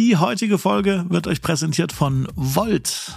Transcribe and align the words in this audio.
Die 0.00 0.16
heutige 0.16 0.56
Folge 0.56 1.04
wird 1.10 1.26
euch 1.26 1.42
präsentiert 1.42 1.92
von 1.92 2.26
Volt. 2.34 3.12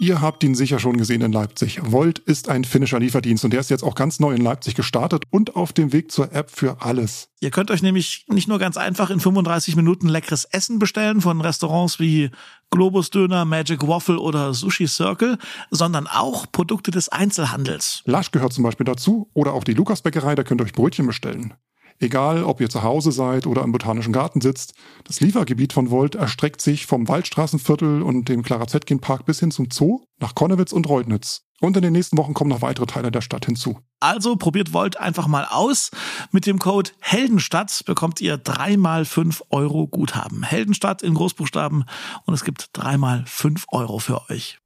Ihr 0.00 0.20
habt 0.20 0.42
ihn 0.42 0.56
sicher 0.56 0.80
schon 0.80 0.96
gesehen 0.96 1.22
in 1.22 1.30
Leipzig. 1.30 1.78
Volt 1.80 2.18
ist 2.18 2.48
ein 2.48 2.64
finnischer 2.64 2.98
Lieferdienst 2.98 3.44
und 3.44 3.52
der 3.52 3.60
ist 3.60 3.70
jetzt 3.70 3.84
auch 3.84 3.94
ganz 3.94 4.18
neu 4.18 4.34
in 4.34 4.42
Leipzig 4.42 4.74
gestartet 4.74 5.22
und 5.30 5.54
auf 5.54 5.72
dem 5.72 5.92
Weg 5.92 6.10
zur 6.10 6.32
App 6.32 6.50
für 6.50 6.82
alles. 6.82 7.28
Ihr 7.38 7.52
könnt 7.52 7.70
euch 7.70 7.80
nämlich 7.80 8.24
nicht 8.26 8.48
nur 8.48 8.58
ganz 8.58 8.76
einfach 8.76 9.10
in 9.10 9.20
35 9.20 9.76
Minuten 9.76 10.08
leckeres 10.08 10.46
Essen 10.46 10.80
bestellen 10.80 11.20
von 11.20 11.40
Restaurants 11.40 12.00
wie 12.00 12.30
Globus 12.72 13.10
Döner, 13.10 13.44
Magic 13.44 13.86
Waffle 13.86 14.18
oder 14.18 14.54
Sushi 14.54 14.88
Circle, 14.88 15.38
sondern 15.70 16.08
auch 16.08 16.50
Produkte 16.50 16.90
des 16.90 17.08
Einzelhandels. 17.08 18.02
Lasch 18.04 18.32
gehört 18.32 18.52
zum 18.52 18.64
Beispiel 18.64 18.84
dazu 18.84 19.30
oder 19.32 19.52
auch 19.52 19.62
die 19.62 19.74
Lukas 19.74 20.02
Bäckerei, 20.02 20.34
da 20.34 20.42
könnt 20.42 20.60
ihr 20.60 20.64
euch 20.64 20.72
Brötchen 20.72 21.06
bestellen. 21.06 21.54
Egal, 22.00 22.44
ob 22.44 22.60
ihr 22.60 22.70
zu 22.70 22.84
Hause 22.84 23.10
seid 23.10 23.46
oder 23.46 23.62
im 23.62 23.72
Botanischen 23.72 24.12
Garten 24.12 24.40
sitzt, 24.40 24.74
das 25.04 25.20
Liefergebiet 25.20 25.72
von 25.72 25.90
Volt 25.90 26.14
erstreckt 26.14 26.60
sich 26.60 26.86
vom 26.86 27.08
Waldstraßenviertel 27.08 28.02
und 28.02 28.28
dem 28.28 28.44
Clara 28.44 28.68
Zetkin 28.68 29.00
Park 29.00 29.26
bis 29.26 29.40
hin 29.40 29.50
zum 29.50 29.68
Zoo, 29.72 30.02
nach 30.20 30.36
Konnewitz 30.36 30.72
und 30.72 30.88
Reutnitz. 30.88 31.42
Und 31.60 31.76
in 31.76 31.82
den 31.82 31.92
nächsten 31.92 32.16
Wochen 32.16 32.34
kommen 32.34 32.50
noch 32.50 32.62
weitere 32.62 32.86
Teile 32.86 33.10
der 33.10 33.20
Stadt 33.20 33.46
hinzu. 33.46 33.80
Also 33.98 34.36
probiert 34.36 34.72
Volt 34.72 34.96
einfach 34.96 35.26
mal 35.26 35.44
aus. 35.50 35.90
Mit 36.30 36.46
dem 36.46 36.60
Code 36.60 36.90
Heldenstadt 37.00 37.82
bekommt 37.84 38.20
ihr 38.20 38.38
dreimal 38.38 39.04
fünf 39.04 39.42
Euro 39.50 39.88
Guthaben. 39.88 40.44
Heldenstadt 40.44 41.02
in 41.02 41.14
Großbuchstaben 41.14 41.84
und 42.24 42.34
es 42.34 42.44
gibt 42.44 42.70
dreimal 42.74 43.24
fünf 43.26 43.64
Euro 43.72 43.98
für 43.98 44.30
euch. 44.30 44.60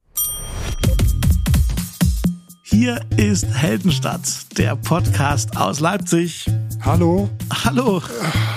Hier 2.73 3.03
ist 3.19 3.45
Heldenstadt, 3.45 4.23
der 4.57 4.77
Podcast 4.77 5.59
aus 5.59 5.81
Leipzig. 5.81 6.47
Hallo? 6.81 7.29
Hallo. 7.53 8.01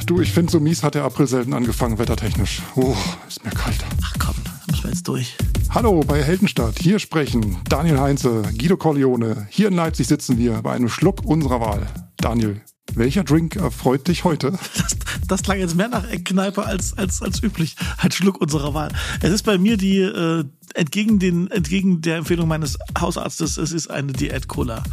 Du, 0.06 0.22
ich 0.22 0.32
finde, 0.32 0.54
so 0.54 0.62
mies 0.62 0.84
hat 0.84 0.96
der 0.96 1.04
April 1.04 1.28
selten 1.28 1.54
angefangen, 1.54 1.98
wettertechnisch. 1.98 2.62
Oh, 2.78 2.96
ist 3.28 3.44
mir 3.44 3.52
kalt. 3.52 3.84
Ach 4.06 4.14
komm, 4.18 4.36
müssen 4.68 4.84
wir 4.84 4.90
jetzt 4.92 5.06
durch. 5.10 5.36
Hallo 5.70 6.00
bei 6.00 6.24
Heldenstadt. 6.24 6.80
Hier 6.80 7.00
sprechen 7.00 7.58
Daniel 7.68 8.00
Heinze, 8.00 8.44
Guido 8.58 8.78
Corleone. 8.78 9.48
Hier 9.50 9.68
in 9.68 9.74
Leipzig 9.74 10.08
sitzen 10.08 10.38
wir 10.38 10.62
bei 10.62 10.72
einem 10.72 10.88
Schluck 10.88 11.26
unserer 11.26 11.60
Wahl. 11.60 11.86
Daniel, 12.16 12.62
welcher 12.94 13.26
Drink 13.26 13.58
erfreut 13.58 14.08
dich 14.08 14.24
heute? 14.24 14.54
Das, 14.78 14.95
das 15.28 15.44
klang 15.44 15.60
jetzt 15.60 15.76
mehr 15.76 15.88
nach 15.88 16.10
Eckkneipe 16.10 16.66
als, 16.66 16.98
als, 16.98 17.22
als 17.22 17.42
üblich. 17.44 17.76
Ein 17.98 18.12
Schluck 18.12 18.42
unserer 18.42 18.74
Wahl. 18.74 18.92
Es 19.22 19.32
ist 19.32 19.44
bei 19.44 19.58
mir 19.58 19.78
die, 19.78 20.00
äh, 20.00 20.44
entgegen, 20.74 21.20
den, 21.20 21.50
entgegen 21.52 22.02
der 22.02 22.18
Empfehlung 22.18 22.48
meines 22.48 22.78
Hausarztes, 23.00 23.58
es 23.58 23.72
ist 23.72 23.88
eine 23.90 24.14
Diät-Cola. 24.14 24.84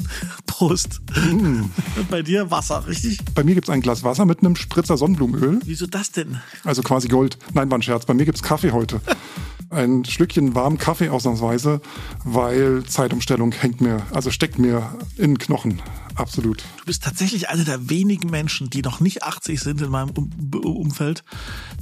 Prost. 0.46 1.00
Mm. 1.16 1.64
Bei 2.10 2.22
dir 2.22 2.50
Wasser, 2.50 2.86
richtig? 2.86 3.18
Bei 3.34 3.42
mir 3.42 3.54
gibt's 3.54 3.70
ein 3.70 3.80
Glas 3.80 4.04
Wasser 4.04 4.26
mit 4.26 4.40
einem 4.40 4.56
Spritzer 4.56 4.96
Sonnenblumenöl. 4.96 5.60
Wieso 5.64 5.86
das 5.86 6.12
denn? 6.12 6.40
Also 6.64 6.82
quasi 6.82 7.08
Gold. 7.08 7.38
Nein, 7.54 7.70
war 7.70 7.78
ein 7.78 7.82
Scherz. 7.82 8.06
Bei 8.06 8.14
mir 8.14 8.24
gibt's 8.24 8.42
Kaffee 8.42 8.72
heute. 8.72 9.00
ein 9.70 10.04
Schlückchen 10.04 10.54
warmen 10.54 10.78
Kaffee 10.78 11.08
ausnahmsweise, 11.08 11.80
weil 12.24 12.84
Zeitumstellung 12.84 13.52
hängt 13.52 13.80
mir, 13.80 14.02
also 14.12 14.30
steckt 14.30 14.58
mir 14.58 14.94
in 15.16 15.32
den 15.32 15.38
Knochen. 15.38 15.80
Absolut. 16.14 16.62
Du 16.78 16.84
bist 16.84 17.02
tatsächlich 17.02 17.48
einer 17.48 17.64
der 17.64 17.88
wenigen 17.88 18.30
Menschen, 18.30 18.70
die 18.70 18.82
noch 18.82 19.00
nicht 19.00 19.22
80 19.22 19.60
sind 19.60 19.80
in 19.80 19.90
meinem 19.90 20.10
um 20.10 20.30
Umfeld, 20.64 21.24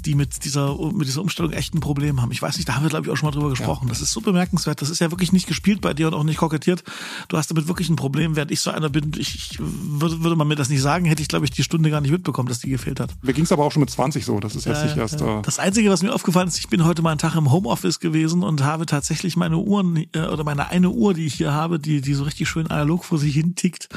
die 0.05 0.15
mit 0.15 0.45
dieser, 0.45 0.77
mit 0.93 1.07
dieser 1.07 1.23
Umstellung 1.23 1.53
echt 1.53 1.75
ein 1.75 1.81
Problem 1.81 2.21
haben. 2.21 2.33
Ich 2.33 2.41
weiß 2.41 2.57
nicht, 2.57 2.69
da 2.69 2.75
haben 2.75 2.83
wir, 2.83 2.91
glaube 2.91 3.07
ich, 3.07 3.13
auch 3.13 3.17
schon 3.17 3.29
mal 3.29 3.33
drüber 3.33 3.51
gesprochen. 3.51 3.87
Ja. 3.87 3.91
Das 3.91 4.01
ist 4.01 4.13
so 4.13 4.21
bemerkenswert. 4.21 4.81
Das 4.81 4.91
ist 4.91 5.01
ja 5.01 5.11
wirklich 5.11 5.33
nicht 5.33 5.47
gespielt 5.47 5.81
bei 5.81 5.95
dir 5.95 6.09
und 6.09 6.15
auch 6.15 6.25
nicht 6.25 6.39
kokettiert. 6.39 6.85
Du 7.29 7.37
hast 7.37 7.51
damit 7.51 7.69
wirklich 7.69 7.89
ein 7.89 7.97
Problem, 7.97 8.37
während 8.37 8.51
ich 8.51 8.61
so 8.61 8.71
einer 8.71 8.89
bin. 8.89 9.13
Ich, 9.19 9.35
ich 9.35 9.59
würde, 9.59 10.23
würde 10.23 10.37
man 10.37 10.49
mir 10.49 10.57
das 10.57 10.69
nicht 10.69 10.83
sagen, 10.83 11.05
hätte 11.05 11.23
ich, 11.23 11.29
glaube 11.29 11.45
ich, 11.45 11.51
die 11.51 11.63
Stunde 11.63 11.91
gar 11.91 12.01
nicht 12.01 12.11
mitbekommen, 12.11 12.49
dass 12.49 12.61
die 12.61 12.71
gefehlt 12.71 13.01
hat. 13.01 13.11
Mir 13.23 13.33
ging 13.33 13.45
es 13.45 13.53
aber 13.53 13.65
auch 13.65 13.73
schon 13.73 13.81
mit 13.81 13.91
20 13.91 14.25
so. 14.25 14.41
Das 14.41 14.55
ist 14.55 14.67
jetzt 14.67 14.79
ja, 14.79 14.85
nicht 14.85 14.97
erst. 14.97 15.21
Ja. 15.21 15.41
Äh 15.41 15.43
das 15.43 15.59
Einzige, 15.59 15.91
was 15.91 16.03
mir 16.03 16.13
aufgefallen 16.13 16.49
ist, 16.49 16.59
ich 16.59 16.69
bin 16.69 16.85
heute 16.85 17.03
mal 17.03 17.11
einen 17.11 17.19
Tag 17.19 17.35
im 17.35 17.51
Homeoffice 17.51 18.01
gewesen 18.01 18.43
und 18.43 18.63
habe 18.63 18.87
tatsächlich 18.87 19.37
meine 19.37 19.59
Uhren 19.59 20.07
äh, 20.13 20.21
oder 20.21 20.45
meine 20.45 20.69
eine 20.69 20.91
Uhr, 20.91 21.15
die 21.15 21.27
ich 21.27 21.35
hier 21.35 21.53
habe, 21.53 21.79
die, 21.79 22.01
die 22.01 22.15
so 22.15 22.25
richtig 22.25 22.49
schön 22.49 22.69
analog 22.69 23.05
vor 23.05 23.19
sich 23.19 23.35
hin 23.35 23.55
tickt, 23.55 23.89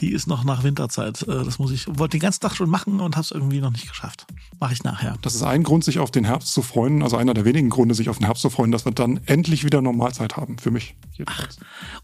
die 0.00 0.12
ist 0.12 0.26
noch 0.26 0.44
nach 0.44 0.62
Winterzeit. 0.64 1.22
Äh, 1.22 1.44
das 1.44 1.58
muss 1.58 1.70
ich, 1.70 1.86
wollte 1.88 2.16
den 2.16 2.20
ganzen 2.20 2.40
Tag 2.40 2.54
schon 2.54 2.70
machen 2.70 3.00
und 3.00 3.16
habe 3.16 3.24
es 3.24 3.30
irgendwie 3.30 3.60
noch 3.60 3.72
nicht 3.72 3.88
geschafft. 3.88 4.26
Mache 4.60 4.72
ich 4.72 4.84
nachher. 4.84 5.16
Das 5.22 5.34
ist 5.34 5.42
ein 5.42 5.62
Grund, 5.62 5.84
sich 5.84 5.98
auf 5.98 6.10
den 6.10 6.24
Herbst 6.24 6.52
zu 6.52 6.62
freuen, 6.62 7.02
also 7.02 7.16
einer 7.16 7.34
der 7.34 7.44
wenigen 7.44 7.70
Gründe, 7.70 7.94
sich 7.94 8.08
auf 8.08 8.18
den 8.18 8.26
Herbst 8.26 8.42
zu 8.42 8.50
freuen, 8.50 8.70
dass 8.70 8.84
wir 8.84 8.92
dann 8.92 9.20
endlich 9.26 9.64
wieder 9.64 9.82
Normalzeit 9.82 10.36
haben, 10.36 10.58
für 10.58 10.70
mich. 10.70 10.96
Ach. 11.26 11.48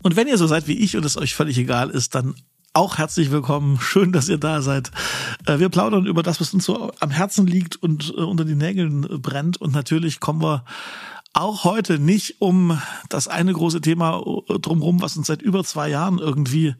Und 0.03 0.17
wenn 0.17 0.29
ihr 0.29 0.39
so 0.39 0.47
seid 0.47 0.67
wie 0.69 0.79
ich 0.79 0.97
und 0.97 1.05
es 1.05 1.17
euch 1.17 1.35
völlig 1.35 1.59
egal 1.59 1.91
ist, 1.91 2.15
dann 2.15 2.35
auch 2.75 2.99
herzlich 2.99 3.31
willkommen. 3.31 3.79
Schön, 3.81 4.13
dass 4.13 4.29
ihr 4.29 4.39
da 4.39 4.63
seid. 4.63 4.91
Äh, 5.47 5.59
wir 5.59 5.69
plaudern 5.69 6.07
über 6.07 6.23
das, 6.23 6.41
was 6.41 6.55
uns 6.55 6.65
so 6.65 6.91
am 7.01 7.11
Herzen 7.11 7.47
liegt 7.47 7.77
und 7.77 8.15
äh, 8.17 8.23
unter 8.23 8.45
den 8.45 8.59
Nägeln 8.59 9.03
brennt. 9.21 9.61
Und 9.61 9.75
natürlich 9.75 10.21
kommen 10.21 10.43
wir 10.43 10.65
auch 11.35 11.65
heute 11.65 11.99
nicht 11.99 12.41
um 12.41 12.81
das 13.09 13.29
eine 13.29 13.53
große 13.53 13.81
Thema 13.81 14.23
drumherum, 14.61 15.01
was 15.01 15.17
uns 15.17 15.27
seit 15.27 15.43
über 15.43 15.65
zwei 15.65 15.89
Jahren 15.89 16.19
irgendwie 16.19 16.75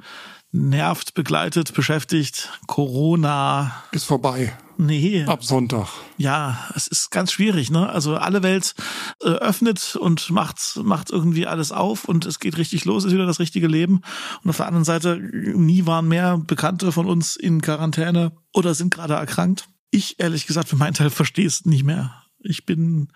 nervt, 0.53 1.15
begleitet, 1.15 1.75
beschäftigt. 1.75 2.51
Corona. 2.67 3.73
Ist 3.91 4.05
vorbei. 4.05 4.57
Nee. 4.77 5.25
Ab 5.25 5.45
Sonntag. 5.45 5.89
Ja, 6.17 6.69
es 6.75 6.87
ist 6.87 7.11
ganz 7.11 7.33
schwierig, 7.33 7.71
ne? 7.71 7.89
Also 7.89 8.17
alle 8.17 8.43
Welt 8.43 8.75
äh, 9.23 9.29
öffnet 9.29 9.97
und 9.97 10.31
macht, 10.31 10.79
macht 10.83 11.11
irgendwie 11.11 11.47
alles 11.47 11.73
auf 11.73 12.05
und 12.05 12.27
es 12.27 12.39
geht 12.39 12.59
richtig 12.59 12.85
los, 12.85 13.05
ist 13.05 13.13
wieder 13.13 13.27
das 13.27 13.39
richtige 13.39 13.67
Leben. 13.67 14.03
Und 14.43 14.51
auf 14.51 14.57
der 14.57 14.67
anderen 14.67 14.85
Seite, 14.85 15.17
nie 15.19 15.87
waren 15.87 16.09
mehr 16.09 16.39
Bekannte 16.39 16.93
von 16.93 17.07
uns 17.07 17.37
in 17.37 17.61
Quarantäne 17.63 18.33
oder 18.53 18.75
sind 18.75 18.93
gerade 18.93 19.15
erkrankt. 19.15 19.69
Ich, 19.91 20.19
ehrlich 20.21 20.47
gesagt, 20.47 20.69
für 20.69 20.77
meinen 20.77 20.95
Teil 20.95 21.11
verstehe 21.11 21.47
es 21.47 21.65
nicht 21.65 21.85
mehr. 21.85 22.15
Ich 22.41 22.67
bin 22.67 23.13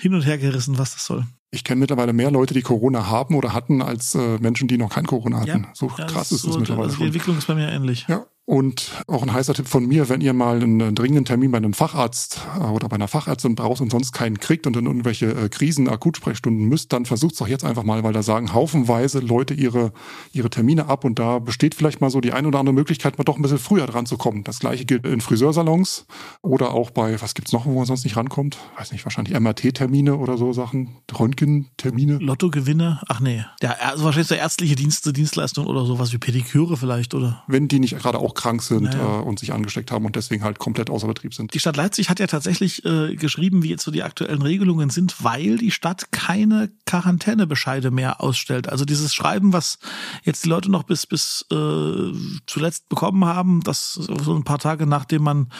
hin 0.00 0.14
und 0.14 0.22
her 0.22 0.38
gerissen, 0.38 0.78
was 0.78 0.94
das 0.94 1.04
soll. 1.04 1.24
Ich 1.52 1.64
kenne 1.64 1.80
mittlerweile 1.80 2.12
mehr 2.12 2.30
Leute, 2.30 2.54
die 2.54 2.62
Corona 2.62 3.08
haben 3.08 3.34
oder 3.34 3.52
hatten, 3.52 3.82
als 3.82 4.14
äh, 4.14 4.38
Menschen, 4.38 4.68
die 4.68 4.78
noch 4.78 4.90
kein 4.90 5.06
Corona 5.06 5.40
hatten. 5.40 5.64
Ja, 5.64 5.70
so 5.74 5.88
krass 5.88 6.32
ist 6.32 6.44
es 6.44 6.52
so, 6.52 6.58
mittlerweile. 6.58 6.86
Also 6.86 6.98
die 6.98 7.06
Entwicklung 7.06 7.38
ist 7.38 7.46
bei 7.46 7.54
mir 7.54 7.68
ähnlich. 7.68 8.06
Ja, 8.08 8.24
und 8.50 9.04
auch 9.06 9.22
ein 9.22 9.32
heißer 9.32 9.54
Tipp 9.54 9.68
von 9.68 9.86
mir, 9.86 10.08
wenn 10.08 10.20
ihr 10.20 10.32
mal 10.32 10.60
einen 10.60 10.92
dringenden 10.96 11.24
Termin 11.24 11.52
bei 11.52 11.58
einem 11.58 11.72
Facharzt 11.72 12.40
äh, 12.58 12.64
oder 12.64 12.88
bei 12.88 12.96
einer 12.96 13.06
Fachärztin 13.06 13.54
braucht 13.54 13.80
und 13.80 13.92
sonst 13.92 14.10
keinen 14.10 14.40
kriegt 14.40 14.66
und 14.66 14.76
in 14.76 14.86
irgendwelche 14.86 15.26
äh, 15.26 15.48
Krisen, 15.48 15.88
Akutsprechstunden 15.88 16.64
müsst, 16.64 16.92
dann 16.92 17.06
versucht's 17.06 17.38
doch 17.38 17.46
jetzt 17.46 17.64
einfach 17.64 17.84
mal, 17.84 18.02
weil 18.02 18.12
da 18.12 18.24
sagen 18.24 18.52
haufenweise 18.52 19.20
Leute 19.20 19.54
ihre, 19.54 19.92
ihre 20.32 20.50
Termine 20.50 20.86
ab 20.86 21.04
und 21.04 21.20
da 21.20 21.38
besteht 21.38 21.76
vielleicht 21.76 22.00
mal 22.00 22.10
so 22.10 22.20
die 22.20 22.32
ein 22.32 22.44
oder 22.44 22.58
andere 22.58 22.74
Möglichkeit, 22.74 23.18
mal 23.18 23.24
doch 23.24 23.36
ein 23.36 23.42
bisschen 23.42 23.60
früher 23.60 23.86
dran 23.86 24.06
zu 24.06 24.16
kommen. 24.16 24.42
Das 24.42 24.58
gleiche 24.58 24.84
gilt 24.84 25.06
in 25.06 25.20
Friseursalons 25.20 26.06
oder 26.42 26.74
auch 26.74 26.90
bei, 26.90 27.22
was 27.22 27.34
gibt's 27.34 27.52
noch, 27.52 27.66
wo 27.66 27.74
man 27.74 27.86
sonst 27.86 28.02
nicht 28.02 28.16
rankommt? 28.16 28.58
Weiß 28.76 28.90
nicht, 28.90 29.04
wahrscheinlich 29.04 29.38
MRT-Termine 29.38 30.16
oder 30.16 30.36
so 30.36 30.52
Sachen, 30.52 30.96
Röntgen-Termine. 31.16 32.18
Lottogewinne? 32.18 33.00
Ach 33.06 33.20
nee. 33.20 33.44
Ja, 33.62 33.76
also 33.78 34.02
wahrscheinlich 34.06 34.26
so 34.26 34.34
ärztliche 34.34 34.74
Dienste, 34.74 35.12
Dienstleistungen 35.12 35.68
oder 35.68 35.84
sowas 35.84 36.12
wie 36.12 36.18
Pediküre 36.18 36.76
vielleicht, 36.76 37.14
oder? 37.14 37.44
Wenn 37.46 37.68
die 37.68 37.78
nicht 37.78 37.96
gerade 37.96 38.18
auch 38.18 38.39
krank 38.40 38.62
sind 38.62 38.84
naja. 38.84 39.20
äh, 39.20 39.22
und 39.22 39.38
sich 39.38 39.52
angesteckt 39.52 39.90
haben 39.90 40.04
und 40.04 40.16
deswegen 40.16 40.42
halt 40.44 40.58
komplett 40.58 40.90
außer 40.90 41.06
Betrieb 41.06 41.34
sind. 41.34 41.54
Die 41.54 41.60
Stadt 41.60 41.76
Leipzig 41.76 42.08
hat 42.08 42.20
ja 42.20 42.26
tatsächlich 42.26 42.84
äh, 42.84 43.14
geschrieben, 43.16 43.62
wie 43.62 43.68
jetzt 43.68 43.84
so 43.84 43.90
die 43.90 44.02
aktuellen 44.02 44.42
Regelungen 44.42 44.90
sind, 44.90 45.22
weil 45.22 45.58
die 45.58 45.70
Stadt 45.70 46.12
keine 46.12 46.70
Quarantänebescheide 46.86 47.90
mehr 47.90 48.20
ausstellt. 48.20 48.68
Also 48.68 48.84
dieses 48.84 49.14
Schreiben, 49.14 49.52
was 49.52 49.78
jetzt 50.24 50.44
die 50.44 50.48
Leute 50.48 50.70
noch 50.70 50.84
bis 50.84 51.06
bis 51.06 51.44
äh, 51.52 52.12
zuletzt 52.46 52.88
bekommen 52.88 53.24
haben, 53.24 53.62
das 53.62 53.94
so 53.94 54.34
ein 54.34 54.44
paar 54.44 54.58
Tage 54.58 54.86
nachdem 54.86 55.22
man 55.22 55.50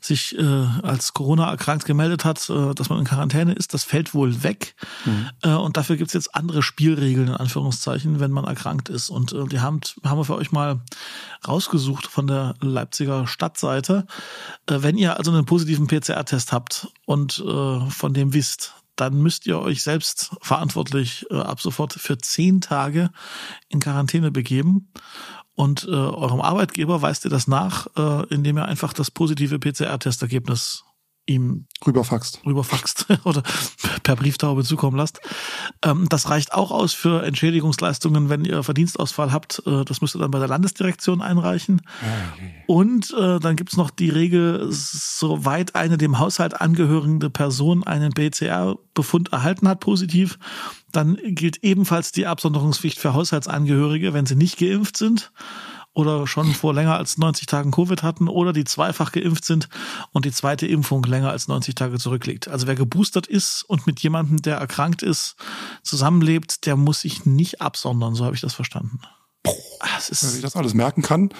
sich 0.00 0.36
äh, 0.38 0.42
als 0.42 1.12
Corona 1.12 1.50
erkrankt 1.50 1.84
gemeldet 1.84 2.24
hat, 2.24 2.48
äh, 2.50 2.74
dass 2.74 2.88
man 2.88 2.98
in 2.98 3.04
Quarantäne 3.04 3.52
ist, 3.52 3.74
das 3.74 3.84
fällt 3.84 4.14
wohl 4.14 4.42
weg. 4.42 4.74
Mhm. 5.04 5.30
Äh, 5.42 5.54
und 5.54 5.76
dafür 5.76 5.96
gibt's 5.96 6.14
jetzt 6.14 6.34
andere 6.34 6.62
Spielregeln 6.62 7.28
in 7.28 7.34
Anführungszeichen, 7.34 8.20
wenn 8.20 8.30
man 8.30 8.44
erkrankt 8.44 8.88
ist. 8.88 9.10
Und 9.10 9.32
äh, 9.32 9.46
die 9.46 9.60
haben 9.60 9.80
haben 10.04 10.18
wir 10.18 10.24
für 10.24 10.36
euch 10.36 10.52
mal 10.52 10.80
rausgesucht 11.46 12.06
von 12.06 12.26
der 12.30 12.54
Leipziger 12.60 13.26
Stadtseite. 13.26 14.06
Äh, 14.66 14.78
wenn 14.80 14.96
ihr 14.96 15.18
also 15.18 15.30
einen 15.30 15.44
positiven 15.44 15.86
PCR-Test 15.86 16.52
habt 16.52 16.88
und 17.04 17.38
äh, 17.46 17.90
von 17.90 18.14
dem 18.14 18.32
wisst, 18.32 18.74
dann 18.96 19.20
müsst 19.20 19.46
ihr 19.46 19.58
euch 19.58 19.82
selbst 19.82 20.30
verantwortlich 20.40 21.26
äh, 21.30 21.36
ab 21.36 21.60
sofort 21.60 21.92
für 21.92 22.18
zehn 22.18 22.60
Tage 22.60 23.10
in 23.68 23.80
Quarantäne 23.80 24.30
begeben. 24.30 24.90
Und 25.56 25.86
eurem 25.86 26.40
Arbeitgeber 26.40 27.02
weist 27.02 27.26
ihr 27.26 27.30
das 27.30 27.46
nach, 27.46 27.86
indem 28.30 28.56
ihr 28.56 28.64
einfach 28.64 28.94
das 28.94 29.10
positive 29.10 29.58
PCR-Testergebnis 29.58 30.84
ihm 31.30 31.66
rüberfaxt, 31.86 32.40
rüberfaxt 32.44 33.06
oder 33.24 33.42
per 34.02 34.16
Brieftaube 34.16 34.64
zukommen 34.64 34.96
lasst. 34.96 35.20
Ähm, 35.82 36.06
das 36.08 36.28
reicht 36.28 36.52
auch 36.52 36.70
aus 36.70 36.92
für 36.92 37.24
Entschädigungsleistungen, 37.24 38.28
wenn 38.28 38.44
ihr 38.44 38.62
Verdienstausfall 38.62 39.32
habt. 39.32 39.62
Äh, 39.66 39.84
das 39.84 40.00
müsst 40.00 40.16
ihr 40.16 40.18
dann 40.18 40.30
bei 40.30 40.38
der 40.38 40.48
Landesdirektion 40.48 41.22
einreichen. 41.22 41.82
Und 42.66 43.14
äh, 43.18 43.38
dann 43.38 43.56
gibt's 43.56 43.76
noch 43.76 43.90
die 43.90 44.10
Regel, 44.10 44.66
soweit 44.70 45.74
eine 45.74 45.96
dem 45.96 46.18
Haushalt 46.18 46.60
angehörende 46.60 47.30
Person 47.30 47.84
einen 47.84 48.10
BCR-Befund 48.10 49.32
erhalten 49.32 49.68
hat, 49.68 49.80
positiv, 49.80 50.38
dann 50.92 51.16
gilt 51.22 51.62
ebenfalls 51.62 52.12
die 52.12 52.26
Absonderungspflicht 52.26 52.98
für 52.98 53.14
Haushaltsangehörige, 53.14 54.12
wenn 54.12 54.26
sie 54.26 54.36
nicht 54.36 54.58
geimpft 54.58 54.96
sind. 54.96 55.30
Oder 55.92 56.26
schon 56.26 56.54
vor 56.54 56.72
länger 56.72 56.96
als 56.96 57.18
90 57.18 57.46
Tagen 57.46 57.70
Covid 57.70 58.02
hatten 58.02 58.28
oder 58.28 58.52
die 58.52 58.64
zweifach 58.64 59.12
geimpft 59.12 59.44
sind 59.44 59.68
und 60.12 60.24
die 60.24 60.32
zweite 60.32 60.66
Impfung 60.66 61.02
länger 61.04 61.30
als 61.30 61.48
90 61.48 61.74
Tage 61.74 61.98
zurückliegt. 61.98 62.48
Also 62.48 62.66
wer 62.66 62.74
geboostert 62.74 63.26
ist 63.26 63.64
und 63.64 63.86
mit 63.86 64.00
jemandem, 64.00 64.40
der 64.42 64.56
erkrankt 64.56 65.02
ist, 65.02 65.36
zusammenlebt, 65.82 66.66
der 66.66 66.76
muss 66.76 67.00
sich 67.00 67.26
nicht 67.26 67.60
absondern, 67.60 68.14
so 68.14 68.24
habe 68.24 68.34
ich 68.34 68.40
das 68.40 68.54
verstanden. 68.54 69.00
Das 69.42 70.10
ist, 70.10 70.22
Wenn 70.22 70.36
ich 70.36 70.42
das 70.42 70.56
alles 70.56 70.74
merken 70.74 71.02
kann. 71.02 71.30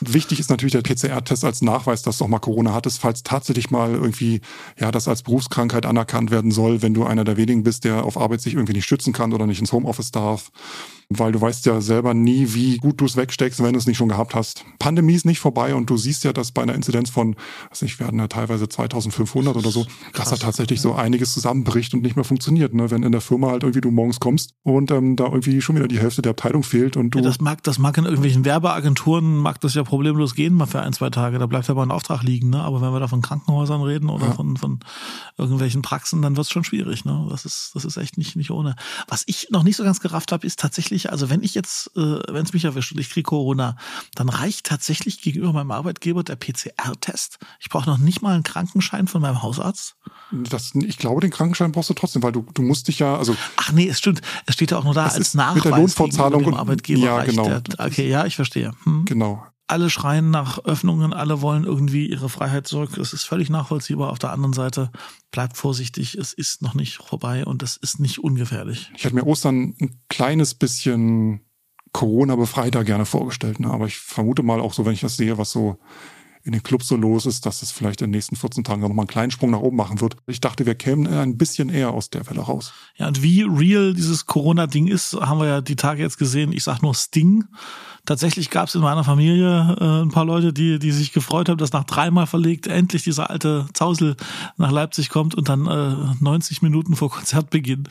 Wichtig 0.00 0.38
ist 0.38 0.50
natürlich 0.50 0.72
der 0.72 0.82
PCR-Test 0.82 1.44
als 1.44 1.62
Nachweis, 1.62 2.02
dass 2.02 2.18
du 2.18 2.24
auch 2.24 2.28
mal 2.28 2.38
Corona 2.38 2.72
hattest, 2.72 3.00
falls 3.00 3.22
tatsächlich 3.22 3.70
mal 3.70 3.94
irgendwie, 3.94 4.40
ja, 4.78 4.90
das 4.90 5.08
als 5.08 5.22
Berufskrankheit 5.22 5.86
anerkannt 5.86 6.30
werden 6.30 6.50
soll, 6.50 6.82
wenn 6.82 6.94
du 6.94 7.04
einer 7.04 7.24
der 7.24 7.36
wenigen 7.36 7.62
bist, 7.62 7.84
der 7.84 8.04
auf 8.04 8.16
Arbeit 8.16 8.40
sich 8.40 8.54
irgendwie 8.54 8.74
nicht 8.74 8.86
schützen 8.86 9.12
kann 9.12 9.32
oder 9.32 9.46
nicht 9.46 9.60
ins 9.60 9.72
Homeoffice 9.72 10.10
darf 10.10 10.50
weil 11.10 11.32
du 11.32 11.40
weißt 11.40 11.64
ja 11.64 11.80
selber 11.80 12.12
nie, 12.12 12.52
wie 12.52 12.76
gut 12.76 13.00
du 13.00 13.06
es 13.06 13.16
wegsteckst, 13.16 13.62
wenn 13.62 13.72
du 13.72 13.78
es 13.78 13.86
nicht 13.86 13.96
schon 13.96 14.10
gehabt 14.10 14.34
hast. 14.34 14.64
Pandemie 14.78 15.14
ist 15.14 15.24
nicht 15.24 15.40
vorbei 15.40 15.74
und 15.74 15.88
du 15.88 15.96
siehst 15.96 16.24
ja, 16.24 16.34
dass 16.34 16.52
bei 16.52 16.62
einer 16.62 16.74
Inzidenz 16.74 17.08
von, 17.08 17.34
was 17.70 17.80
nicht, 17.80 17.98
hatten 18.00 18.18
ja 18.18 18.28
teilweise 18.28 18.68
2500 18.68 19.56
oder 19.56 19.70
so, 19.70 19.86
Krass, 20.12 20.28
dass 20.28 20.38
da 20.38 20.46
tatsächlich 20.46 20.80
ja. 20.80 20.82
so 20.82 20.94
einiges 20.94 21.32
zusammenbricht 21.32 21.94
und 21.94 22.02
nicht 22.02 22.16
mehr 22.16 22.26
funktioniert, 22.26 22.74
ne? 22.74 22.90
wenn 22.90 23.04
in 23.04 23.12
der 23.12 23.22
Firma 23.22 23.50
halt 23.50 23.62
irgendwie 23.62 23.80
du 23.80 23.90
morgens 23.90 24.20
kommst 24.20 24.52
und 24.64 24.90
ähm, 24.90 25.16
da 25.16 25.24
irgendwie 25.24 25.62
schon 25.62 25.76
wieder 25.76 25.88
die 25.88 25.98
Hälfte 25.98 26.20
der 26.20 26.30
Abteilung 26.30 26.62
fehlt 26.62 26.98
und 26.98 27.10
du. 27.10 27.20
Ja, 27.20 27.24
das 27.24 27.40
mag, 27.40 27.62
das 27.62 27.78
mag 27.78 27.96
in 27.96 28.04
irgendwelchen 28.04 28.44
Werbeagenturen, 28.44 29.38
mag 29.38 29.60
das 29.62 29.74
ja 29.74 29.84
problemlos 29.88 30.34
gehen, 30.34 30.54
mal 30.54 30.66
für 30.66 30.80
ein, 30.80 30.92
zwei 30.92 31.10
Tage, 31.10 31.38
da 31.38 31.46
bleibt 31.46 31.68
ja 31.68 31.74
mal 31.74 31.82
ein 31.82 31.90
Auftrag 31.90 32.22
liegen, 32.22 32.50
ne? 32.50 32.62
aber 32.62 32.80
wenn 32.80 32.92
wir 32.92 33.00
da 33.00 33.08
von 33.08 33.22
Krankenhäusern 33.22 33.82
reden 33.82 34.08
oder 34.08 34.26
ja. 34.26 34.32
von, 34.32 34.56
von 34.56 34.80
irgendwelchen 35.36 35.82
Praxen, 35.82 36.22
dann 36.22 36.36
wird 36.36 36.46
es 36.46 36.52
schon 36.52 36.64
schwierig, 36.64 37.04
ne? 37.04 37.26
Das 37.30 37.44
ist, 37.44 37.72
das 37.74 37.84
ist 37.84 37.96
echt 37.96 38.16
nicht, 38.16 38.36
nicht 38.36 38.50
ohne. 38.50 38.76
Was 39.06 39.24
ich 39.26 39.48
noch 39.50 39.62
nicht 39.62 39.76
so 39.76 39.84
ganz 39.84 40.00
gerafft 40.00 40.32
habe, 40.32 40.46
ist 40.46 40.58
tatsächlich 40.58 40.78
tatsächlich, 40.78 41.10
also 41.10 41.30
wenn 41.30 41.42
ich 41.42 41.54
jetzt, 41.54 41.90
äh, 41.96 42.20
wenn 42.28 42.44
es 42.44 42.52
mich 42.52 42.64
erwischt 42.64 42.92
und 42.92 42.98
ich 42.98 43.10
kriege 43.10 43.24
Corona, 43.24 43.76
dann 44.14 44.28
reicht 44.28 44.66
tatsächlich 44.66 45.20
gegenüber 45.20 45.52
meinem 45.52 45.70
Arbeitgeber 45.70 46.22
der 46.22 46.36
PCR-Test. 46.36 47.38
Ich 47.60 47.68
brauche 47.68 47.88
noch 47.88 47.98
nicht 47.98 48.22
mal 48.22 48.34
einen 48.34 48.42
Krankenschein 48.42 49.08
von 49.08 49.22
meinem 49.22 49.42
Hausarzt. 49.42 49.96
Das, 50.30 50.72
ich 50.74 50.98
glaube, 50.98 51.20
den 51.20 51.30
Krankenschein 51.30 51.72
brauchst 51.72 51.90
du 51.90 51.94
trotzdem, 51.94 52.22
weil 52.22 52.32
du, 52.32 52.46
du 52.54 52.62
musst 52.62 52.88
dich 52.88 52.98
ja, 52.98 53.16
also. 53.16 53.36
Ach 53.56 53.72
nee, 53.72 53.88
es 53.88 53.98
stimmt. 53.98 54.20
Es 54.46 54.54
steht 54.54 54.70
ja 54.70 54.78
auch 54.78 54.84
nur 54.84 54.94
da 54.94 55.06
als 55.06 55.34
Nachweis 55.34 55.54
mit 55.56 55.64
der 55.64 55.78
Lohnfortzahlung 55.78 56.44
dem 56.44 56.54
Arbeitgeber. 56.54 57.00
Ja, 57.00 57.24
genau. 57.24 57.48
Der, 57.48 57.86
okay, 57.86 58.08
ja, 58.08 58.26
ich 58.26 58.36
verstehe. 58.36 58.72
Hm. 58.84 59.04
Genau 59.04 59.44
alle 59.68 59.90
schreien 59.90 60.30
nach 60.30 60.64
Öffnungen, 60.64 61.12
alle 61.12 61.42
wollen 61.42 61.64
irgendwie 61.64 62.06
ihre 62.06 62.28
Freiheit 62.28 62.66
zurück. 62.66 62.90
Das 62.96 63.12
ist 63.12 63.24
völlig 63.24 63.50
nachvollziehbar. 63.50 64.10
Auf 64.10 64.18
der 64.18 64.32
anderen 64.32 64.54
Seite 64.54 64.90
bleibt 65.30 65.56
vorsichtig, 65.56 66.16
es 66.16 66.32
ist 66.32 66.62
noch 66.62 66.74
nicht 66.74 66.96
vorbei 66.96 67.44
und 67.44 67.62
es 67.62 67.76
ist 67.76 68.00
nicht 68.00 68.18
ungefährlich. 68.18 68.90
Ich 68.96 69.04
hätte 69.04 69.14
mir 69.14 69.26
Ostern 69.26 69.74
ein 69.80 70.00
kleines 70.08 70.54
bisschen 70.54 71.42
Corona-befreiter 71.92 72.84
gerne 72.84 73.06
vorgestellt, 73.06 73.60
ne? 73.60 73.70
aber 73.70 73.86
ich 73.86 73.98
vermute 73.98 74.42
mal 74.42 74.60
auch 74.60 74.72
so, 74.72 74.84
wenn 74.84 74.94
ich 74.94 75.00
das 75.00 75.16
sehe, 75.16 75.38
was 75.38 75.50
so 75.50 75.78
in 76.44 76.52
den 76.52 76.62
Clubs 76.62 76.88
so 76.88 76.96
los 76.96 77.26
ist, 77.26 77.44
dass 77.44 77.62
es 77.62 77.72
vielleicht 77.72 78.00
in 78.00 78.06
den 78.06 78.16
nächsten 78.16 78.36
14 78.36 78.64
Tagen 78.64 78.80
noch 78.80 78.88
mal 78.88 79.02
einen 79.02 79.08
kleinen 79.08 79.30
Sprung 79.30 79.50
nach 79.50 79.60
oben 79.60 79.76
machen 79.76 80.00
wird. 80.00 80.16
Ich 80.26 80.40
dachte, 80.40 80.64
wir 80.64 80.74
kämen 80.74 81.06
ein 81.06 81.36
bisschen 81.36 81.68
eher 81.68 81.90
aus 81.90 82.08
der 82.08 82.26
Welle 82.28 82.40
raus. 82.40 82.72
Ja, 82.96 83.08
und 83.08 83.22
wie 83.22 83.42
real 83.42 83.92
dieses 83.92 84.24
Corona-Ding 84.24 84.86
ist, 84.86 85.14
haben 85.14 85.40
wir 85.40 85.46
ja 85.46 85.60
die 85.60 85.76
Tage 85.76 86.02
jetzt 86.02 86.16
gesehen. 86.16 86.52
Ich 86.52 86.64
sag 86.64 86.80
nur 86.80 86.94
Sting 86.94 87.44
Tatsächlich 88.08 88.48
gab 88.48 88.68
es 88.68 88.74
in 88.74 88.80
meiner 88.80 89.04
Familie 89.04 89.76
äh, 89.78 90.00
ein 90.00 90.08
paar 90.08 90.24
Leute, 90.24 90.54
die, 90.54 90.78
die 90.78 90.92
sich 90.92 91.12
gefreut 91.12 91.50
haben, 91.50 91.58
dass 91.58 91.72
nach 91.72 91.84
dreimal 91.84 92.26
verlegt 92.26 92.66
endlich 92.66 93.02
dieser 93.02 93.28
alte 93.28 93.66
Zausel 93.74 94.16
nach 94.56 94.70
Leipzig 94.70 95.10
kommt 95.10 95.34
und 95.34 95.50
dann 95.50 95.66
äh, 95.66 96.14
90 96.24 96.62
Minuten 96.62 96.96
vor 96.96 97.10
Konzertbeginn 97.10 97.84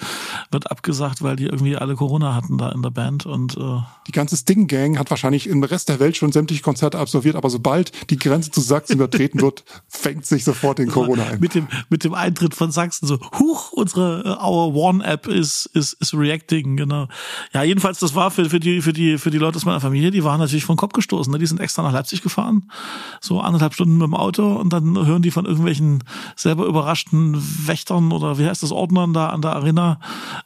wird 0.50 0.72
abgesagt, 0.72 1.22
weil 1.22 1.36
die 1.36 1.46
irgendwie 1.46 1.76
alle 1.76 1.94
Corona 1.94 2.34
hatten 2.34 2.58
da 2.58 2.72
in 2.72 2.82
der 2.82 2.90
Band. 2.90 3.28
Und 3.28 3.58
äh, 3.58 3.80
die 4.08 4.12
ganze 4.12 4.36
Sting-Gang 4.38 4.98
hat 4.98 5.12
wahrscheinlich 5.12 5.46
im 5.46 5.62
Rest 5.62 5.88
der 5.88 6.00
Welt 6.00 6.18
schon 6.18 6.32
sämtliche 6.32 6.64
Konzerte 6.64 6.98
absolviert, 6.98 7.36
aber 7.36 7.52
sobald 7.52 7.92
die 8.10 8.18
Grenze 8.18 8.50
zu 8.50 8.62
Sachsen 8.62 8.94
übertreten 8.94 9.40
wird, 9.40 9.66
fängt 9.88 10.26
sich 10.26 10.44
sofort 10.44 10.80
den 10.80 10.90
Corona 10.90 11.28
ein. 11.28 11.40
Mit 11.40 11.54
dem, 11.54 11.68
mit 11.90 12.04
dem 12.04 12.16
Eintritt 12.16 12.56
von 12.56 12.72
Sachsen 12.72 13.06
so, 13.06 13.20
huch, 13.38 13.72
unsere 13.72 14.24
äh, 14.26 14.44
Our 14.44 14.74
One-App 14.74 15.28
ist, 15.28 15.68
ist, 15.76 15.94
ist 15.94 16.16
reacting, 16.16 16.76
genau. 16.76 17.08
Ja, 17.54 17.62
jedenfalls, 17.62 18.00
das 18.00 18.16
war 18.16 18.32
für, 18.32 18.50
für 18.50 18.60
die, 18.60 18.82
für 18.82 18.94
die, 18.94 19.20
für 19.20 19.30
die 19.30 19.38
Leute 19.38 19.58
aus 19.58 19.66
meiner 19.66 19.80
Familie 19.80 20.07
Familie, 20.08 20.12
die 20.12 20.24
waren 20.24 20.40
natürlich 20.40 20.66
vom 20.66 20.78
Kopf 20.78 20.94
gestoßen. 20.94 21.32
Ne? 21.32 21.40
Die 21.40 21.46
sind 21.46 21.60
extra 21.60 21.84
nach 21.84 21.92
Leipzig 21.92 22.22
gefahren, 22.22 22.70
so 23.22 23.40
anderthalb 23.40 23.74
Stunden 23.74 23.98
mit 23.98 24.08
dem 24.08 24.14
Auto 24.14 24.54
und 24.54 24.72
dann 24.72 25.06
hören 25.06 25.22
die 25.22 25.32
von 25.32 25.46
irgendwelchen 25.46 26.04
selber 26.36 26.66
überraschten 26.66 27.38
Wächtern 27.68 28.12
oder 28.12 28.38
wie 28.38 28.46
heißt 28.46 28.64
das, 28.64 28.72
Ordnern 28.72 29.14
da 29.14 29.30
an 29.30 29.42
der 29.42 29.54
Arena, 29.54 30.00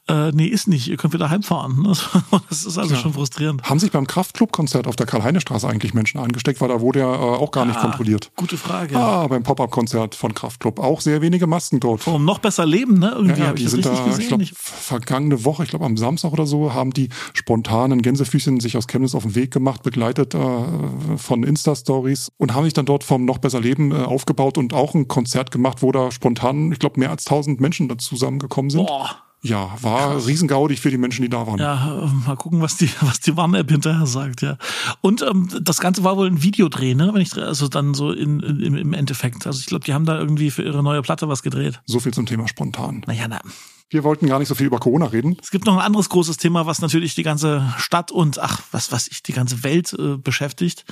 äh, 0.08 0.32
nee, 0.32 0.48
ist 0.48 0.68
nicht, 0.68 0.88
ihr 0.88 0.98
könnt 0.98 1.14
wieder 1.14 1.30
heimfahren. 1.30 1.82
Ne? 1.82 1.94
Das 2.50 2.66
ist 2.66 2.78
also 2.78 2.96
ja. 2.96 3.00
schon 3.00 3.14
frustrierend. 3.14 3.64
Haben 3.64 3.80
sich 3.80 3.92
beim 3.92 4.08
Kraftclub-Konzert 4.08 4.88
auf 4.88 4.96
der 4.96 5.06
Karl-Heine-Straße 5.06 5.68
eigentlich 5.68 5.94
Menschen 5.94 6.20
angesteckt, 6.20 6.60
weil 6.60 6.70
da 6.70 6.82
wurde 6.82 7.00
ja 7.00 7.14
äh, 7.14 7.18
auch 7.18 7.52
gar 7.52 7.66
nicht 7.66 7.78
ah, 7.78 7.82
kontrolliert. 7.82 8.32
Gute 8.36 8.58
Frage. 8.58 8.98
Ah, 8.98 9.28
beim 9.28 9.44
Pop-Up-Konzert 9.44 10.16
von 10.16 10.34
Kraftclub 10.34 10.80
auch 10.80 11.02
sehr 11.02 11.22
wenige 11.22 11.48
Masken 11.48 11.80
dort. 11.80 12.06
Um 12.08 12.26
noch 12.26 12.40
besser 12.40 12.66
leben, 12.66 13.00
ne? 13.00 13.12
Irgendwie 13.16 13.40
ja, 13.40 13.48
ja, 13.48 13.54
die 13.54 13.68
sind 13.68 13.86
da, 13.86 13.92
gesehen. 13.92 14.22
ich 14.22 14.28
glaube, 14.28 14.46
vergangene 14.54 15.46
Woche, 15.46 15.64
ich 15.64 15.70
glaube 15.70 15.86
am 15.86 15.98
Samstag 15.98 16.34
oder 16.34 16.46
so, 16.46 16.74
haben 16.74 16.92
die 16.92 17.10
spontanen 17.34 18.02
Gänsefüßchen 18.02 18.60
sich 18.60 18.76
aus 18.78 18.88
Chemnitz 18.88 19.16
auf 19.16 19.24
den 19.24 19.36
Weg 19.36 19.51
gemacht, 19.52 19.84
begleitet 19.84 20.34
äh, 20.34 21.18
von 21.18 21.44
Insta-Stories 21.44 22.32
und 22.38 22.54
haben 22.54 22.64
sich 22.64 22.74
dann 22.74 22.86
dort 22.86 23.04
vom 23.04 23.26
Noch 23.26 23.38
besser 23.38 23.60
Leben 23.60 23.92
äh, 23.92 23.96
aufgebaut 23.96 24.58
und 24.58 24.74
auch 24.74 24.96
ein 24.96 25.08
Konzert 25.08 25.52
gemacht, 25.52 25.82
wo 25.82 25.92
da 25.92 26.12
spontan, 26.12 26.72
ich 26.72 26.80
glaube, 26.80 27.00
mehr 27.00 27.10
als 27.10 27.26
1000 27.26 27.60
Menschen 27.62 27.88
da 27.88 27.98
zusammengekommen 27.98 28.70
sind. 28.70 28.88
Boah. 28.88 29.16
Ja, 29.44 29.76
war 29.82 30.12
Krass. 30.12 30.28
riesengaudig 30.28 30.80
für 30.80 30.92
die 30.92 31.00
Menschen, 31.00 31.24
die 31.24 31.30
da 31.30 31.48
waren. 31.48 31.58
Ja, 31.58 32.04
äh, 32.04 32.28
mal 32.28 32.36
gucken, 32.36 32.62
was 32.62 32.78
die, 32.78 32.90
was 33.02 33.20
die 33.22 33.36
Warn-App 33.36 33.72
hinterher 33.72 34.06
sagt, 34.06 34.42
ja. 34.42 34.58
Und 35.02 35.24
ähm, 35.24 35.50
das 35.62 35.80
Ganze 35.80 36.04
war 36.04 36.16
wohl 36.16 36.28
ein 36.28 36.44
Videodreh, 36.44 36.94
ne? 36.94 37.10
Wenn 37.14 37.22
ich 37.22 37.36
also 37.36 37.68
dann 37.68 37.96
so 37.96 38.12
in, 38.12 38.40
in 38.42 38.78
im 38.78 38.94
Endeffekt. 38.94 39.48
Also 39.48 39.60
ich 39.60 39.66
glaube, 39.66 39.84
die 39.84 39.94
haben 39.94 40.06
da 40.06 40.20
irgendwie 40.20 40.52
für 40.52 40.62
ihre 40.64 40.84
neue 40.84 41.02
Platte 41.02 41.28
was 41.28 41.42
gedreht. 41.42 41.82
So 41.86 42.00
viel 42.00 42.14
zum 42.14 42.28
Thema 42.28 42.48
spontan. 42.48 43.04
Naja, 43.08 43.28
na. 43.28 43.42
Wir 43.92 44.06
wollten 44.06 44.28
gar 44.28 44.40
nicht 44.40 44.48
so 44.48 44.56
viel 44.56 44.68
über 44.68 44.80
Corona 44.80 45.08
reden. 45.08 45.36
Es 45.44 45.52
gibt 45.52 45.66
noch 45.66 45.74
ein 45.74 45.86
anderes 45.86 46.08
großes 46.08 46.38
Thema, 46.38 46.66
was 46.66 46.80
natürlich 46.80 47.14
die 47.14 47.24
ganze 47.24 47.74
Stadt 47.78 48.10
und 48.10 48.40
ach, 48.40 48.62
was 48.72 48.94
was 48.94 49.10
ich 49.10 49.22
die 49.22 49.34
ganze 49.34 49.66
Welt 49.66 49.92
äh, 49.92 50.16
beschäftigt. 50.16 50.86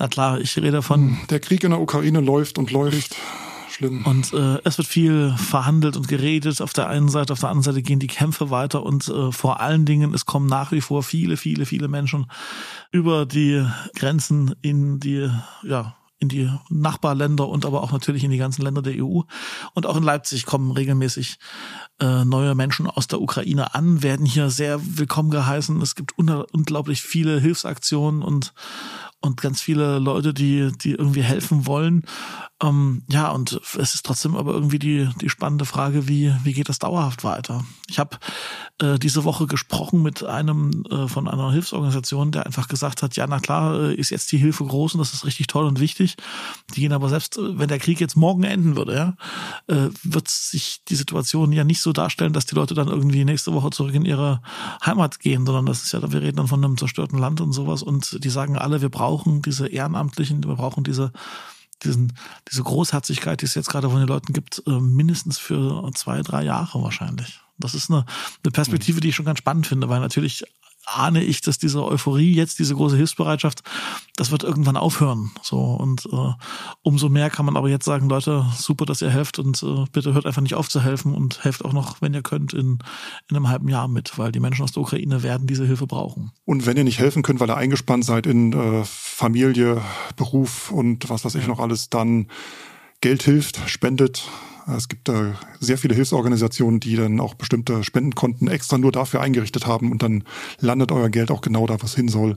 Na 0.00 0.08
klar, 0.08 0.40
ich 0.40 0.56
rede 0.58 0.82
von 0.82 1.00
hm, 1.00 1.18
der 1.30 1.38
Krieg 1.38 1.62
in 1.62 1.70
der 1.70 1.80
Ukraine 1.80 2.20
läuft 2.20 2.58
und 2.58 2.72
läuft. 2.72 3.14
Schlimm. 3.70 4.04
Und 4.04 4.32
äh, 4.32 4.58
es 4.64 4.76
wird 4.76 4.88
viel 4.88 5.34
verhandelt 5.36 5.96
und 5.96 6.08
geredet 6.08 6.60
auf 6.60 6.72
der 6.72 6.88
einen 6.88 7.08
Seite, 7.08 7.32
auf 7.32 7.40
der 7.40 7.48
anderen 7.48 7.62
Seite 7.62 7.80
gehen 7.80 8.00
die 8.00 8.08
Kämpfe 8.08 8.50
weiter 8.50 8.82
und 8.82 9.06
äh, 9.08 9.30
vor 9.30 9.60
allen 9.60 9.84
Dingen, 9.84 10.12
es 10.12 10.26
kommen 10.26 10.46
nach 10.46 10.72
wie 10.72 10.80
vor 10.80 11.04
viele, 11.04 11.36
viele, 11.36 11.64
viele 11.64 11.86
Menschen 11.86 12.26
über 12.90 13.24
die 13.24 13.64
Grenzen 13.94 14.54
in 14.62 14.98
die, 14.98 15.30
ja, 15.62 15.94
in 16.22 16.28
die 16.28 16.48
Nachbarländer 16.70 17.48
und 17.48 17.66
aber 17.66 17.82
auch 17.82 17.90
natürlich 17.90 18.22
in 18.22 18.30
die 18.30 18.38
ganzen 18.38 18.62
Länder 18.62 18.80
der 18.80 18.94
EU. 19.02 19.22
Und 19.74 19.86
auch 19.86 19.96
in 19.96 20.04
Leipzig 20.04 20.46
kommen 20.46 20.70
regelmäßig 20.70 21.38
äh, 22.02 22.24
neue 22.24 22.56
Menschen 22.56 22.88
aus 22.88 23.06
der 23.06 23.20
Ukraine 23.20 23.76
an, 23.76 24.02
werden 24.02 24.26
hier 24.26 24.50
sehr 24.50 24.80
willkommen 24.82 25.30
geheißen. 25.30 25.80
Es 25.80 25.94
gibt 25.94 26.18
unglaublich 26.18 27.00
viele 27.00 27.38
Hilfsaktionen 27.38 28.22
und, 28.22 28.54
und 29.20 29.40
ganz 29.40 29.60
viele 29.60 30.00
Leute, 30.00 30.34
die, 30.34 30.72
die 30.72 30.92
irgendwie 30.92 31.22
helfen 31.22 31.64
wollen. 31.66 32.02
Ähm, 32.62 33.02
ja, 33.10 33.30
und 33.30 33.60
es 33.76 33.94
ist 33.94 34.06
trotzdem 34.06 34.36
aber 34.36 34.52
irgendwie 34.52 34.78
die, 34.78 35.08
die 35.20 35.28
spannende 35.28 35.64
Frage, 35.64 36.06
wie, 36.06 36.32
wie 36.44 36.52
geht 36.52 36.68
das 36.68 36.78
dauerhaft 36.78 37.24
weiter? 37.24 37.64
Ich 37.88 37.98
habe 37.98 38.18
äh, 38.80 38.98
diese 38.98 39.24
Woche 39.24 39.46
gesprochen 39.46 40.02
mit 40.02 40.22
einem 40.22 40.84
äh, 40.90 41.08
von 41.08 41.26
einer 41.26 41.50
Hilfsorganisation, 41.50 42.30
der 42.30 42.46
einfach 42.46 42.68
gesagt 42.68 43.02
hat, 43.02 43.16
ja, 43.16 43.26
na 43.26 43.40
klar, 43.40 43.80
äh, 43.80 43.94
ist 43.94 44.10
jetzt 44.10 44.30
die 44.30 44.38
Hilfe 44.38 44.64
groß 44.64 44.94
und 44.94 45.00
das 45.00 45.12
ist 45.12 45.24
richtig 45.24 45.48
toll 45.48 45.64
und 45.64 45.80
wichtig. 45.80 46.16
Die 46.74 46.82
gehen 46.82 46.92
aber 46.92 47.08
selbst, 47.08 47.36
äh, 47.36 47.58
wenn 47.58 47.68
der 47.68 47.80
Krieg 47.80 48.00
jetzt 48.00 48.16
morgen 48.16 48.44
enden 48.44 48.76
würde, 48.76 48.94
ja, 48.94 49.14
äh, 49.66 49.90
wird 50.04 50.28
sich 50.28 50.84
die 50.88 50.96
Situation 50.96 51.50
ja 51.50 51.64
nicht 51.64 51.80
so 51.80 51.92
darstellen, 51.92 52.32
dass 52.32 52.46
die 52.46 52.54
Leute 52.54 52.74
dann 52.74 52.88
irgendwie 52.88 53.24
nächste 53.24 53.52
Woche 53.52 53.70
zurück 53.70 53.94
in 53.94 54.04
ihre 54.04 54.40
Heimat 54.84 55.18
gehen, 55.18 55.46
sondern 55.46 55.66
das 55.66 55.82
ist 55.82 55.92
ja, 55.92 56.12
wir 56.12 56.22
reden 56.22 56.36
dann 56.36 56.48
von 56.48 56.64
einem 56.64 56.78
zerstörten 56.78 57.18
Land 57.18 57.40
und 57.40 57.52
sowas 57.52 57.82
und 57.82 58.22
die 58.22 58.30
sagen 58.30 58.56
alle, 58.56 58.82
wir 58.82 58.88
brauchen 58.88 59.42
diese 59.42 59.66
Ehrenamtlichen, 59.66 60.44
wir 60.44 60.54
brauchen 60.54 60.84
diese 60.84 61.12
diesen, 61.84 62.12
diese 62.50 62.62
Großherzigkeit, 62.62 63.40
die 63.40 63.46
es 63.46 63.54
jetzt 63.54 63.68
gerade 63.68 63.90
von 63.90 63.98
den 63.98 64.08
Leuten 64.08 64.32
gibt, 64.32 64.62
äh, 64.66 64.70
mindestens 64.70 65.38
für 65.38 65.90
zwei, 65.94 66.22
drei 66.22 66.42
Jahre 66.42 66.82
wahrscheinlich. 66.82 67.40
Das 67.58 67.74
ist 67.74 67.90
eine, 67.90 68.04
eine 68.42 68.50
Perspektive, 68.50 69.00
die 69.00 69.10
ich 69.10 69.14
schon 69.14 69.26
ganz 69.26 69.38
spannend 69.38 69.66
finde, 69.66 69.88
weil 69.88 70.00
natürlich 70.00 70.44
ahne 70.86 71.22
ich, 71.22 71.40
dass 71.40 71.58
diese 71.58 71.84
Euphorie 71.84 72.32
jetzt, 72.34 72.58
diese 72.58 72.74
große 72.74 72.96
Hilfsbereitschaft, 72.96 73.62
das 74.16 74.30
wird 74.30 74.42
irgendwann 74.42 74.76
aufhören. 74.76 75.30
So 75.42 75.58
und 75.58 76.06
äh, 76.06 76.32
umso 76.82 77.08
mehr 77.08 77.30
kann 77.30 77.46
man 77.46 77.56
aber 77.56 77.68
jetzt 77.68 77.84
sagen, 77.84 78.08
Leute, 78.08 78.46
super, 78.56 78.84
dass 78.84 79.02
ihr 79.02 79.10
helft 79.10 79.38
und 79.38 79.62
äh, 79.62 79.84
bitte 79.92 80.14
hört 80.14 80.26
einfach 80.26 80.42
nicht 80.42 80.54
auf 80.54 80.68
zu 80.68 80.82
helfen 80.82 81.14
und 81.14 81.44
helft 81.44 81.64
auch 81.64 81.72
noch, 81.72 82.02
wenn 82.02 82.14
ihr 82.14 82.22
könnt, 82.22 82.52
in, 82.52 82.78
in 83.28 83.36
einem 83.36 83.48
halben 83.48 83.68
Jahr 83.68 83.88
mit, 83.88 84.18
weil 84.18 84.32
die 84.32 84.40
Menschen 84.40 84.62
aus 84.62 84.72
der 84.72 84.82
Ukraine 84.82 85.22
werden 85.22 85.46
diese 85.46 85.66
Hilfe 85.66 85.86
brauchen. 85.86 86.32
Und 86.44 86.66
wenn 86.66 86.76
ihr 86.76 86.84
nicht 86.84 86.98
helfen 86.98 87.22
könnt, 87.22 87.40
weil 87.40 87.50
ihr 87.50 87.56
eingespannt 87.56 88.04
seid 88.04 88.26
in 88.26 88.52
äh, 88.52 88.82
Familie, 88.84 89.80
Beruf 90.16 90.70
und 90.70 91.08
was 91.08 91.24
weiß 91.24 91.34
ich 91.36 91.46
noch 91.46 91.60
alles, 91.60 91.90
dann 91.90 92.26
Geld 93.02 93.24
hilft, 93.24 93.68
spendet, 93.68 94.30
es 94.76 94.88
gibt 94.88 95.08
da 95.08 95.34
sehr 95.58 95.76
viele 95.76 95.94
Hilfsorganisationen, 95.94 96.78
die 96.78 96.94
dann 96.94 97.18
auch 97.18 97.34
bestimmte 97.34 97.82
Spendenkonten 97.82 98.46
extra 98.46 98.78
nur 98.78 98.92
dafür 98.92 99.20
eingerichtet 99.20 99.66
haben 99.66 99.90
und 99.90 100.04
dann 100.04 100.22
landet 100.60 100.92
euer 100.92 101.08
Geld 101.08 101.32
auch 101.32 101.40
genau 101.40 101.66
da, 101.66 101.82
was 101.82 101.96
hin 101.96 102.08
soll. 102.08 102.36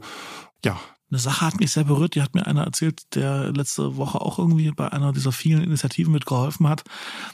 Ja, 0.64 0.80
Eine 1.12 1.20
Sache 1.20 1.46
hat 1.46 1.60
mich 1.60 1.72
sehr 1.72 1.84
berührt, 1.84 2.16
die 2.16 2.24
hat 2.24 2.34
mir 2.34 2.48
einer 2.48 2.64
erzählt, 2.64 3.14
der 3.14 3.54
letzte 3.54 3.96
Woche 3.96 4.20
auch 4.22 4.40
irgendwie 4.40 4.72
bei 4.72 4.92
einer 4.92 5.14
dieser 5.14 5.32
vielen 5.32 5.62
Initiativen 5.62 6.12
mitgeholfen 6.12 6.68
hat. 6.68 6.84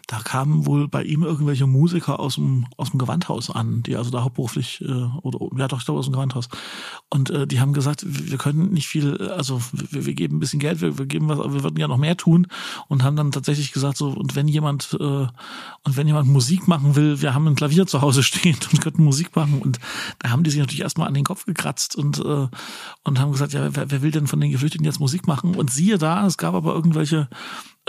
Da 0.07 0.19
kamen 0.19 0.65
wohl 0.65 0.89
bei 0.89 1.03
ihm 1.03 1.23
irgendwelche 1.23 1.67
Musiker 1.67 2.19
aus 2.19 2.35
dem, 2.35 2.67
aus 2.75 2.91
dem 2.91 2.99
Gewandhaus 2.99 3.49
an, 3.49 3.81
die 3.83 3.95
also 3.95 4.11
da 4.11 4.23
hauptberuflich, 4.23 4.81
äh, 4.81 5.05
oder 5.21 5.39
ja 5.57 5.69
doch, 5.69 5.79
ich 5.79 5.85
glaube 5.85 5.99
aus 5.99 6.05
dem 6.05 6.13
Gewandhaus. 6.13 6.49
Und 7.09 7.29
äh, 7.29 7.47
die 7.47 7.61
haben 7.61 7.71
gesagt, 7.71 8.03
wir 8.05 8.37
können 8.37 8.73
nicht 8.73 8.89
viel, 8.89 9.29
also 9.29 9.61
wir, 9.71 10.05
wir 10.05 10.13
geben 10.15 10.35
ein 10.35 10.39
bisschen 10.39 10.59
Geld, 10.59 10.81
wir, 10.81 10.97
wir 10.97 11.05
geben 11.05 11.29
was, 11.29 11.39
aber 11.39 11.53
wir 11.53 11.63
würden 11.63 11.79
ja 11.79 11.87
noch 11.87 11.97
mehr 11.97 12.17
tun 12.17 12.47
und 12.89 13.03
haben 13.03 13.15
dann 13.15 13.31
tatsächlich 13.31 13.71
gesagt, 13.71 13.95
so, 13.95 14.09
und 14.09 14.35
wenn 14.35 14.49
jemand, 14.49 14.97
äh, 14.99 15.03
und 15.03 15.31
wenn 15.85 16.07
jemand 16.07 16.27
Musik 16.27 16.67
machen 16.67 16.97
will, 16.97 17.21
wir 17.21 17.33
haben 17.33 17.47
ein 17.47 17.55
Klavier 17.55 17.87
zu 17.87 18.01
Hause 18.01 18.21
stehen 18.23 18.57
und 18.71 18.81
könnten 18.81 19.03
Musik 19.03 19.33
machen. 19.35 19.61
Und 19.61 19.79
da 20.19 20.29
haben 20.29 20.43
die 20.43 20.51
sich 20.51 20.59
natürlich 20.59 20.81
erstmal 20.81 21.07
an 21.07 21.13
den 21.13 21.23
Kopf 21.23 21.45
gekratzt 21.45 21.95
und, 21.95 22.19
äh, 22.19 22.47
und 23.03 23.19
haben 23.19 23.31
gesagt, 23.31 23.53
ja, 23.53 23.60
wer, 23.71 23.91
wer 23.91 24.01
will 24.01 24.11
denn 24.11 24.27
von 24.27 24.39
den 24.39 24.51
Geflüchteten 24.51 24.85
jetzt 24.85 24.99
Musik 24.99 25.27
machen? 25.27 25.55
Und 25.55 25.71
siehe 25.71 25.97
da, 25.97 26.25
es 26.25 26.37
gab 26.37 26.53
aber 26.53 26.73
irgendwelche 26.73 27.29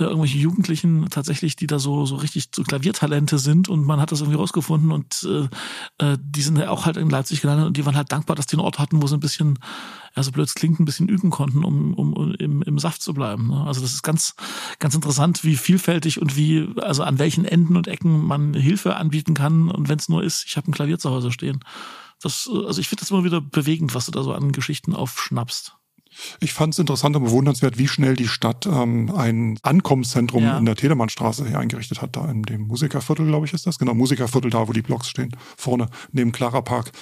äh, 0.01 0.05
irgendwelche 0.05 0.39
Jugendlichen 0.39 1.11
tatsächlich, 1.11 1.55
die 1.55 1.67
da 1.67 1.79
so 1.79 2.07
so 2.07 2.17
richtig 2.17 2.49
so 2.55 2.63
Klaviertalente 2.63 3.39
sind 3.39 3.69
und 3.69 3.85
man 3.85 4.01
hat 4.01 4.11
das 4.11 4.21
irgendwie 4.21 4.39
rausgefunden 4.39 4.91
und 4.91 5.29
äh, 5.29 6.05
äh, 6.05 6.17
die 6.19 6.41
sind 6.41 6.57
ja 6.57 6.71
auch 6.71 6.87
halt 6.87 6.97
in 6.97 7.11
Leipzig 7.11 7.43
gelandet 7.43 7.67
und 7.67 7.77
die 7.77 7.85
waren 7.85 7.95
halt 7.95 8.11
dankbar, 8.11 8.35
dass 8.35 8.47
die 8.47 8.57
einen 8.57 8.65
Ort 8.65 8.79
hatten, 8.79 9.03
wo 9.03 9.07
sie 9.07 9.17
ein 9.17 9.21
bisschen, 9.21 9.59
ja 10.17 10.23
so 10.23 10.33
blöd 10.33 10.47
es 10.47 10.55
klingt, 10.55 10.81
ein 10.81 10.87
bisschen 10.87 11.09
üben 11.09 11.29
konnten, 11.29 11.63
um, 11.63 11.93
um, 11.93 12.15
um 12.15 12.35
im, 12.37 12.63
im 12.63 12.79
Saft 12.79 13.03
zu 13.03 13.13
bleiben. 13.13 13.49
Ne? 13.49 13.65
Also 13.67 13.83
das 13.83 13.93
ist 13.93 14.03
ganz 14.03 14.35
ganz 14.79 14.95
interessant, 14.95 15.45
wie 15.45 15.57
vielfältig 15.57 16.23
und 16.23 16.37
wie 16.37 16.69
also 16.81 17.03
an 17.03 17.19
welchen 17.19 17.45
Enden 17.45 17.77
und 17.77 17.87
Ecken 17.87 18.25
man 18.25 18.55
Hilfe 18.55 18.97
anbieten 18.97 19.35
kann 19.35 19.71
und 19.71 19.91
wenn 19.91 19.99
es 19.99 20.09
nur 20.09 20.23
ist, 20.23 20.47
ich 20.47 20.57
habe 20.57 20.71
ein 20.71 20.75
Klavier 20.75 20.99
zu 20.99 21.11
Hause 21.11 21.33
stehen. 21.33 21.61
Das, 22.23 22.49
äh, 22.53 22.67
also 22.67 22.81
ich 22.81 22.89
finde 22.89 23.01
das 23.01 23.11
immer 23.11 23.25
wieder 23.25 23.41
bewegend, 23.41 23.95
was 23.95 24.07
du 24.07 24.13
da 24.13 24.23
so 24.23 24.33
an 24.33 24.53
Geschichten 24.53 24.95
aufschnappst. 24.95 25.77
Ich 26.41 26.53
fand 26.53 26.75
es 26.75 26.79
interessant 26.79 27.17
und 27.17 27.25
bewundernswert, 27.25 27.79
wie 27.79 27.89
schnell 27.89 28.17
die 28.17 28.29
Stadt 28.29 28.67
ähm, 28.67 29.11
ein 29.15 29.59
Ankommenszentrum 29.63 30.45
ja. 30.45 30.59
in 30.59 30.67
der 30.67 30.77
Telemannstraße 30.77 31.49
hier 31.49 31.59
eingerichtet 31.59 32.03
hat, 32.03 32.17
da 32.17 32.31
in 32.31 32.43
dem 32.43 32.67
Musikerviertel, 32.67 33.27
glaube 33.27 33.47
ich, 33.47 33.55
ist 33.55 33.67
das. 33.67 33.79
Genau, 33.79 33.95
Musikerviertel, 33.95 34.51
da 34.51 34.69
wo 34.69 34.73
die 34.73 34.83
Blocks 34.83 35.09
stehen, 35.09 35.35
vorne 35.57 35.89
neben 36.11 36.33
Clara 36.33 36.61
Park 36.61 36.93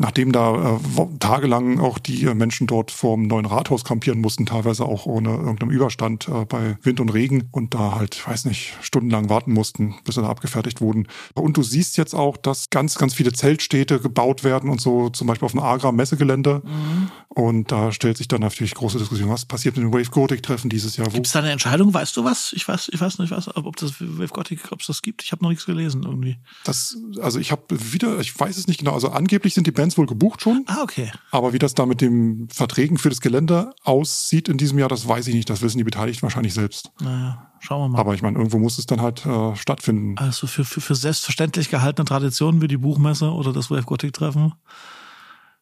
nachdem 0.00 0.32
da 0.32 0.76
äh, 0.76 1.06
tagelang 1.18 1.78
auch 1.78 1.98
die 1.98 2.24
äh, 2.24 2.34
Menschen 2.34 2.66
dort 2.66 2.90
vorm 2.90 3.24
neuen 3.24 3.44
Rathaus 3.44 3.84
kampieren 3.84 4.18
mussten, 4.18 4.46
teilweise 4.46 4.86
auch 4.86 5.04
ohne 5.04 5.28
irgendeinem 5.28 5.70
Überstand 5.70 6.26
äh, 6.26 6.46
bei 6.46 6.78
Wind 6.82 7.00
und 7.00 7.10
Regen 7.10 7.48
und 7.52 7.74
da 7.74 7.96
halt, 7.96 8.26
weiß 8.26 8.46
nicht, 8.46 8.72
stundenlang 8.80 9.28
warten 9.28 9.52
mussten, 9.52 9.96
bis 10.04 10.14
sie 10.14 10.22
da 10.22 10.28
abgefertigt 10.30 10.80
wurden. 10.80 11.06
Und 11.34 11.58
du 11.58 11.62
siehst 11.62 11.98
jetzt 11.98 12.14
auch, 12.14 12.38
dass 12.38 12.70
ganz, 12.70 12.94
ganz 12.94 13.12
viele 13.12 13.32
Zeltstädte 13.32 14.00
gebaut 14.00 14.42
werden 14.42 14.70
und 14.70 14.80
so, 14.80 15.10
zum 15.10 15.26
Beispiel 15.26 15.44
auf 15.44 15.52
dem 15.52 15.60
Agra 15.60 15.92
Messegelände. 15.92 16.62
Mhm. 16.64 17.10
Und 17.28 17.70
da 17.70 17.92
stellt 17.92 18.16
sich 18.16 18.26
dann 18.26 18.40
natürlich 18.40 18.74
große 18.74 18.98
Diskussion, 18.98 19.28
was 19.28 19.44
passiert 19.44 19.76
mit 19.76 19.84
dem 19.84 19.92
Wave 19.92 20.10
Gothic 20.10 20.42
Treffen 20.42 20.70
dieses 20.70 20.96
Jahr? 20.96 21.08
Gibt 21.08 21.26
es 21.26 21.32
da 21.32 21.40
eine 21.40 21.50
Entscheidung? 21.50 21.92
Weißt 21.92 22.16
du 22.16 22.24
was? 22.24 22.54
Ich 22.54 22.66
weiß, 22.66 22.88
ich 22.90 23.00
weiß 23.00 23.18
nicht, 23.18 23.30
was, 23.30 23.54
ob 23.54 23.76
das 23.76 24.00
Wave 24.00 24.32
Gothic, 24.32 24.72
ob 24.72 24.80
es 24.80 24.86
das 24.86 25.02
gibt. 25.02 25.22
Ich 25.22 25.30
habe 25.30 25.42
noch 25.44 25.50
nichts 25.50 25.66
gelesen 25.66 26.04
irgendwie. 26.04 26.38
Das, 26.64 26.96
also 27.20 27.38
ich 27.38 27.52
habe 27.52 27.62
wieder, 27.68 28.18
ich 28.18 28.38
weiß 28.38 28.56
es 28.56 28.66
nicht 28.66 28.78
genau. 28.78 28.94
Also 28.94 29.10
angeblich 29.10 29.52
sind 29.52 29.66
die 29.66 29.72
Bands 29.72 29.89
wohl 29.98 30.06
gebucht 30.06 30.42
schon. 30.42 30.64
Ah, 30.66 30.82
okay. 30.82 31.10
Aber 31.30 31.52
wie 31.52 31.58
das 31.58 31.74
da 31.74 31.86
mit 31.86 32.00
den 32.00 32.48
Verträgen 32.52 32.98
für 32.98 33.08
das 33.08 33.20
Gelände 33.20 33.74
aussieht 33.82 34.48
in 34.48 34.58
diesem 34.58 34.78
Jahr, 34.78 34.88
das 34.88 35.06
weiß 35.06 35.26
ich 35.28 35.34
nicht. 35.34 35.50
Das 35.50 35.62
wissen 35.62 35.78
die 35.78 35.84
Beteiligten 35.84 36.22
wahrscheinlich 36.22 36.54
selbst. 36.54 36.90
Naja, 37.00 37.50
schauen 37.60 37.82
wir 37.82 37.88
mal. 37.88 37.98
Aber 37.98 38.14
ich 38.14 38.22
meine, 38.22 38.38
irgendwo 38.38 38.58
muss 38.58 38.78
es 38.78 38.86
dann 38.86 39.00
halt 39.00 39.24
äh, 39.26 39.56
stattfinden. 39.56 40.16
Also 40.18 40.46
für, 40.46 40.64
für, 40.64 40.80
für 40.80 40.94
selbstverständlich 40.94 41.70
gehaltene 41.70 42.04
Traditionen 42.04 42.60
wie 42.62 42.68
die 42.68 42.76
Buchmesse 42.76 43.30
oder 43.30 43.52
das 43.52 43.70
Wave 43.70 43.84
Gothic 43.84 44.12
Treffen 44.12 44.54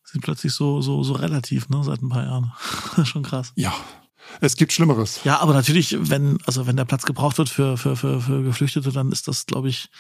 sind 0.04 0.22
plötzlich 0.22 0.52
so, 0.54 0.80
so, 0.80 1.02
so 1.02 1.12
relativ, 1.12 1.68
ne, 1.68 1.82
seit 1.84 2.02
ein 2.02 2.08
paar 2.08 2.24
Jahren. 2.24 2.52
schon 3.04 3.22
krass. 3.22 3.52
Ja. 3.56 3.74
Es 4.40 4.56
gibt 4.56 4.72
Schlimmeres. 4.72 5.20
Ja, 5.24 5.40
aber 5.40 5.54
natürlich, 5.54 5.96
wenn, 5.98 6.38
also 6.44 6.66
wenn 6.66 6.76
der 6.76 6.84
Platz 6.84 7.04
gebraucht 7.04 7.38
wird 7.38 7.48
für, 7.48 7.76
für, 7.76 7.96
für, 7.96 8.20
für 8.20 8.42
Geflüchtete, 8.42 8.92
dann 8.92 9.10
ist 9.10 9.26
das, 9.26 9.46
glaube 9.46 9.68
ich, 9.68 9.90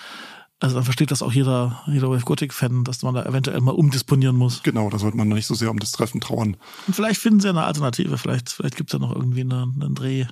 also 0.60 0.74
dann 0.74 0.84
versteht 0.84 1.12
das 1.12 1.22
auch 1.22 1.32
jeder, 1.32 1.82
jeder 1.86 2.10
Wave 2.10 2.24
Gothic-Fan, 2.24 2.82
dass 2.82 3.02
man 3.02 3.14
da 3.14 3.24
eventuell 3.24 3.60
mal 3.60 3.72
umdisponieren 3.74 4.36
muss. 4.36 4.62
Genau, 4.64 4.90
da 4.90 4.98
sollte 4.98 5.16
man 5.16 5.28
nicht 5.28 5.46
so 5.46 5.54
sehr 5.54 5.70
um 5.70 5.78
das 5.78 5.92
Treffen 5.92 6.20
trauern. 6.20 6.56
Und 6.86 6.94
vielleicht 6.94 7.20
finden 7.20 7.38
sie 7.38 7.48
eine 7.48 7.62
Alternative, 7.62 8.18
vielleicht, 8.18 8.50
vielleicht 8.50 8.76
gibt 8.76 8.90
es 8.90 8.92
ja 8.92 8.98
noch 8.98 9.14
irgendwie 9.14 9.42
einen, 9.42 9.80
einen 9.80 9.94
Dreh, 9.94 10.26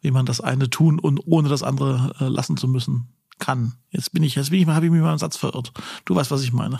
wie 0.00 0.10
man 0.10 0.26
das 0.26 0.40
eine 0.40 0.68
tun 0.68 0.98
und 0.98 1.20
ohne 1.26 1.48
das 1.48 1.62
andere 1.62 2.12
äh, 2.18 2.24
lassen 2.24 2.56
zu 2.56 2.66
müssen 2.66 3.14
kann. 3.38 3.74
Jetzt 3.90 4.12
bin 4.12 4.24
ich, 4.24 4.34
jetzt 4.34 4.50
bin 4.50 4.58
ich 4.58 4.66
mal, 4.66 4.74
habe 4.74 4.86
ich 4.86 4.92
mich 4.92 5.00
mal 5.00 5.10
einen 5.10 5.18
Satz 5.18 5.36
verirrt. 5.36 5.72
Du 6.04 6.16
weißt, 6.16 6.32
was 6.32 6.42
ich 6.42 6.52
meine. 6.52 6.78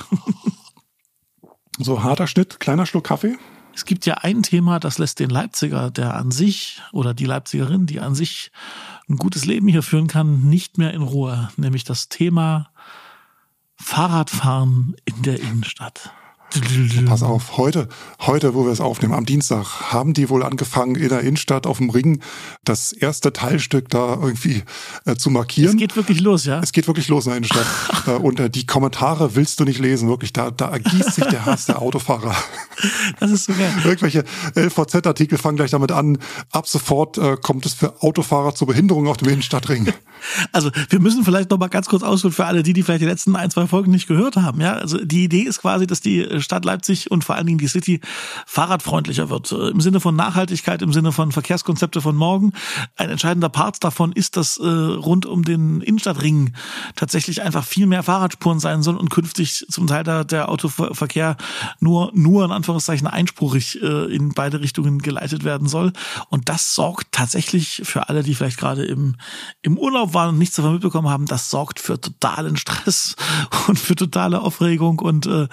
so 1.79 2.03
harter 2.03 2.27
Schnitt, 2.27 2.59
kleiner 2.59 2.85
Schluck 2.85 3.05
Kaffee. 3.05 3.37
Es 3.77 3.85
gibt 3.85 4.07
ja 4.07 4.15
ein 4.15 4.43
Thema, 4.43 4.81
das 4.81 4.99
lässt 4.99 5.21
den 5.21 5.31
Leipziger, 5.31 5.93
der 5.93 6.15
an 6.15 6.33
sich 6.33 6.83
oder 6.91 7.15
die 7.15 7.27
Leipzigerin, 7.27 7.87
die 7.87 8.01
an 8.01 8.17
sich 8.17 8.51
ein 9.09 9.19
gutes 9.19 9.45
Leben 9.45 9.69
hier 9.69 9.85
führen 9.85 10.09
kann, 10.09 10.49
nicht 10.49 10.79
mehr 10.79 10.93
in 10.93 11.03
Ruhe, 11.03 11.49
nämlich 11.57 11.85
das 11.85 12.09
Thema 12.09 12.71
Fahrradfahren 13.81 14.97
in 15.05 15.23
der 15.23 15.41
Innenstadt. 15.41 16.13
Pass 17.07 17.23
auf, 17.23 17.59
heute, 17.59 17.89
heute, 18.21 18.55
wo 18.55 18.65
wir 18.65 18.73
es 18.73 18.81
aufnehmen, 18.81 19.13
am 19.13 19.27
Dienstag, 19.27 19.93
haben 19.93 20.15
die 20.15 20.31
wohl 20.31 20.43
angefangen, 20.43 20.95
in 20.95 21.11
der 21.11 21.21
Innenstadt 21.21 21.67
auf 21.67 21.77
dem 21.77 21.91
Ring 21.91 22.21
das 22.65 22.93
erste 22.93 23.35
Teilstück 23.35 23.91
da 23.91 24.15
irgendwie 24.15 24.63
äh, 25.05 25.15
zu 25.17 25.29
markieren. 25.29 25.75
Es 25.75 25.77
geht 25.77 25.97
wirklich 25.97 26.21
los, 26.21 26.47
ja? 26.47 26.61
Es 26.61 26.73
geht 26.73 26.87
wirklich 26.87 27.09
los 27.09 27.27
in 27.27 27.31
der 27.31 27.37
Innenstadt. 27.39 27.67
Äh, 28.07 28.13
und 28.13 28.39
äh, 28.41 28.49
die 28.49 28.65
Kommentare 28.65 29.35
willst 29.35 29.61
du 29.61 29.65
nicht 29.65 29.81
lesen, 29.81 30.09
wirklich. 30.09 30.33
Da, 30.33 30.51
da 30.51 30.69
ergießt 30.69 31.15
sich 31.15 31.25
der 31.27 31.45
Hass 31.45 31.67
der 31.67 31.83
Autofahrer. 31.83 32.35
Das 33.19 33.33
ist 33.33 33.47
so 33.47 33.53
geil. 33.55 33.73
Irgendwelche 33.85 34.25
LVZ-Artikel 34.55 35.37
fangen 35.37 35.57
gleich 35.57 35.73
damit 35.73 35.91
an. 35.91 36.19
Ab 36.53 36.69
sofort 36.69 37.19
äh, 37.19 37.37
kommt 37.37 37.67
es 37.67 37.75
für 37.75 38.01
Autofahrer 38.03 38.55
zur 38.55 38.69
Behinderung 38.69 39.09
auf 39.09 39.17
dem 39.17 39.29
Innenstadtring. 39.29 39.93
Also 40.51 40.71
wir 40.89 40.99
müssen 40.99 41.25
vielleicht 41.25 41.51
noch 41.51 41.59
mal 41.59 41.69
ganz 41.69 41.87
kurz 41.87 42.03
ausholen 42.03 42.35
für 42.35 42.45
alle 42.45 42.65
die, 42.65 42.73
die 42.73 42.83
vielleicht 42.83 43.03
die 43.03 43.07
letzten 43.07 43.37
ein, 43.37 43.53
zwei 43.53 43.69
Folgen 43.69 43.93
nicht 43.93 44.09
gehört 44.09 44.35
haben. 44.35 44.61
Ja, 44.61 44.73
also 44.75 44.99
die 44.99 45.23
Idee 45.23 45.43
ist 45.43 45.61
quasi, 45.61 45.87
dass 45.87 46.01
die 46.01 46.38
Stadt 46.43 46.65
Leipzig 46.65 47.11
und 47.11 47.25
vor 47.25 47.37
allen 47.37 47.47
Dingen 47.47 47.59
die 47.59 47.69
City 47.69 48.01
fahrradfreundlicher 48.47 49.31
wird. 49.31 49.53
Äh, 49.53 49.69
Im 49.69 49.81
Sinne 49.81 50.01
von 50.01 50.17
Nachhaltigkeit, 50.17 50.83
im 50.83 50.93
Sinne 50.93 51.13
von 51.13 51.33
Verkehrskonzepte 51.33 52.01
von 52.01 52.17
morgen. 52.17 52.53
Ein 52.97 53.11
entscheidender 53.11 53.49
Part 53.49 53.83
davon 53.85 54.13
ist, 54.13 54.37
dass 54.37 54.59
äh, 54.59 54.67
rund 54.67 55.27
um 55.27 55.45
den 55.45 55.81
Innenstadtring 55.81 56.55
tatsächlich 56.97 57.43
einfach 57.43 57.65
viel 57.65 57.87
mehr 57.87 58.03
Fahrradspuren 58.03 58.61
sein 58.61 58.83
sollen 58.83 58.97
und 58.97 59.11
künftig 59.11 59.67
zum 59.69 59.87
Teil 59.87 60.05
der, 60.05 60.25
der 60.25 60.49
Autoverkehr 60.49 61.37
nur, 61.81 62.11
nur 62.15 62.45
in 62.45 62.53
Anführungszeichen 62.53 63.07
einspurig 63.07 63.81
äh, 63.83 64.15
in 64.15 64.33
beide 64.35 64.61
Richtungen 64.61 64.99
geleitet 64.99 65.45
werden 65.45 65.69
soll. 65.69 65.93
Und 66.29 66.49
das 66.49 66.75
sorgt 66.75 67.13
tatsächlich 67.13 67.83
für 67.85 68.09
alle, 68.09 68.23
die 68.23 68.35
vielleicht 68.35 68.59
gerade 68.59 68.85
im, 68.85 69.17
im 69.63 69.79
Urlaub 69.79 70.15
waren 70.15 70.31
und 70.31 70.39
nichts 70.39 70.57
davon 70.57 70.73
mitbekommen 70.73 71.09
haben, 71.09 71.27
das 71.27 71.51
sorgt 71.51 71.81
für 71.81 72.01
totalen 72.01 72.57
Stress 72.57 73.17
und 73.69 73.79
für 73.79 73.95
totale 73.95 74.41
Aufregung 74.41 74.99
und 74.99 75.27
äh, 75.27 75.49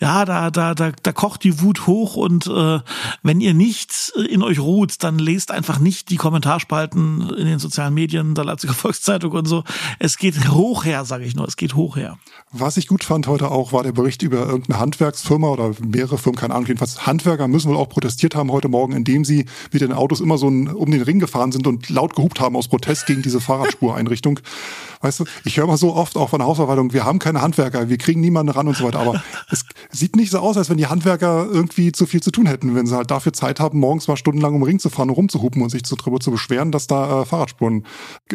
ja, 0.00 0.24
da, 0.30 0.50
da, 0.52 0.74
da, 0.76 0.92
da 1.02 1.12
kocht 1.12 1.42
die 1.42 1.60
Wut 1.60 1.88
hoch 1.88 2.14
und 2.14 2.46
äh, 2.46 2.78
wenn 3.24 3.40
ihr 3.40 3.52
nicht 3.52 4.12
in 4.28 4.44
euch 4.44 4.60
ruht, 4.60 5.02
dann 5.02 5.18
lest 5.18 5.50
einfach 5.50 5.80
nicht 5.80 6.08
die 6.08 6.16
Kommentarspalten 6.16 7.30
in 7.30 7.46
den 7.46 7.58
sozialen 7.58 7.94
Medien 7.94 8.36
der 8.36 8.44
Leipziger 8.44 8.72
Volkszeitung 8.80 9.32
und 9.32 9.46
so. 9.46 9.64
Es 9.98 10.18
geht 10.18 10.48
hoch 10.48 10.84
her, 10.84 11.04
sage 11.04 11.24
ich 11.24 11.34
nur, 11.34 11.48
es 11.48 11.56
geht 11.56 11.74
hoch 11.74 11.96
her. 11.96 12.16
Was 12.52 12.76
ich 12.76 12.86
gut 12.86 13.02
fand 13.02 13.26
heute 13.26 13.50
auch, 13.50 13.72
war 13.72 13.82
der 13.82 13.90
Bericht 13.90 14.22
über 14.22 14.38
irgendeine 14.46 14.78
Handwerksfirma 14.78 15.48
oder 15.48 15.72
mehrere 15.80 16.16
Firmen, 16.16 16.38
keine 16.38 16.54
Ahnung, 16.54 16.68
jedenfalls 16.68 17.06
Handwerker 17.06 17.48
müssen 17.48 17.70
wohl 17.70 17.76
auch 17.76 17.88
protestiert 17.88 18.36
haben 18.36 18.52
heute 18.52 18.68
Morgen, 18.68 18.92
indem 18.92 19.24
sie 19.24 19.46
mit 19.72 19.82
den 19.82 19.92
Autos 19.92 20.20
immer 20.20 20.38
so 20.38 20.46
um 20.46 20.90
den 20.90 21.02
Ring 21.02 21.18
gefahren 21.18 21.50
sind 21.50 21.66
und 21.66 21.88
laut 21.88 22.14
gehupt 22.14 22.38
haben 22.38 22.54
aus 22.54 22.68
Protest 22.68 23.06
gegen 23.06 23.22
diese 23.22 23.40
Fahrradspureinrichtung. 23.40 24.38
Weißt 25.00 25.20
du, 25.20 25.24
ich 25.44 25.56
höre 25.56 25.66
mal 25.66 25.78
so 25.78 25.94
oft 25.94 26.16
auch 26.16 26.30
von 26.30 26.40
der 26.40 26.46
Hausverwaltung, 26.46 26.92
wir 26.92 27.04
haben 27.04 27.18
keine 27.18 27.40
Handwerker, 27.40 27.88
wir 27.88 27.98
kriegen 27.98 28.20
niemanden 28.20 28.52
ran 28.52 28.68
und 28.68 28.76
so 28.76 28.84
weiter. 28.84 29.00
Aber 29.00 29.22
es 29.50 29.64
sieht 29.90 30.14
nicht 30.20 30.30
so 30.30 30.38
aus, 30.38 30.56
als 30.56 30.70
wenn 30.70 30.76
die 30.76 30.86
Handwerker 30.86 31.46
irgendwie 31.50 31.92
zu 31.92 32.06
viel 32.06 32.22
zu 32.22 32.30
tun 32.30 32.46
hätten, 32.46 32.74
wenn 32.74 32.86
sie 32.86 32.96
halt 32.96 33.10
dafür 33.10 33.32
Zeit 33.32 33.60
haben, 33.60 33.78
morgens 33.78 34.08
mal 34.08 34.16
stundenlang 34.16 34.54
um 34.54 34.60
den 34.60 34.66
Ring 34.66 34.78
zu 34.78 34.90
fahren 34.90 35.10
und 35.10 35.16
rumzuhupen 35.16 35.62
und 35.62 35.70
sich 35.70 35.84
zu, 35.84 35.96
zu 35.96 36.30
beschweren, 36.30 36.70
dass 36.70 36.86
da 36.86 37.22
äh, 37.22 37.24
Fahrradspuren 37.24 37.84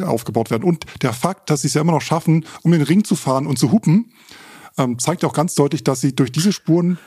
aufgebaut 0.01 0.51
werden. 0.51 0.63
Und 0.63 0.85
der 1.01 1.13
Fakt, 1.13 1.49
dass 1.49 1.61
sie 1.61 1.67
es 1.67 1.73
ja 1.73 1.81
immer 1.81 1.93
noch 1.93 2.01
schaffen, 2.01 2.45
um 2.63 2.71
den 2.71 2.81
Ring 2.81 3.03
zu 3.03 3.15
fahren 3.15 3.47
und 3.47 3.57
zu 3.57 3.71
hupen, 3.71 4.11
ähm, 4.77 4.99
zeigt 4.99 5.23
auch 5.23 5.33
ganz 5.33 5.55
deutlich, 5.55 5.83
dass 5.83 6.01
sie 6.01 6.15
durch 6.15 6.31
diese 6.31 6.51
Spuren 6.51 6.97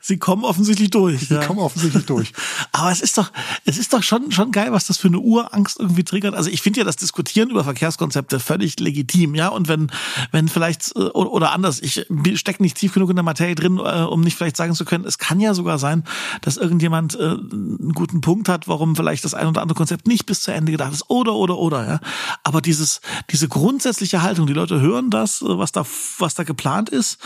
Sie 0.00 0.18
kommen 0.18 0.44
offensichtlich 0.44 0.90
durch. 0.90 1.28
Sie 1.28 1.34
ja. 1.34 1.44
kommen 1.44 1.60
offensichtlich 1.60 2.04
durch. 2.06 2.32
Aber 2.72 2.90
es 2.90 3.00
ist 3.00 3.18
doch, 3.18 3.30
es 3.64 3.78
ist 3.78 3.92
doch 3.92 4.02
schon, 4.02 4.32
schon 4.32 4.52
geil, 4.52 4.72
was 4.72 4.86
das 4.86 4.98
für 4.98 5.08
eine 5.08 5.18
Urangst 5.18 5.78
irgendwie 5.80 6.04
triggert. 6.04 6.34
Also 6.34 6.50
ich 6.50 6.62
finde 6.62 6.80
ja 6.80 6.84
das 6.84 6.96
Diskutieren 6.96 7.50
über 7.50 7.64
Verkehrskonzepte 7.64 8.40
völlig 8.40 8.78
legitim, 8.80 9.34
ja. 9.34 9.48
Und 9.48 9.68
wenn, 9.68 9.90
wenn 10.30 10.48
vielleicht, 10.48 10.94
äh, 10.96 11.00
oder 11.00 11.52
anders, 11.52 11.80
ich 11.80 12.06
stecke 12.34 12.62
nicht 12.62 12.76
tief 12.76 12.94
genug 12.94 13.10
in 13.10 13.16
der 13.16 13.22
Materie 13.22 13.54
drin, 13.54 13.78
äh, 13.78 14.02
um 14.02 14.20
nicht 14.20 14.36
vielleicht 14.36 14.56
sagen 14.56 14.74
zu 14.74 14.84
können, 14.84 15.04
es 15.04 15.18
kann 15.18 15.40
ja 15.40 15.54
sogar 15.54 15.78
sein, 15.78 16.04
dass 16.40 16.56
irgendjemand 16.56 17.14
äh, 17.14 17.22
einen 17.22 17.92
guten 17.94 18.20
Punkt 18.20 18.48
hat, 18.48 18.68
warum 18.68 18.96
vielleicht 18.96 19.24
das 19.24 19.34
ein 19.34 19.46
oder 19.46 19.62
andere 19.62 19.76
Konzept 19.76 20.06
nicht 20.06 20.26
bis 20.26 20.40
zu 20.40 20.52
Ende 20.52 20.72
gedacht 20.72 20.92
ist. 20.92 21.08
Oder, 21.08 21.34
oder, 21.34 21.58
oder, 21.58 21.86
ja. 21.86 22.00
Aber 22.44 22.60
dieses, 22.60 23.00
diese 23.30 23.48
grundsätzliche 23.48 24.22
Haltung, 24.22 24.46
die 24.46 24.52
Leute 24.52 24.80
hören 24.80 25.10
das, 25.10 25.42
was 25.42 25.72
da, 25.72 25.84
was 26.18 26.34
da 26.34 26.42
geplant 26.42 26.88
ist, 26.88 27.18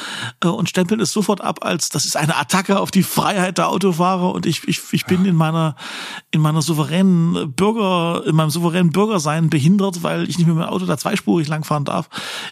und 0.44 0.68
stempeln 0.68 1.00
es 1.00 1.12
sofort 1.12 1.40
ab 1.40 1.64
als, 1.64 1.88
das 1.88 2.04
ist 2.04 2.15
ist 2.16 2.22
eine 2.22 2.36
Attacke 2.36 2.78
auf 2.80 2.90
die 2.90 3.02
Freiheit 3.02 3.58
der 3.58 3.68
Autofahrer 3.68 4.32
und 4.34 4.46
ich, 4.46 4.66
ich, 4.68 4.80
ich 4.92 5.06
bin 5.06 5.24
in 5.24 5.36
meiner, 5.36 5.76
in 6.30 6.40
meiner 6.40 6.62
souveränen 6.62 7.52
Bürger, 7.52 8.22
in 8.26 8.34
meinem 8.34 8.50
souveränen 8.50 8.92
Bürgersein 8.92 9.50
behindert, 9.50 10.02
weil 10.02 10.28
ich 10.28 10.38
nicht 10.38 10.46
mit 10.46 10.56
meinem 10.56 10.68
Auto 10.68 10.86
da 10.86 10.98
zweispurig 10.98 11.48
langfahren 11.48 11.84
darf. 11.84 12.08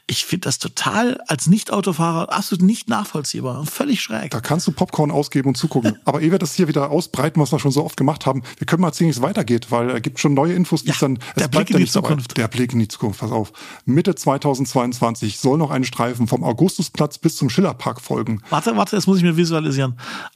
Ich 0.06 0.25
finde 0.25 0.47
das 0.47 0.59
total 0.59 1.21
als 1.26 1.47
Nicht-Autofahrer 1.47 2.33
absolut 2.33 2.62
nicht 2.62 2.88
nachvollziehbar. 2.88 3.64
Völlig 3.66 4.02
schräg. 4.02 4.30
Da 4.30 4.40
kannst 4.40 4.66
du 4.66 4.73
Popcorn 4.73 5.11
ausgeben 5.11 5.49
und 5.49 5.56
zugucken. 5.56 5.99
Aber 6.04 6.21
ehe 6.21 6.30
wir 6.30 6.38
das 6.38 6.54
hier 6.54 6.68
wieder 6.68 6.90
ausbreiten, 6.90 7.40
was 7.40 7.52
wir 7.52 7.59
schon 7.59 7.71
so 7.73 7.85
oft 7.85 7.97
gemacht 7.97 8.26
haben, 8.26 8.42
wir 8.59 8.66
können 8.66 8.83
mal 8.83 8.88
erzählen, 8.88 9.09
wie 9.09 9.12
es 9.16 9.23
weitergeht, 9.23 9.71
weil 9.71 9.90
es 9.90 10.02
gibt 10.02 10.18
schon 10.21 10.35
neue 10.35 10.54
Infos, 10.54 10.83
die 10.83 10.88
Ja, 10.88 10.94
es 10.94 11.00
dann, 11.00 11.16
es 11.16 11.42
der 11.42 11.49
bleibt 11.49 11.66
Blick 11.66 11.71
in 11.71 11.75
ja 11.75 11.78
die 11.78 11.83
nicht 11.85 11.97
dabei. 11.97 12.09
Zukunft. 12.09 12.37
Der 12.37 12.49
Blick 12.49 12.73
in 12.73 12.78
die 12.78 12.88
Zukunft, 12.88 13.21
pass 13.21 13.30
auf. 13.33 13.52
Mitte 13.85 14.14
2022 14.14 15.38
soll 15.38 15.59
noch 15.59 15.71
ein 15.71 15.85
Streifen 15.85 16.26
vom 16.26 16.44
Augustusplatz 16.44 17.18
bis 17.18 17.37
zum 17.37 17.50
Schillerpark 17.50 18.00
folgen. 18.00 18.40
Warte, 18.50 18.76
warte, 18.76 18.97
das 18.97 19.06
muss 19.06 19.18
ich 19.18 19.23
mir 19.25 19.37
visualisieren. 19.37 19.53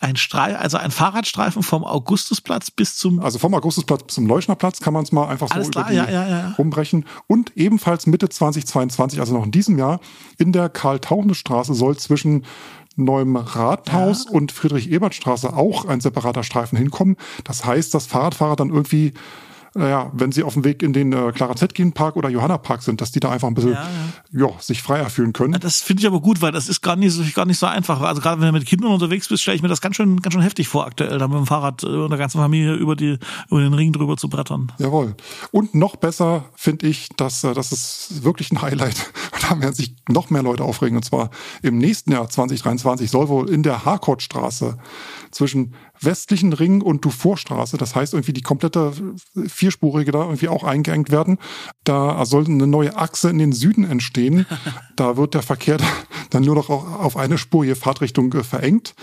Ein 0.00 0.16
Streif, 0.16 0.58
also 0.58 0.76
ein 0.76 0.90
Fahrradstreifen 0.90 1.62
vom 1.62 1.84
Augustusplatz 1.84 2.70
bis 2.70 2.96
zum 2.96 3.20
Also 3.20 3.38
vom 3.38 3.54
Augustusplatz 3.54 4.02
bis 4.02 4.14
zum 4.14 4.26
Leuschnerplatz 4.26 4.80
kann 4.80 4.94
man 4.94 5.04
es 5.04 5.12
mal 5.12 5.28
einfach 5.28 5.48
so 5.48 5.54
Alles 5.54 5.68
über 5.68 5.84
klar, 5.84 5.90
die 5.90 5.96
ja, 5.96 6.10
ja, 6.10 6.28
ja. 6.28 6.54
rumbrechen. 6.58 7.04
Und 7.26 7.56
ebenfalls 7.56 8.06
Mitte 8.06 8.28
2022, 8.28 9.20
also 9.20 9.34
noch 9.34 9.44
in 9.44 9.50
diesem 9.50 9.78
Jahr, 9.78 10.00
in 10.38 10.52
der 10.52 10.68
Karl-Taunus-Straße 10.68 11.74
soll 11.74 11.96
zwischen 11.96 12.44
Neuem 12.98 13.36
Rathaus 13.36 14.26
und 14.26 14.50
Friedrich-Ebert-Straße 14.50 15.52
auch 15.54 15.84
ein 15.84 16.00
separater 16.00 16.42
Streifen 16.42 16.76
hinkommen. 16.76 17.16
Das 17.44 17.64
heißt, 17.64 17.94
dass 17.94 18.06
Fahrradfahrer 18.06 18.56
dann 18.56 18.70
irgendwie, 18.70 19.14
naja, 19.74 20.10
wenn 20.14 20.32
sie 20.32 20.42
auf 20.42 20.54
dem 20.54 20.64
Weg 20.64 20.82
in 20.82 20.92
den 20.92 21.12
äh, 21.12 21.32
Clara 21.32 21.56
Zetkin 21.56 21.92
Park 21.92 22.16
oder 22.16 22.28
Johanna 22.28 22.58
Park 22.58 22.82
sind, 22.82 23.00
dass 23.00 23.12
die 23.12 23.20
da 23.20 23.30
einfach 23.30 23.48
ein 23.48 23.54
bisschen, 23.54 23.72
Ja, 23.72 23.88
ja, 24.32 24.48
sich 24.60 24.82
freier 24.82 25.10
fühlen 25.10 25.32
können. 25.32 25.58
Das 25.60 25.80
finde 25.80 26.00
ich 26.00 26.06
aber 26.06 26.20
gut, 26.20 26.40
weil 26.40 26.52
das 26.52 26.68
ist 26.68 26.80
gar 26.80 26.96
nicht 26.96 27.12
so, 27.12 27.22
gar 27.34 27.46
nicht 27.46 27.58
so 27.58 27.66
einfach. 27.66 28.00
Also 28.00 28.20
gerade 28.20 28.40
wenn 28.40 28.48
du 28.48 28.52
mit 28.52 28.66
Kindern 28.66 28.92
unterwegs 28.92 29.28
bist, 29.28 29.42
stelle 29.42 29.56
ich 29.56 29.62
mir 29.62 29.68
das 29.68 29.80
ganz 29.80 29.96
schön, 29.96 30.20
ganz 30.20 30.34
schön 30.34 30.42
heftig 30.42 30.68
vor, 30.68 30.86
aktuell, 30.86 31.18
da 31.18 31.28
mit 31.28 31.38
dem 31.38 31.46
Fahrrad 31.46 31.82
äh, 31.82 31.86
und 31.86 32.10
der 32.10 32.18
ganzen 32.18 32.38
Familie 32.38 32.74
über 32.74 32.96
die, 32.96 33.18
über 33.50 33.60
den 33.60 33.74
Ring 33.74 33.92
drüber 33.92 34.16
zu 34.16 34.28
brettern. 34.28 34.72
Jawohl. 34.78 35.14
Und 35.50 35.74
noch 35.74 35.96
besser 35.96 36.44
finde 36.54 36.86
ich, 36.86 37.08
dass 37.16 37.44
äh, 37.44 37.54
das 37.54 37.72
ist 37.72 38.24
wirklich 38.24 38.50
ein 38.52 38.62
Highlight. 38.62 39.12
Da 39.48 39.58
werden 39.60 39.74
sich 39.74 39.94
noch 40.10 40.28
mehr 40.28 40.42
Leute 40.42 40.62
aufregen. 40.62 40.96
Und 40.96 41.04
zwar 41.04 41.30
im 41.62 41.78
nächsten 41.78 42.12
Jahr 42.12 42.28
2023 42.28 43.10
soll 43.10 43.28
wohl 43.28 43.48
in 43.48 43.62
der 43.62 43.86
Harcourt-Straße 43.86 44.76
zwischen 45.30 45.74
westlichen 46.00 46.52
Ring 46.52 46.80
und 46.82 47.04
Dufourstraße, 47.04 47.76
das 47.76 47.94
heißt 47.94 48.14
irgendwie 48.14 48.32
die 48.32 48.42
komplette 48.42 48.92
vierspurige 49.46 50.12
da 50.12 50.24
irgendwie 50.24 50.48
auch 50.48 50.64
eingeengt 50.64 51.10
werden. 51.10 51.38
Da 51.84 52.24
soll 52.24 52.46
eine 52.46 52.66
neue 52.66 52.96
Achse 52.96 53.30
in 53.30 53.38
den 53.38 53.52
Süden 53.52 53.84
entstehen. 53.84 54.46
Da 54.96 55.16
wird 55.16 55.34
der 55.34 55.42
Verkehr 55.42 55.76
dann 56.30 56.42
nur 56.42 56.56
noch 56.56 56.70
auf 56.70 57.16
eine 57.16 57.38
spurige 57.38 57.76
Fahrtrichtung 57.76 58.32
äh, 58.32 58.42
verengt, 58.42 58.94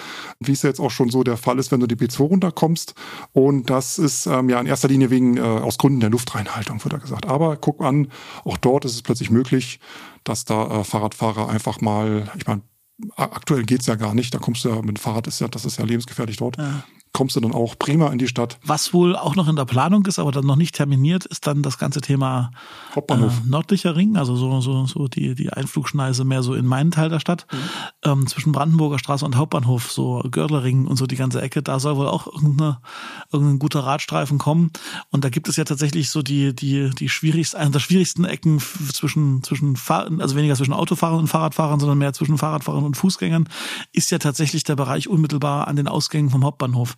wie 0.42 0.52
es 0.52 0.62
jetzt 0.62 0.82
auch 0.82 0.92
schon 0.92 1.10
so 1.10 1.24
der 1.24 1.38
Fall 1.38 1.58
ist, 1.58 1.72
wenn 1.72 1.80
du 1.80 1.88
die 1.88 1.96
B2 1.96 2.24
runterkommst. 2.24 2.96
Und 3.32 3.70
das 3.70 3.98
ist 3.98 4.26
ähm, 4.26 4.50
ja 4.50 4.60
in 4.60 4.66
erster 4.66 4.90
Linie 4.90 5.10
wegen 5.10 5.38
äh, 5.38 5.42
aus 5.42 5.78
Gründen 5.78 6.02
der 6.02 6.10
Luftreinhaltung, 6.10 6.84
wird 6.84 6.94
da 6.94 6.98
gesagt. 6.98 7.28
Aber 7.28 7.56
guck 7.56 7.82
an, 7.82 8.10
auch 8.44 8.58
dort 8.58 8.84
ist 8.84 8.94
es 8.94 9.04
plötzlich 9.04 9.30
möglich, 9.30 9.80
dass 10.26 10.44
da 10.44 10.82
äh, 10.82 10.84
Fahrradfahrer 10.84 11.48
einfach 11.48 11.80
mal, 11.80 12.30
ich 12.38 12.46
meine, 12.46 12.62
aktuell 13.16 13.64
geht's 13.64 13.88
ja 13.88 13.96
gar 13.96 14.14
nicht, 14.14 14.34
da 14.34 14.40
kommst 14.40 14.64
du 14.64 14.70
ja 14.70 14.76
mit 14.78 14.98
dem 14.98 15.02
Fahrrad, 15.02 15.28
ist 15.28 15.40
ja, 15.42 15.48
das 15.48 15.66
ist 15.66 15.78
ja 15.78 15.86
lebensgefährlich 15.86 16.38
dort, 16.38 16.58
kommst 17.16 17.38
du 17.38 17.40
dann 17.40 17.54
auch 17.54 17.80
prima 17.80 18.10
in 18.10 18.18
die 18.18 18.28
Stadt. 18.28 18.60
Was 18.66 18.94
wohl 18.94 19.16
auch 19.16 19.38
noch 19.38 19.48
in 19.48 19.56
der 19.56 19.64
Planung 19.64 20.06
ist, 20.06 20.20
aber 20.20 20.34
dann 20.34 20.46
noch 20.46 20.58
nicht 20.58 20.76
terminiert, 20.76 21.24
ist 21.24 21.48
dann 21.48 21.64
das 21.64 21.78
ganze 21.78 22.02
Thema 22.02 22.52
Hauptbahnhof. 22.94 23.32
Äh, 23.46 23.50
nördlicher 23.50 23.96
Ring, 23.96 24.18
also 24.18 24.36
so, 24.36 24.60
so, 24.60 24.86
so 24.86 25.08
die, 25.08 25.34
die 25.34 25.50
Einflugschneise 25.50 26.26
mehr 26.26 26.44
so 26.44 26.56
in 26.56 26.66
meinen 26.66 26.92
Teil 26.92 27.08
der 27.08 27.22
Stadt, 27.22 27.48
ähm, 28.04 28.28
zwischen 28.28 28.52
Brandenburger 28.52 29.00
Straße 29.00 29.24
und 29.24 29.38
Hauptbahnhof, 29.38 29.94
so 29.94 30.26
Görlerring 30.30 30.88
und 30.88 30.98
so 30.98 31.08
die 31.08 31.16
ganze 31.16 31.42
Ecke, 31.42 31.64
da 31.64 31.80
soll 31.80 31.96
wohl 31.96 32.10
auch 32.10 32.28
irgendeine, 32.28 32.80
irgendein 33.32 33.60
guter 33.60 33.80
Radstreifen 33.80 34.38
kommen. 34.38 34.72
Und 35.10 35.24
da 35.24 35.30
gibt 35.30 35.48
es 35.48 35.56
ja 35.56 35.64
tatsächlich 35.64 36.10
so 36.10 36.22
die, 36.22 36.54
die, 36.54 36.90
die 36.90 37.08
schwierigsten, 37.08 37.56
eine 37.56 37.72
der 37.72 37.80
schwierigsten 37.80 38.26
Ecken 38.26 38.60
zwischen, 38.92 39.42
zwischen 39.42 39.78
Fahr 39.78 40.10
also 40.20 40.36
weniger 40.36 40.56
zwischen 40.56 40.74
Autofahrern 40.74 41.20
und 41.20 41.28
Fahrradfahrern, 41.28 41.80
sondern 41.80 41.98
mehr 41.98 42.12
zwischen 42.12 42.38
Fahrradfahrern 42.38 42.84
und 42.84 42.98
Fußgängern, 42.98 43.48
ist 43.94 44.12
ja 44.12 44.18
tatsächlich 44.18 44.66
der 44.66 44.76
Bereich 44.76 45.08
unmittelbar 45.08 45.70
an 45.70 45.78
den 45.78 45.88
Ausgängen 45.88 46.30
vom 46.30 46.44
Hauptbahnhof. 46.44 46.98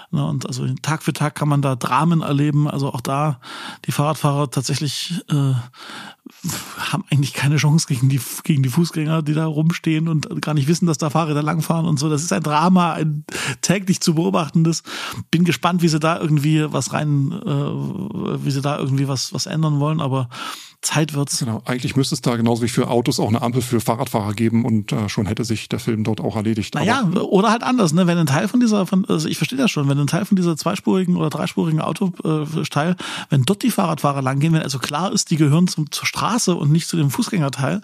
Ne, 0.13 0.25
und 0.27 0.45
also 0.45 0.67
Tag 0.81 1.03
für 1.03 1.13
Tag 1.13 1.35
kann 1.35 1.47
man 1.47 1.61
da 1.61 1.77
Dramen 1.77 2.21
erleben. 2.21 2.67
Also 2.67 2.93
auch 2.93 2.99
da 2.99 3.39
die 3.85 3.93
Fahrradfahrer 3.93 4.51
tatsächlich 4.51 5.23
äh, 5.29 5.53
haben 6.77 7.05
eigentlich 7.09 7.33
keine 7.33 7.55
Chance 7.55 7.87
gegen 7.87 8.09
die, 8.09 8.19
gegen 8.43 8.61
die 8.61 8.69
Fußgänger, 8.69 9.21
die 9.21 9.33
da 9.33 9.45
rumstehen 9.45 10.09
und 10.09 10.41
gar 10.41 10.53
nicht 10.53 10.67
wissen, 10.67 10.85
dass 10.85 10.97
da 10.97 11.09
Fahrräder 11.09 11.43
langfahren 11.43 11.85
und 11.85 11.97
so. 11.97 12.09
Das 12.09 12.23
ist 12.23 12.33
ein 12.33 12.43
Drama, 12.43 12.91
ein 12.93 13.23
täglich 13.61 14.01
zu 14.01 14.15
beobachtendes. 14.15 14.83
Bin 15.31 15.45
gespannt, 15.45 15.81
wie 15.81 15.87
sie 15.87 15.99
da 15.99 16.19
irgendwie 16.19 16.65
was 16.73 16.91
rein, 16.91 17.31
äh, 17.31 18.45
wie 18.45 18.51
sie 18.51 18.61
da 18.61 18.77
irgendwie 18.79 19.07
was, 19.07 19.33
was 19.33 19.45
ändern 19.45 19.79
wollen, 19.79 20.01
aber 20.01 20.27
Zeit 20.81 21.13
wird's. 21.13 21.39
Genau, 21.39 21.61
eigentlich 21.65 21.95
müsste 21.95 22.15
es 22.15 22.21
da 22.21 22.35
genauso 22.35 22.63
wie 22.63 22.67
für 22.67 22.89
Autos 22.89 23.19
auch 23.19 23.27
eine 23.27 23.41
Ampel 23.41 23.61
für 23.61 23.79
Fahrradfahrer 23.79 24.33
geben 24.33 24.65
und 24.65 24.91
äh, 24.91 25.09
schon 25.09 25.27
hätte 25.27 25.45
sich 25.45 25.69
der 25.69 25.79
Film 25.79 26.03
dort 26.03 26.19
auch 26.19 26.35
erledigt. 26.35 26.73
Naja, 26.73 27.07
oder 27.21 27.51
halt 27.51 27.61
anders, 27.61 27.93
ne? 27.93 28.07
Wenn 28.07 28.17
ein 28.17 28.25
Teil 28.25 28.47
von 28.47 28.59
dieser, 28.59 28.87
von, 28.87 29.05
also 29.07 29.27
ich 29.27 29.37
verstehe 29.37 29.59
das 29.59 29.69
schon, 29.69 29.87
wenn 29.87 29.99
ein 30.01 30.07
Teil 30.07 30.25
von 30.25 30.35
dieser 30.35 30.57
zweispurigen 30.57 31.15
oder 31.15 31.29
dreispurigen 31.29 31.81
Autoteil, 31.81 32.95
wenn 33.29 33.43
dort 33.43 33.63
die 33.63 33.71
Fahrradfahrer 33.71 34.21
langgehen, 34.21 34.53
wenn 34.53 34.61
also 34.61 34.79
klar 34.79 35.11
ist, 35.11 35.31
die 35.31 35.37
gehören 35.37 35.67
zum, 35.67 35.91
zur 35.91 36.05
Straße 36.05 36.55
und 36.55 36.71
nicht 36.71 36.87
zu 36.87 36.97
dem 36.97 37.09
Fußgängerteil, 37.09 37.81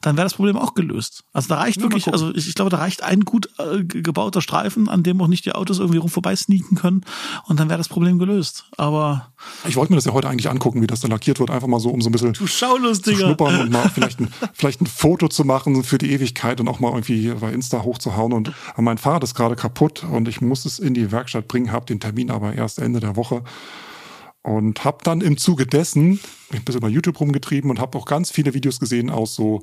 dann 0.00 0.16
wäre 0.16 0.26
das 0.26 0.34
Problem 0.34 0.56
auch 0.56 0.74
gelöst. 0.74 1.24
Also 1.32 1.48
da 1.48 1.56
reicht 1.56 1.78
Ja, 1.78 1.82
wirklich, 1.84 2.08
also 2.12 2.34
ich, 2.34 2.48
ich 2.48 2.54
glaube, 2.54 2.70
da 2.70 2.78
reicht 2.78 3.02
ein 3.02 3.20
gut 3.20 3.48
äh, 3.58 3.84
ge- 3.84 4.02
gebauter 4.02 4.42
Streifen, 4.42 4.88
an 4.88 5.02
dem 5.02 5.20
auch 5.20 5.28
nicht 5.28 5.44
die 5.46 5.52
Autos 5.52 5.78
irgendwie 5.78 5.98
rum 5.98 6.10
vorbei 6.10 6.34
sneaken 6.36 6.76
können 6.76 7.02
und 7.46 7.60
dann 7.60 7.68
wäre 7.68 7.78
das 7.78 7.88
Problem 7.88 8.18
gelöst. 8.18 8.66
Aber 8.76 9.28
ich 9.66 9.76
wollte 9.76 9.92
mir 9.92 9.96
das 9.96 10.04
ja 10.04 10.12
heute 10.12 10.28
eigentlich 10.28 10.50
angucken, 10.50 10.82
wie 10.82 10.86
das 10.86 11.00
da 11.00 11.08
lackiert 11.08 11.40
wird, 11.40 11.50
einfach 11.50 11.68
mal 11.68 11.80
so, 11.80 11.90
um 11.90 12.00
so 12.02 12.08
ein 12.08 12.12
bisschen 12.12 12.34
Schaulustiger. 12.34 13.18
schnuppern 13.18 13.60
und 13.60 13.70
mal 13.72 13.88
vielleicht 13.88 14.20
ein, 14.20 14.28
vielleicht 14.52 14.80
ein 14.80 14.86
Foto 14.86 15.28
zu 15.28 15.44
machen 15.44 15.82
für 15.84 15.98
die 15.98 16.12
Ewigkeit 16.12 16.60
und 16.60 16.68
auch 16.68 16.80
mal 16.80 16.90
irgendwie 16.90 17.28
bei 17.40 17.52
Insta 17.52 17.82
hochzuhauen. 17.82 18.32
Und 18.32 18.52
mein 18.76 18.98
Fahrrad 18.98 19.22
ist 19.24 19.34
gerade 19.34 19.56
kaputt 19.56 20.04
und 20.04 20.28
ich 20.28 20.40
muss 20.40 20.64
es 20.64 20.78
in 20.78 20.94
die 20.94 21.10
Werkstatt 21.12 21.48
bringen, 21.48 21.59
habe 21.68 21.86
den 21.86 22.00
Termin 22.00 22.30
aber 22.30 22.54
erst 22.54 22.78
Ende 22.78 23.00
der 23.00 23.16
Woche. 23.16 23.44
Und 24.42 24.84
habe 24.84 24.98
dann 25.04 25.20
im 25.20 25.36
Zuge 25.36 25.66
dessen 25.66 26.20
mich 26.50 26.60
ein 26.60 26.64
bisschen 26.64 26.80
bei 26.80 26.88
YouTube 26.88 27.20
rumgetrieben 27.20 27.70
und 27.70 27.78
habe 27.78 27.98
auch 27.98 28.06
ganz 28.06 28.30
viele 28.30 28.54
Videos 28.54 28.80
gesehen 28.80 29.10
aus 29.10 29.34
so, 29.34 29.62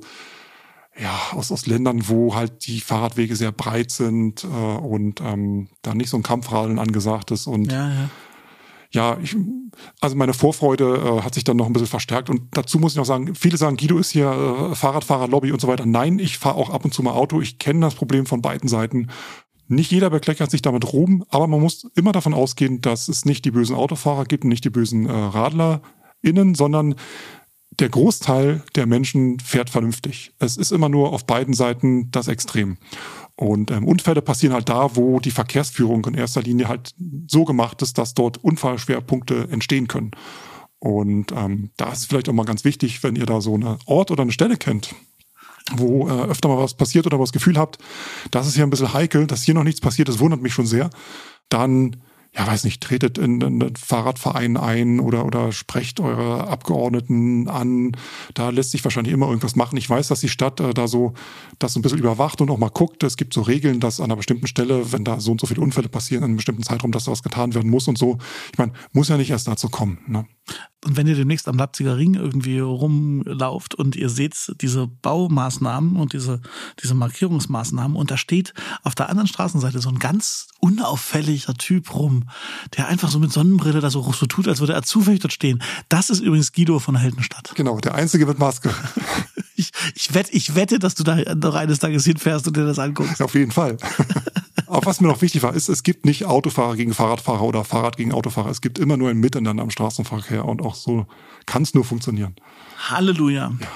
ja, 0.96 1.18
aus, 1.32 1.52
aus 1.52 1.66
Ländern, 1.66 2.08
wo 2.08 2.34
halt 2.34 2.66
die 2.66 2.80
Fahrradwege 2.80 3.36
sehr 3.36 3.52
breit 3.52 3.90
sind 3.90 4.44
äh, 4.44 4.46
und 4.46 5.20
ähm, 5.20 5.68
da 5.82 5.94
nicht 5.94 6.10
so 6.10 6.16
ein 6.16 6.22
Kampfradeln 6.22 6.78
angesagt 6.78 7.30
ist 7.30 7.46
und 7.46 7.70
Ja, 7.70 7.88
ja. 7.88 8.10
ja, 8.90 9.18
ich, 9.22 9.36
also 10.00 10.16
meine 10.16 10.34
Vorfreude 10.34 11.18
äh, 11.18 11.22
hat 11.22 11.34
sich 11.34 11.44
dann 11.44 11.56
noch 11.56 11.66
ein 11.66 11.72
bisschen 11.72 11.88
verstärkt. 11.88 12.30
Und 12.30 12.56
dazu 12.56 12.78
muss 12.78 12.92
ich 12.92 12.98
noch 12.98 13.04
sagen, 13.04 13.34
viele 13.34 13.56
sagen, 13.56 13.76
Guido 13.76 13.98
ist 13.98 14.10
hier 14.10 14.30
äh, 14.30 14.74
Fahrradfahrerlobby 14.74 15.52
und 15.52 15.60
so 15.60 15.68
weiter. 15.68 15.86
Nein, 15.86 16.18
ich 16.18 16.38
fahre 16.38 16.56
auch 16.56 16.70
ab 16.70 16.84
und 16.84 16.94
zu 16.94 17.02
mal 17.02 17.12
Auto. 17.12 17.40
Ich 17.40 17.58
kenne 17.58 17.80
das 17.80 17.94
Problem 17.94 18.26
von 18.26 18.42
beiden 18.42 18.68
Seiten. 18.68 19.08
Nicht 19.68 19.92
jeder 19.92 20.10
bekleckert 20.10 20.50
sich 20.50 20.62
damit 20.62 20.92
rum, 20.92 21.24
aber 21.28 21.46
man 21.46 21.60
muss 21.60 21.86
immer 21.94 22.12
davon 22.12 22.34
ausgehen, 22.34 22.80
dass 22.80 23.08
es 23.08 23.24
nicht 23.24 23.44
die 23.44 23.50
bösen 23.50 23.76
Autofahrer 23.76 24.24
gibt 24.24 24.44
und 24.44 24.50
nicht 24.50 24.64
die 24.64 24.70
bösen 24.70 25.06
äh, 25.06 25.12
RadlerInnen, 25.12 26.54
sondern 26.54 26.94
der 27.78 27.90
Großteil 27.90 28.62
der 28.74 28.86
Menschen 28.86 29.38
fährt 29.40 29.70
vernünftig. 29.70 30.32
Es 30.38 30.56
ist 30.56 30.72
immer 30.72 30.88
nur 30.88 31.12
auf 31.12 31.26
beiden 31.26 31.54
Seiten 31.54 32.10
das 32.10 32.28
Extrem. 32.28 32.78
Und 33.36 33.70
ähm, 33.70 33.86
Unfälle 33.86 34.20
passieren 34.22 34.54
halt 34.54 34.68
da, 34.68 34.96
wo 34.96 35.20
die 35.20 35.30
Verkehrsführung 35.30 36.04
in 36.06 36.14
erster 36.14 36.42
Linie 36.42 36.68
halt 36.68 36.94
so 37.28 37.44
gemacht 37.44 37.82
ist, 37.82 37.98
dass 37.98 38.14
dort 38.14 38.38
Unfallschwerpunkte 38.38 39.48
entstehen 39.50 39.86
können. 39.86 40.10
Und 40.80 41.32
ähm, 41.32 41.70
da 41.76 41.92
ist 41.92 42.06
vielleicht 42.06 42.28
auch 42.28 42.32
mal 42.32 42.44
ganz 42.44 42.64
wichtig, 42.64 43.02
wenn 43.02 43.16
ihr 43.16 43.26
da 43.26 43.40
so 43.40 43.54
eine 43.54 43.78
Ort 43.86 44.10
oder 44.10 44.22
eine 44.22 44.32
Stelle 44.32 44.56
kennt, 44.56 44.94
wo 45.76 46.08
äh, 46.08 46.22
öfter 46.24 46.48
mal 46.48 46.58
was 46.58 46.74
passiert 46.74 47.06
oder 47.06 47.20
was 47.20 47.32
Gefühl 47.32 47.58
habt, 47.58 47.78
das 48.30 48.46
ist 48.46 48.54
hier 48.54 48.64
ein 48.64 48.70
bisschen 48.70 48.92
heikel, 48.92 49.26
dass 49.26 49.42
hier 49.42 49.54
noch 49.54 49.64
nichts 49.64 49.80
passiert, 49.80 50.08
das 50.08 50.18
wundert 50.18 50.42
mich 50.42 50.54
schon 50.54 50.66
sehr, 50.66 50.90
dann 51.48 51.96
ja, 52.36 52.46
weiß 52.46 52.64
nicht, 52.64 52.82
tretet 52.82 53.18
in 53.18 53.42
einen 53.42 53.74
Fahrradverein 53.74 54.56
ein 54.56 55.00
oder, 55.00 55.24
oder 55.24 55.50
sprecht 55.50 55.98
eure 55.98 56.46
Abgeordneten 56.46 57.48
an. 57.48 57.92
Da 58.34 58.50
lässt 58.50 58.70
sich 58.70 58.84
wahrscheinlich 58.84 59.14
immer 59.14 59.26
irgendwas 59.26 59.56
machen. 59.56 59.76
Ich 59.76 59.88
weiß, 59.88 60.08
dass 60.08 60.20
die 60.20 60.28
Stadt 60.28 60.60
äh, 60.60 60.74
da 60.74 60.88
so 60.88 61.14
das 61.58 61.74
ein 61.74 61.82
bisschen 61.82 61.98
überwacht 61.98 62.40
und 62.40 62.50
auch 62.50 62.58
mal 62.58 62.68
guckt. 62.68 63.02
Es 63.02 63.16
gibt 63.16 63.32
so 63.32 63.42
Regeln, 63.42 63.80
dass 63.80 63.98
an 63.98 64.04
einer 64.04 64.16
bestimmten 64.16 64.46
Stelle, 64.46 64.92
wenn 64.92 65.04
da 65.04 65.20
so 65.20 65.32
und 65.32 65.40
so 65.40 65.46
viele 65.46 65.62
Unfälle 65.62 65.88
passieren, 65.88 66.22
in 66.22 66.30
einem 66.30 66.36
bestimmten 66.36 66.62
Zeitraum, 66.62 66.92
dass 66.92 67.04
da 67.04 67.12
was 67.12 67.22
getan 67.22 67.54
werden 67.54 67.70
muss 67.70 67.88
und 67.88 67.96
so. 67.96 68.18
Ich 68.52 68.58
meine, 68.58 68.72
muss 68.92 69.08
ja 69.08 69.16
nicht 69.16 69.30
erst 69.30 69.48
dazu 69.48 69.68
kommen. 69.68 69.98
Ne? 70.06 70.26
Und 70.84 70.96
wenn 70.96 71.08
ihr 71.08 71.16
demnächst 71.16 71.48
am 71.48 71.56
Leipziger 71.56 71.96
Ring 71.96 72.14
irgendwie 72.14 72.60
rumlauft 72.60 73.74
und 73.74 73.96
ihr 73.96 74.08
seht 74.08 74.36
diese 74.60 74.86
Baumaßnahmen 74.86 75.96
und 75.96 76.12
diese, 76.12 76.40
diese 76.80 76.94
Markierungsmaßnahmen 76.94 77.96
und 77.96 78.12
da 78.12 78.16
steht 78.16 78.54
auf 78.84 78.94
der 78.94 79.08
anderen 79.08 79.26
Straßenseite 79.26 79.80
so 79.80 79.88
ein 79.88 79.98
ganz 79.98 80.46
unauffälliger 80.60 81.54
Typ 81.54 81.94
rum, 81.94 82.28
der 82.76 82.86
einfach 82.86 83.10
so 83.10 83.18
mit 83.18 83.32
Sonnenbrille 83.32 83.80
da 83.80 83.90
so, 83.90 84.12
so 84.12 84.26
tut, 84.26 84.46
als 84.46 84.60
würde 84.60 84.74
er 84.74 84.82
zufällig 84.82 85.20
dort 85.20 85.32
stehen. 85.32 85.62
Das 85.88 86.10
ist 86.10 86.20
übrigens 86.20 86.52
Guido 86.52 86.78
von 86.78 86.96
Heldenstadt. 86.96 87.52
Genau, 87.56 87.78
der 87.78 87.94
Einzige 87.94 88.26
mit 88.26 88.38
Maske. 88.38 88.72
Ich, 89.60 89.72
ich, 89.96 90.14
wette, 90.14 90.30
ich 90.30 90.54
wette, 90.54 90.78
dass 90.78 90.94
du 90.94 91.02
da 91.02 91.16
noch 91.34 91.56
eines 91.56 91.80
Tages 91.80 92.04
hinfährst 92.04 92.46
und 92.46 92.56
dir 92.56 92.64
das 92.64 92.78
anguckst. 92.78 93.20
Auf 93.20 93.34
jeden 93.34 93.50
Fall. 93.50 93.76
Aber 94.68 94.86
was 94.86 95.00
mir 95.00 95.08
noch 95.08 95.22
wichtig 95.22 95.42
war, 95.42 95.54
ist, 95.54 95.68
es 95.68 95.82
gibt 95.82 96.04
nicht 96.04 96.24
Autofahrer 96.26 96.76
gegen 96.76 96.94
Fahrradfahrer 96.94 97.42
oder 97.42 97.64
Fahrrad 97.64 97.96
gegen 97.96 98.12
Autofahrer. 98.12 98.50
Es 98.50 98.60
gibt 98.60 98.78
immer 98.78 98.96
nur 98.96 99.10
ein 99.10 99.18
Miteinander 99.18 99.62
am 99.62 99.70
Straßenverkehr 99.70 100.44
und 100.44 100.62
auch 100.62 100.74
so 100.74 101.06
kann 101.46 101.62
es 101.62 101.74
nur 101.74 101.84
funktionieren. 101.84 102.36
Halleluja. 102.90 103.52
Ja. 103.60 103.66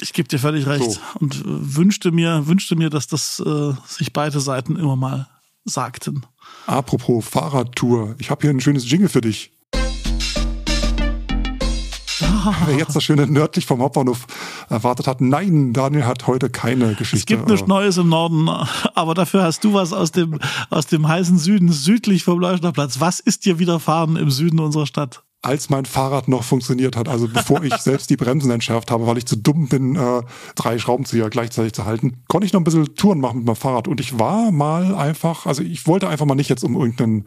Ich 0.00 0.12
gebe 0.12 0.28
dir 0.28 0.38
völlig 0.38 0.66
recht 0.66 0.92
so. 0.92 1.00
und 1.20 1.42
wünschte 1.44 2.10
mir, 2.10 2.46
wünschte 2.46 2.74
mir, 2.74 2.88
dass 2.88 3.06
das 3.06 3.42
äh, 3.44 3.72
sich 3.86 4.12
beide 4.12 4.40
Seiten 4.40 4.76
immer 4.76 4.96
mal 4.96 5.28
sagten. 5.64 6.24
Apropos 6.66 7.26
Fahrradtour, 7.26 8.14
ich 8.18 8.30
habe 8.30 8.42
hier 8.42 8.50
ein 8.50 8.60
schönes 8.60 8.90
Jingle 8.90 9.08
für 9.08 9.20
dich. 9.20 9.52
Wer 12.66 12.76
jetzt 12.76 12.94
das 12.94 13.04
schöne 13.04 13.26
nördlich 13.26 13.66
vom 13.66 13.80
Hauptbahnhof 13.80 14.26
erwartet 14.68 15.06
hat, 15.06 15.20
nein, 15.20 15.72
Daniel 15.72 16.06
hat 16.06 16.26
heute 16.26 16.50
keine 16.50 16.94
Geschichte. 16.94 17.16
Es 17.18 17.26
gibt 17.26 17.48
nichts 17.48 17.66
Neues 17.66 17.96
im 17.96 18.08
Norden, 18.08 18.48
aber 18.94 19.14
dafür 19.14 19.42
hast 19.42 19.64
du 19.64 19.74
was 19.74 19.92
aus 19.92 20.12
dem, 20.12 20.38
aus 20.70 20.86
dem 20.86 21.08
heißen 21.08 21.38
Süden, 21.38 21.72
südlich 21.72 22.24
vom 22.24 22.38
Leuchterplatz. 22.38 23.00
Was 23.00 23.20
ist 23.20 23.44
dir 23.44 23.58
widerfahren 23.58 24.16
im 24.16 24.30
Süden 24.30 24.60
unserer 24.60 24.86
Stadt? 24.86 25.22
als 25.42 25.70
mein 25.70 25.86
Fahrrad 25.86 26.28
noch 26.28 26.42
funktioniert 26.42 26.96
hat, 26.96 27.08
also 27.08 27.26
bevor 27.26 27.62
ich 27.62 27.74
selbst 27.78 28.10
die 28.10 28.16
Bremsen 28.16 28.50
entschärft 28.50 28.90
habe, 28.90 29.06
weil 29.06 29.18
ich 29.18 29.26
zu 29.26 29.36
dumm 29.36 29.68
bin, 29.68 29.96
äh, 29.96 30.22
drei 30.54 30.78
Schraubenzieher 30.78 31.30
gleichzeitig 31.30 31.72
zu 31.72 31.86
halten, 31.86 32.22
konnte 32.28 32.46
ich 32.46 32.52
noch 32.52 32.60
ein 32.60 32.64
bisschen 32.64 32.94
Touren 32.94 33.20
machen 33.20 33.38
mit 33.38 33.46
meinem 33.46 33.56
Fahrrad. 33.56 33.88
Und 33.88 34.00
ich 34.00 34.18
war 34.18 34.50
mal 34.52 34.94
einfach, 34.94 35.46
also 35.46 35.62
ich 35.62 35.86
wollte 35.86 36.08
einfach 36.08 36.26
mal 36.26 36.34
nicht 36.34 36.50
jetzt 36.50 36.62
um 36.62 36.76
irgendeinen 36.76 37.26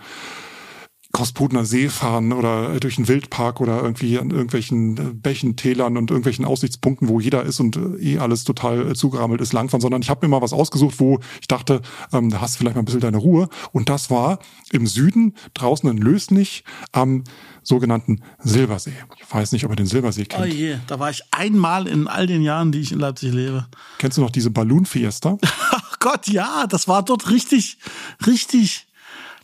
Großbrudner 1.13 1.63
See 1.63 1.89
fahren 1.89 2.33
oder 2.33 2.79
durch 2.79 2.97
einen 2.97 3.07
Wildpark 3.07 3.61
oder 3.61 3.83
irgendwie 3.83 4.17
an 4.17 4.31
irgendwelchen 4.31 4.97
äh, 4.97 5.13
Bächen, 5.13 5.55
Tälern 5.55 5.95
und 5.95 6.09
irgendwelchen 6.09 6.43
Aussichtspunkten, 6.43 7.07
wo 7.07 7.19
jeder 7.19 7.43
ist 7.43 7.59
und 7.59 7.77
äh, 7.77 8.15
eh 8.15 8.17
alles 8.17 8.45
total 8.45 8.91
äh, 8.91 8.93
zugerammelt 8.95 9.39
ist, 9.39 9.53
langfahren, 9.53 9.79
sondern 9.79 10.01
ich 10.01 10.09
habe 10.09 10.25
mir 10.25 10.31
mal 10.31 10.41
was 10.41 10.53
ausgesucht, 10.53 10.95
wo 10.99 11.19
ich 11.39 11.47
dachte, 11.47 11.83
ähm, 12.11 12.31
da 12.31 12.41
hast 12.41 12.55
du 12.55 12.59
vielleicht 12.59 12.75
mal 12.75 12.81
ein 12.81 12.85
bisschen 12.85 12.99
deine 12.99 13.17
Ruhe. 13.17 13.47
Und 13.71 13.89
das 13.89 14.09
war 14.09 14.39
im 14.71 14.87
Süden, 14.87 15.35
draußen 15.53 15.87
in 15.87 15.97
Lösnich, 15.97 16.63
am 16.91 17.23
sogenannten 17.61 18.21
Silbersee. 18.39 18.93
Ich 19.19 19.31
weiß 19.31 19.51
nicht, 19.51 19.65
ob 19.65 19.71
ihr 19.71 19.75
den 19.75 19.85
Silbersee 19.85 20.25
kennt. 20.25 20.43
Oh 20.43 20.47
je, 20.47 20.77
da 20.87 20.99
war 20.99 21.11
ich 21.11 21.21
einmal 21.29 21.87
in 21.87 22.07
all 22.07 22.25
den 22.25 22.41
Jahren, 22.41 22.71
die 22.71 22.79
ich 22.79 22.91
in 22.91 22.99
Leipzig 22.99 23.31
lebe. 23.33 23.67
Kennst 23.99 24.17
du 24.17 24.21
noch 24.21 24.31
diese 24.31 24.49
Balloon 24.49 24.87
Fiesta? 24.87 25.37
Ach 25.71 25.99
Gott, 25.99 26.27
ja, 26.27 26.65
das 26.65 26.87
war 26.87 27.03
dort 27.03 27.29
richtig, 27.29 27.77
richtig 28.25 28.87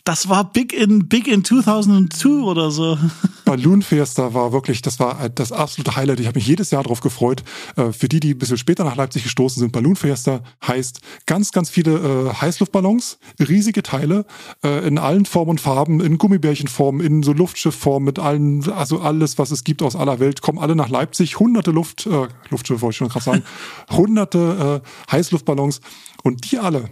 das 0.04 0.30
war 0.30 0.52
big 0.52 0.74
in, 0.74 1.08
big 1.08 1.28
in 1.28 1.44
2002 1.44 2.30
oder 2.44 2.72
so. 2.72 2.98
Balloon 3.46 3.82
Fiesta 3.82 4.34
war 4.34 4.52
wirklich, 4.52 4.82
das 4.82 5.00
war 5.00 5.30
das 5.30 5.52
absolute 5.52 5.96
Highlight. 5.96 6.20
Ich 6.20 6.28
habe 6.28 6.38
mich 6.38 6.48
jedes 6.48 6.72
Jahr 6.72 6.84
darauf 6.84 7.02
gefreut. 7.02 7.44
Äh, 7.76 7.92
für 7.92 8.08
die, 8.08 8.20
die 8.20 8.34
ein 8.34 8.38
bisschen 8.38 8.58
später 8.58 8.84
nach 8.84 8.96
Leipzig 8.96 9.24
gestoßen 9.24 9.60
sind, 9.60 9.72
Balloon 9.72 9.96
Fiesta 9.96 10.42
heißt 10.66 11.02
ganz, 11.26 11.52
ganz 11.52 11.70
viele 11.70 12.30
äh, 12.30 12.34
Heißluftballons, 12.34 13.18
riesige 13.40 13.84
Teile 13.84 14.26
äh, 14.64 14.88
in 14.88 14.98
allen 14.98 15.26
Formen 15.26 15.52
und 15.52 15.62
Farben, 15.62 16.00
in 16.00 16.18
Gummibärchenform, 16.18 17.02
in 17.02 17.24
so 17.24 17.34
Luftschiffform, 17.34 18.04
mit 18.04 18.20
allen, 18.20 18.70
also 18.72 19.00
alles, 19.00 19.38
was 19.38 19.52
es 19.52 19.64
gibt 19.64 19.82
aus 19.82 19.96
aller 19.96 20.20
Welt, 20.20 20.42
kommen 20.42 20.60
alle 20.60 20.76
nach 20.76 20.90
Leipzig. 20.90 21.40
Hunderte 21.40 21.72
Luft, 21.72 22.06
äh, 22.06 22.28
Luftschiffe 22.50 22.82
wollte 22.82 22.94
ich 22.94 22.98
schon 22.98 23.10
gerade 23.10 23.26
sagen, 23.26 23.44
hunderte 23.92 24.82
äh, 24.84 25.12
Heißluftballons 25.12 25.82
und 26.24 26.52
die 26.52 26.60
alle 26.60 26.90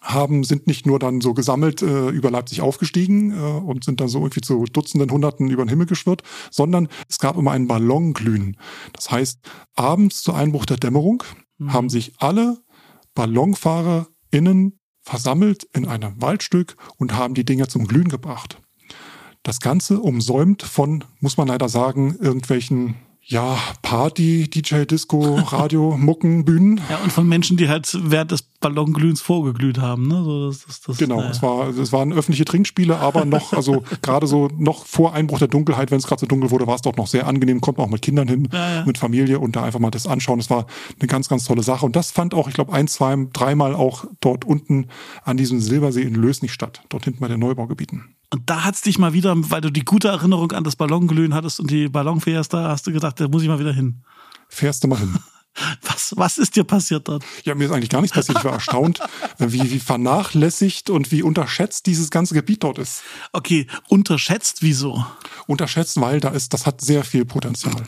haben, 0.00 0.44
sind 0.44 0.66
nicht 0.66 0.86
nur 0.86 0.98
dann 0.98 1.20
so 1.20 1.34
gesammelt 1.34 1.82
äh, 1.82 2.08
über 2.08 2.30
Leipzig 2.30 2.62
aufgestiegen 2.62 3.32
äh, 3.32 3.34
und 3.36 3.84
sind 3.84 4.00
dann 4.00 4.08
so 4.08 4.20
irgendwie 4.20 4.40
zu 4.40 4.64
Dutzenden, 4.64 5.10
Hunderten 5.10 5.50
über 5.50 5.64
den 5.64 5.68
Himmel 5.68 5.86
geschwirrt, 5.86 6.22
sondern 6.50 6.88
es 7.08 7.18
gab 7.18 7.36
immer 7.36 7.50
einen 7.52 7.68
Ballonglühen. 7.68 8.56
Das 8.92 9.10
heißt, 9.10 9.40
abends 9.74 10.22
zu 10.22 10.32
Einbruch 10.32 10.64
der 10.64 10.78
Dämmerung 10.78 11.22
mhm. 11.58 11.72
haben 11.72 11.88
sich 11.90 12.14
alle 12.18 12.58
BallonfahrerInnen 13.14 14.78
versammelt 15.02 15.64
in 15.74 15.86
einem 15.86 16.20
Waldstück 16.20 16.76
und 16.96 17.14
haben 17.14 17.34
die 17.34 17.44
Dinger 17.44 17.68
zum 17.68 17.86
Glühen 17.86 18.08
gebracht. 18.08 18.60
Das 19.42 19.60
Ganze 19.60 20.00
umsäumt 20.00 20.62
von, 20.62 21.04
muss 21.20 21.36
man 21.36 21.48
leider 21.48 21.68
sagen, 21.68 22.16
irgendwelchen 22.20 22.96
ja, 23.22 23.58
Party, 23.82 24.48
DJ, 24.50 24.84
Disco, 24.86 25.36
Radio, 25.36 25.96
Mucken, 25.98 26.44
Bühnen. 26.44 26.80
Ja, 26.90 26.98
und 26.98 27.12
von 27.12 27.28
Menschen, 27.28 27.56
die 27.56 27.68
halt 27.68 27.96
während 28.02 28.32
des 28.32 28.42
Ballonglühens 28.42 29.20
vorgeglüht 29.20 29.78
haben. 29.78 30.08
Ne? 30.08 30.24
So, 30.24 30.48
das, 30.48 30.66
das, 30.66 30.80
das, 30.80 30.98
genau, 30.98 31.18
naja. 31.18 31.30
es, 31.30 31.42
war, 31.42 31.68
es 31.68 31.92
waren 31.92 32.12
öffentliche 32.12 32.44
Trinkspiele, 32.44 32.98
aber 32.98 33.24
noch, 33.24 33.52
also 33.52 33.84
gerade 34.02 34.26
so 34.26 34.48
noch 34.58 34.84
vor 34.84 35.14
Einbruch 35.14 35.38
der 35.38 35.48
Dunkelheit, 35.48 35.90
wenn 35.90 35.98
es 35.98 36.06
gerade 36.06 36.20
so 36.20 36.26
dunkel 36.26 36.50
wurde, 36.50 36.66
war 36.66 36.74
es 36.74 36.82
dort 36.82 36.98
noch 36.98 37.06
sehr 37.06 37.26
angenehm, 37.26 37.60
kommt 37.60 37.78
man 37.78 37.86
auch 37.86 37.92
mit 37.92 38.02
Kindern 38.02 38.26
hin, 38.26 38.48
ja, 38.52 38.74
ja. 38.76 38.84
mit 38.84 38.98
Familie 38.98 39.38
und 39.38 39.54
da 39.54 39.62
einfach 39.62 39.80
mal 39.80 39.90
das 39.90 40.06
anschauen. 40.06 40.38
Das 40.38 40.50
war 40.50 40.66
eine 40.98 41.06
ganz, 41.06 41.28
ganz 41.28 41.44
tolle 41.44 41.62
Sache. 41.62 41.86
Und 41.86 41.94
das 41.94 42.10
fand 42.10 42.34
auch, 42.34 42.48
ich 42.48 42.54
glaube, 42.54 42.72
ein, 42.72 42.88
zwei, 42.88 43.16
dreimal 43.32 43.74
auch 43.74 44.04
dort 44.20 44.44
unten 44.44 44.86
an 45.22 45.36
diesem 45.36 45.60
Silbersee 45.60 46.02
in 46.02 46.14
Lösnich 46.14 46.52
statt, 46.52 46.82
dort 46.88 47.04
hinten 47.04 47.20
bei 47.20 47.28
den 47.28 47.40
Neubaugebieten. 47.40 48.16
Und 48.32 48.48
da 48.48 48.64
hat's 48.64 48.82
dich 48.82 48.98
mal 48.98 49.12
wieder, 49.12 49.34
weil 49.50 49.60
du 49.60 49.70
die 49.70 49.84
gute 49.84 50.08
Erinnerung 50.08 50.52
an 50.52 50.62
das 50.62 50.76
Ballonglühen 50.76 51.34
hattest 51.34 51.58
und 51.58 51.70
die 51.70 51.88
Ballonfiesta, 51.88 52.68
hast 52.68 52.86
du 52.86 52.92
gedacht, 52.92 53.18
da 53.18 53.28
muss 53.28 53.42
ich 53.42 53.48
mal 53.48 53.58
wieder 53.58 53.72
hin. 53.72 54.02
Fährst 54.48 54.84
du 54.84 54.88
mal 54.88 54.98
hin. 54.98 55.16
Was, 55.82 56.14
was 56.16 56.38
ist 56.38 56.54
dir 56.54 56.62
passiert 56.62 57.08
dort? 57.08 57.24
Ja, 57.44 57.56
mir 57.56 57.64
ist 57.64 57.72
eigentlich 57.72 57.90
gar 57.90 58.00
nichts 58.00 58.14
passiert. 58.14 58.38
Ich 58.38 58.44
war 58.44 58.52
erstaunt, 58.52 59.00
wie, 59.38 59.70
wie 59.72 59.80
vernachlässigt 59.80 60.90
und 60.90 61.10
wie 61.10 61.24
unterschätzt 61.24 61.86
dieses 61.86 62.10
ganze 62.10 62.34
Gebiet 62.34 62.62
dort 62.62 62.78
ist. 62.78 63.02
Okay, 63.32 63.66
unterschätzt 63.88 64.62
wieso? 64.62 65.04
Unterschätzt, 65.48 66.00
weil 66.00 66.20
da 66.20 66.28
ist, 66.28 66.54
das 66.54 66.66
hat 66.66 66.80
sehr 66.80 67.02
viel 67.02 67.24
Potenzial. 67.24 67.82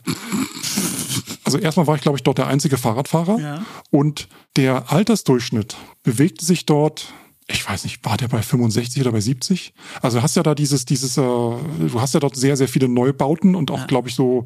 Also 1.44 1.58
erstmal 1.58 1.86
war 1.86 1.94
ich, 1.94 2.02
glaube 2.02 2.18
ich, 2.18 2.24
dort 2.24 2.38
der 2.38 2.48
einzige 2.48 2.76
Fahrradfahrer. 2.76 3.38
Ja. 3.38 3.64
Und 3.90 4.28
der 4.56 4.90
Altersdurchschnitt 4.92 5.76
bewegte 6.02 6.44
sich 6.44 6.66
dort 6.66 7.14
ich 7.48 7.68
weiß 7.68 7.84
nicht, 7.84 8.04
war 8.04 8.16
der 8.16 8.28
bei 8.28 8.42
65 8.42 9.00
oder 9.02 9.12
bei 9.12 9.20
70? 9.20 9.74
Also 10.00 10.18
du 10.18 10.22
hast 10.22 10.36
ja 10.36 10.42
da 10.42 10.54
dieses, 10.54 10.84
dieses, 10.84 11.16
äh, 11.16 11.20
du 11.20 12.00
hast 12.00 12.14
ja 12.14 12.20
dort 12.20 12.36
sehr, 12.36 12.56
sehr 12.56 12.68
viele 12.68 12.88
Neubauten 12.88 13.54
und 13.54 13.70
auch, 13.70 13.80
ja. 13.80 13.86
glaube 13.86 14.08
ich, 14.08 14.14
so 14.14 14.44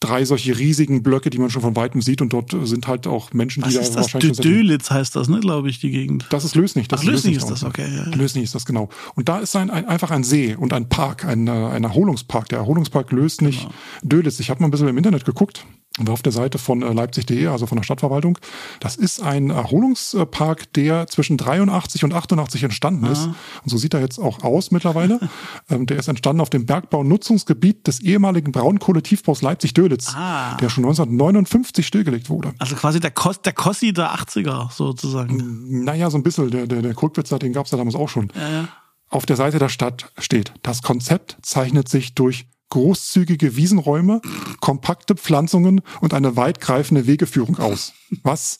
drei 0.00 0.24
solche 0.24 0.58
riesigen 0.58 1.02
Blöcke, 1.02 1.28
die 1.28 1.38
man 1.38 1.50
schon 1.50 1.60
von 1.60 1.76
weitem 1.76 2.00
sieht 2.00 2.22
und 2.22 2.32
dort 2.32 2.56
sind 2.62 2.88
halt 2.88 3.06
auch 3.06 3.34
Menschen, 3.34 3.62
Was 3.62 3.70
die 3.70 3.78
ist 3.78 3.90
da 3.90 4.00
das? 4.00 4.14
wahrscheinlich. 4.14 4.38
Dölitz 4.38 4.90
heißt 4.90 5.14
das, 5.14 5.28
ne, 5.28 5.40
glaube 5.40 5.68
ich, 5.68 5.78
die 5.78 5.90
Gegend. 5.90 6.26
Das 6.30 6.44
ist 6.44 6.54
Lösnich. 6.54 6.88
Das 6.88 7.00
Ach, 7.00 7.04
ist 7.04 7.10
Lösnich, 7.10 7.36
ist 7.36 7.50
das, 7.50 7.62
okay. 7.64 7.86
Ja, 7.94 8.04
ja. 8.04 8.16
Lösnich 8.16 8.44
ist 8.44 8.54
das, 8.54 8.64
genau. 8.64 8.88
Und 9.14 9.28
da 9.28 9.40
ist 9.40 9.54
ein, 9.56 9.68
ein, 9.70 9.86
einfach 9.86 10.10
ein 10.10 10.24
See 10.24 10.56
und 10.56 10.72
ein 10.72 10.88
Park, 10.88 11.26
ein, 11.26 11.46
äh, 11.46 11.50
ein 11.50 11.84
Erholungspark. 11.84 12.48
Der 12.48 12.60
Erholungspark 12.60 13.12
Lösnich 13.12 13.60
genau. 13.60 13.72
Dölitz. 14.02 14.40
Ich 14.40 14.48
habe 14.48 14.60
mal 14.60 14.68
ein 14.68 14.70
bisschen 14.70 14.88
im 14.88 14.96
Internet 14.96 15.26
geguckt 15.26 15.66
auf 16.08 16.22
der 16.22 16.32
Seite 16.32 16.58
von 16.58 16.82
äh, 16.82 16.92
Leipzig.de, 16.92 17.48
also 17.48 17.66
von 17.66 17.76
der 17.76 17.82
Stadtverwaltung. 17.82 18.38
Das 18.78 18.96
ist 18.96 19.20
ein 19.20 19.50
Erholungspark, 19.50 20.72
der 20.74 21.06
zwischen 21.08 21.36
83 21.36 22.04
und 22.04 22.14
88 22.14 22.62
entstanden 22.62 23.06
ist. 23.06 23.26
Und 23.26 23.36
so 23.66 23.76
sieht 23.76 23.94
er 23.94 24.00
jetzt 24.00 24.18
auch 24.18 24.42
aus 24.42 24.70
mittlerweile. 24.70 25.18
ähm, 25.70 25.86
der 25.86 25.98
ist 25.98 26.08
entstanden 26.08 26.40
auf 26.40 26.50
dem 26.50 26.64
Bergbau-Nutzungsgebiet 26.64 27.86
des 27.86 28.00
ehemaligen 28.00 28.52
Braunkohletiefbaus 28.52 29.42
Leipzig-Dölitz, 29.42 30.14
ah. 30.14 30.56
der 30.58 30.68
schon 30.68 30.84
1959 30.84 31.86
stillgelegt 31.86 32.30
wurde. 32.30 32.54
Also 32.58 32.76
quasi 32.76 33.00
der, 33.00 33.10
Kos 33.10 33.42
der 33.42 33.52
Kossi 33.52 33.92
der 33.92 34.14
80er 34.14 34.72
sozusagen. 34.72 35.84
Naja, 35.84 36.08
so 36.10 36.18
ein 36.18 36.22
bisschen. 36.22 36.50
Der, 36.50 36.66
der, 36.66 36.82
der 36.82 36.94
Krugwitzer, 36.94 37.38
den 37.38 37.52
gab 37.52 37.66
es 37.66 37.72
ja 37.72 37.78
damals 37.78 37.96
auch 37.96 38.08
schon. 38.08 38.32
Ja, 38.34 38.48
ja. 38.48 38.68
Auf 39.08 39.26
der 39.26 39.34
Seite 39.34 39.58
der 39.58 39.68
Stadt 39.68 40.12
steht, 40.18 40.52
das 40.62 40.82
Konzept 40.82 41.36
zeichnet 41.42 41.88
sich 41.88 42.14
durch 42.14 42.46
großzügige 42.70 43.56
Wiesenräume, 43.56 44.20
kompakte 44.60 45.14
Pflanzungen 45.14 45.82
und 46.00 46.14
eine 46.14 46.36
weitgreifende 46.36 47.06
Wegeführung 47.06 47.58
aus. 47.58 47.92
Was 48.22 48.56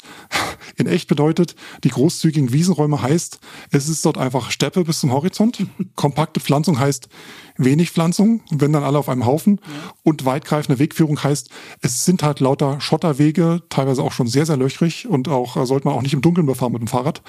in 0.77 0.87
echt 0.87 1.09
bedeutet, 1.09 1.55
die 1.83 1.89
großzügigen 1.89 2.53
Wiesenräume 2.53 3.03
heißt, 3.03 3.41
es 3.71 3.89
ist 3.89 4.05
dort 4.05 4.19
einfach 4.19 4.51
Steppe 4.51 4.85
bis 4.85 5.01
zum 5.01 5.13
Horizont. 5.13 5.67
Kompakte 5.97 6.41
Pflanzung 6.41 6.79
heißt 6.79 7.09
wenig 7.57 7.91
Pflanzung, 7.91 8.43
wenn 8.51 8.73
dann 8.73 8.85
alle 8.85 8.99
auf 8.99 9.09
einem 9.09 9.27
Haufen. 9.27 9.61
Und 10.03 10.25
weitgreifende 10.25 10.79
Wegführung 10.79 11.23
heißt, 11.23 11.51
es 11.81 12.05
sind 12.05 12.23
halt 12.23 12.41
lauter 12.41 12.81
Schotterwege, 12.81 13.63
teilweise 13.69 14.03
auch 14.03 14.13
schon 14.13 14.27
sehr, 14.27 14.47
sehr 14.47 14.57
löchrig 14.57 15.07
und 15.09 15.29
auch 15.29 15.57
äh, 15.57 15.67
sollte 15.67 15.87
man 15.87 15.97
auch 15.97 16.03
nicht 16.03 16.15
im 16.15 16.23
Dunkeln 16.23 16.47
befahren 16.47 16.73
mit 16.73 16.81
dem 16.81 16.89
Fahrrad, 16.89 17.23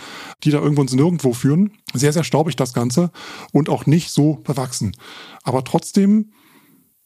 die 0.43 0.51
da 0.51 0.59
irgendwo 0.59 0.81
ins 0.81 0.93
Nirgendwo 0.93 1.33
führen. 1.33 1.71
Sehr, 1.93 2.13
sehr 2.13 2.23
staubig 2.23 2.55
das 2.55 2.73
Ganze 2.73 3.11
und 3.51 3.69
auch 3.69 3.85
nicht 3.85 4.11
so 4.11 4.35
bewachsen. 4.43 4.95
Aber 5.43 5.63
trotzdem 5.63 6.31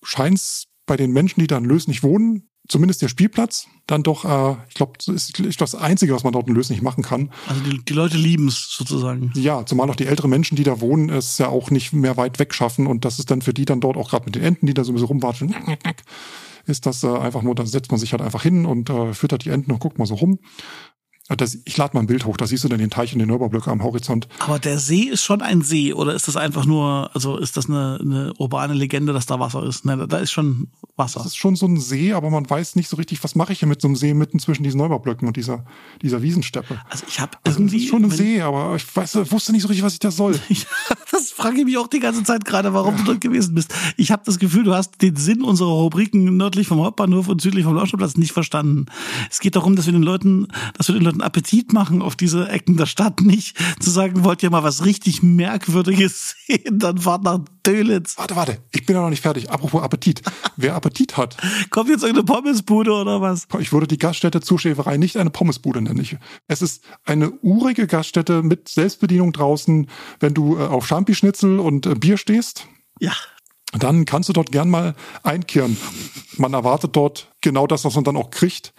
scheint 0.06 0.38
es 0.38 0.68
bei 0.86 0.98
den 0.98 1.12
Menschen, 1.12 1.39
die 1.39 1.48
da 1.48 1.58
in 1.58 1.65
Lös 1.65 1.88
nicht 1.88 2.04
wohnen, 2.04 2.50
zumindest 2.68 3.02
der 3.02 3.08
Spielplatz, 3.08 3.68
dann 3.88 4.04
doch, 4.04 4.26
äh, 4.26 4.58
ich 4.68 4.76
glaube, 4.76 4.94
das 4.98 5.30
ist 5.39 5.62
das 5.62 5.76
Einzige, 5.76 6.13
was 6.13 6.24
man 6.24 6.34
dort 6.34 6.48
in 6.48 6.56
Lös 6.56 6.70
nicht 6.70 6.82
machen 6.82 7.04
kann. 7.04 7.32
Also 7.48 7.62
die, 7.62 7.84
die 7.84 7.94
Leute 7.94 8.18
lieben 8.18 8.48
es 8.48 8.70
sozusagen. 8.72 9.32
Ja, 9.36 9.65
zumal 9.65 9.89
auch 9.89 9.96
die 9.96 10.08
älteren 10.08 10.30
Menschen, 10.30 10.56
die 10.56 10.63
da 10.63 10.82
wohnen, 10.82 11.10
es 11.10 11.38
ja 11.38 11.50
auch 11.50 11.70
nicht 11.70 11.94
mehr 11.94 12.18
weit 12.18 12.39
weg 12.39 12.54
schaffen 12.54 12.88
und 12.88 13.06
das 13.06 13.20
ist 13.20 13.32
dann 13.32 13.41
für 13.41 13.54
die 13.54 13.65
dann 13.65 13.82
dort 13.82 13.98
auch 13.98 14.10
gerade 14.10 14.26
mit 14.26 14.36
den 14.36 14.44
Enten, 14.44 14.68
die 14.68 14.74
da 14.74 14.84
so 14.84 14.91
ein 14.91 14.96
bisschen 14.96 15.08
rumwatschen, 15.08 15.56
ist 16.65 16.86
das 16.86 17.04
äh, 17.04 17.08
einfach 17.08 17.41
nur, 17.41 17.56
da 17.56 17.65
setzt 17.65 17.91
man 17.91 18.00
sich 18.00 18.12
halt 18.12 18.22
einfach 18.22 18.44
hin 18.44 18.65
und 18.65 18.89
äh, 18.89 19.13
füttert 19.13 19.46
die 19.46 19.50
Enten 19.50 19.72
und 19.72 19.80
guckt 19.80 20.00
mal 20.00 20.06
so 20.06 20.15
rum. 20.15 20.39
Das, 21.27 21.57
ich 21.65 21.75
lade 21.75 21.95
mal 21.95 22.01
ein 22.01 22.07
Bild 22.07 22.25
hoch, 22.25 22.38
da 22.38 22.45
siehst 22.45 22.63
du 22.63 22.67
dann 22.67 22.77
den 22.77 22.91
Teich 22.91 23.13
und 23.13 23.19
den 23.19 23.27
Neubaublöcke 23.29 23.71
am 23.71 23.83
Horizont. 23.83 24.27
Aber 24.39 24.59
der 24.59 24.77
See 24.77 25.01
ist 25.01 25.23
schon 25.23 25.41
ein 25.41 25.63
See 25.63 25.91
oder 25.91 26.13
ist 26.13 26.27
das 26.27 26.38
einfach 26.38 26.65
nur, 26.65 27.09
also 27.15 27.38
ist 27.38 27.57
das 27.57 27.67
eine, 27.67 27.97
eine 27.99 28.33
urbane 28.38 28.75
Legende, 28.75 29.11
dass 29.11 29.25
da 29.25 29.39
Wasser 29.39 29.63
ist? 29.63 29.85
Ne, 29.85 30.07
da 30.07 30.19
ist 30.19 30.31
schon 30.31 30.67
Wasser. 30.97 31.21
Das 31.21 31.29
ist 31.29 31.38
schon 31.38 31.55
so 31.55 31.65
ein 31.65 31.79
See, 31.79 32.13
aber 32.13 32.29
man 32.29 32.47
weiß 32.47 32.75
nicht 32.75 32.89
so 32.89 32.97
richtig, 32.97 33.23
was 33.23 33.33
mache 33.33 33.53
ich 33.53 33.59
hier 33.59 33.67
mit 33.67 33.81
so 33.81 33.88
einem 33.88 33.95
See 33.95 34.13
mitten 34.13 34.38
zwischen 34.38 34.61
diesen 34.61 34.77
Neubaublöcken 34.77 35.27
und 35.27 35.35
dieser, 35.35 35.65
dieser 36.03 36.21
Wiesensteppe. 36.21 36.79
Also 36.91 37.05
ich 37.07 37.19
habe 37.19 37.38
also 37.43 37.57
irgendwie. 37.57 37.77
Das 37.77 37.83
ist 37.85 37.89
schon 37.89 38.03
ein 38.03 38.11
See, 38.11 38.41
aber 38.41 38.75
ich 38.75 38.95
weiß, 38.95 39.31
wusste 39.31 39.51
nicht 39.51 39.63
so 39.63 39.67
richtig, 39.69 39.83
was 39.83 39.93
ich 39.93 39.99
da 39.99 40.11
soll. 40.11 40.39
frage 41.36 41.60
ich 41.60 41.65
mich 41.65 41.78
auch 41.78 41.88
die 41.88 42.00
ganze 42.00 42.24
Zeit 42.24 42.45
gerade, 42.45 42.74
warum 42.74 42.95
du 42.95 43.04
dort 43.04 43.19
gewesen 43.19 43.56
bist. 43.56 43.74
Ich 43.98 44.12
habe 44.12 44.24
das 44.26 44.39
Gefühl, 44.39 44.63
du 44.63 44.74
hast 44.74 45.02
den 45.02 45.17
Sinn 45.17 45.43
unserer 45.43 45.69
Rubriken 45.69 46.38
nördlich 46.38 46.67
vom 46.67 46.82
Hauptbahnhof 46.82 47.28
und 47.28 47.41
südlich 47.41 47.65
vom 47.65 47.76
Lauschenplatz 47.76 48.15
nicht 48.15 48.32
verstanden. 48.32 48.86
Es 49.30 49.39
geht 49.39 49.58
darum, 49.58 49.76
dass 49.76 49.86
wir 49.86 49.93
den 49.93 50.02
Leuten, 50.02 50.48
dass 50.78 50.88
wir 50.88 50.95
den 50.95 51.04
Leuten 51.04 51.21
Appetit 51.21 51.74
machen 51.74 52.02
auf 52.02 52.15
diese 52.15 52.48
Ecken 52.48 52.78
der 52.78 52.86
Stadt, 52.86 53.21
nicht 53.21 53.58
zu 53.82 53.89
sagen, 53.89 54.24
wollt 54.24 54.43
ihr 54.43 54.50
mal 54.50 54.63
was 54.63 54.86
richtig 54.86 55.24
Merkwürdiges 55.24 56.36
sehen, 56.48 56.80
dann 56.80 57.00
fahrt 57.00 57.24
nach 57.24 57.39
Dölitz. 57.65 58.17
Warte, 58.17 58.36
warte, 58.36 58.60
ich 58.71 58.86
bin 58.86 58.95
ja 58.95 59.02
noch 59.02 59.10
nicht 59.10 59.21
fertig. 59.21 59.50
Apropos 59.50 59.82
Appetit. 59.82 60.21
Wer 60.56 60.76
Appetit 60.76 61.17
hat. 61.17 61.36
Kommt 61.69 61.89
jetzt 61.89 62.04
irgendeine 62.04 62.26
Pommesbude 62.26 62.91
oder 62.91 63.21
was? 63.21 63.48
Ich 63.60 63.74
würde 63.74 63.88
die 63.88 63.98
Gaststätte 63.98 64.39
zur 64.39 64.60
Schäferei 64.60 64.98
nicht 64.98 65.17
eine 65.17 65.32
Pommesbude 65.32 65.82
nennen. 65.82 66.06
Es 66.48 66.62
ist 66.62 66.84
eine 67.06 67.32
urige 67.41 67.88
Gaststätte 67.88 68.43
mit 68.43 68.69
Selbstbedienung 68.69 69.34
draußen, 69.34 69.89
wenn 70.19 70.34
du 70.34 70.58
äh, 70.58 70.62
auf 70.62 70.86
Schampi-Schnitzel 71.25 71.59
und 71.59 71.85
äh, 71.85 71.95
Bier 71.95 72.17
stehst. 72.17 72.67
Ja 72.99 73.13
dann 73.77 74.05
kannst 74.05 74.29
du 74.29 74.33
dort 74.33 74.53
gern 74.53 74.69
mal 74.69 74.95
einkehren. 75.21 75.75
Man 76.38 76.53
erwartet 76.53 76.95
dort 76.95 77.33
genau 77.41 77.67
das, 77.67 77.83
was 77.83 77.95
man 77.95 78.05
dann 78.05 78.15
auch 78.15 78.29
kriegt 78.29 78.73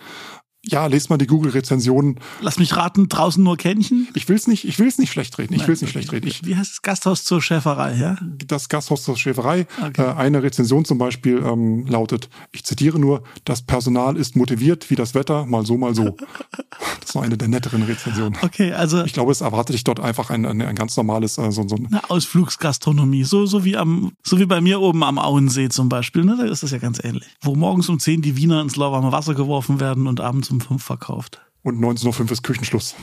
ja, 0.68 0.87
lest 0.87 1.11
mal 1.11 1.16
die 1.16 1.26
Google-Rezensionen. 1.26 2.20
Lass 2.40 2.59
mich 2.59 2.76
raten, 2.76 3.09
draußen 3.09 3.42
nur 3.42 3.57
Kännchen? 3.57 4.09
Ich 4.14 4.29
will's 4.29 4.46
nicht, 4.46 4.64
ich 4.64 4.79
will's 4.79 4.98
nicht 4.98 5.12
schlecht 5.12 5.38
reden. 5.38 5.55
Ich 5.55 5.66
will's 5.66 5.81
nicht 5.81 5.90
schlecht 5.90 6.12
reden. 6.12 6.26
Ich, 6.26 6.44
Wie 6.44 6.57
heißt 6.57 6.72
das 6.72 6.83
Gasthaus 6.83 7.24
zur 7.24 7.42
Schäferei, 7.42 7.94
ja? 7.94 8.16
Das 8.46 8.68
Gasthaus 8.68 9.05
zur 9.05 9.16
Schäferei. 9.16 9.66
Okay. 9.83 10.02
Äh, 10.02 10.14
eine 10.14 10.42
Rezension 10.42 10.85
zum 10.85 10.98
Beispiel 10.98 11.38
ähm, 11.38 11.87
lautet, 11.87 12.29
ich 12.52 12.64
zitiere 12.64 12.98
nur, 12.98 13.22
das 13.44 13.62
Personal 13.62 14.16
ist 14.16 14.37
motiviert 14.37 14.90
wie 14.90 14.96
das 14.96 15.14
Wetter, 15.14 15.46
mal 15.46 15.64
so, 15.64 15.76
mal 15.76 15.94
so. 15.94 16.16
das 17.00 17.14
war 17.14 17.22
eine 17.22 17.37
der 17.37 17.48
netteren 17.48 17.83
Rezensionen. 17.83 18.37
Okay, 18.42 18.72
also. 18.72 19.05
Ich 19.05 19.12
glaube, 19.12 19.33
es 19.33 19.40
erwartet 19.40 19.74
dich 19.74 19.85
dort 19.85 20.00
einfach 20.00 20.31
ein, 20.31 20.46
ein, 20.46 20.61
ein 20.62 20.74
ganz 20.74 20.96
normales, 20.96 21.38
äh, 21.38 21.50
so, 21.50 21.66
so 21.66 21.76
ein 21.76 21.87
eine 21.96 22.11
Ausflugsgastronomie. 22.11 23.24
So, 23.24 23.46
so 23.46 23.64
wie 23.64 23.76
am, 23.76 24.12
so 24.22 24.38
wie 24.38 24.46
bei 24.46 24.61
mir 24.61 24.81
oben 24.81 25.02
am 25.02 25.18
Auensee 25.18 25.68
zum 25.68 25.88
Beispiel, 25.88 26.24
ne? 26.24 26.37
Da 26.38 26.44
ist 26.44 26.62
das 26.62 26.70
ja 26.70 26.79
ganz 26.79 27.02
ähnlich. 27.02 27.24
Wo 27.40 27.55
morgens 27.55 27.88
um 27.88 27.98
10 27.98 28.22
die 28.22 28.37
Wiener 28.37 28.61
ins 28.61 28.76
lauwarme 28.76 29.12
Wasser 29.12 29.35
geworfen 29.35 29.81
werden 29.81 30.07
und 30.07 30.20
abends 30.20 30.50
um 30.50 30.56
um 30.57 30.61
fünf 30.61 30.83
verkauft. 30.83 31.40
Und 31.62 31.79
19.05 31.81 32.21
Uhr 32.21 32.33
ist 32.33 32.42
Küchenschluss. 32.42 32.95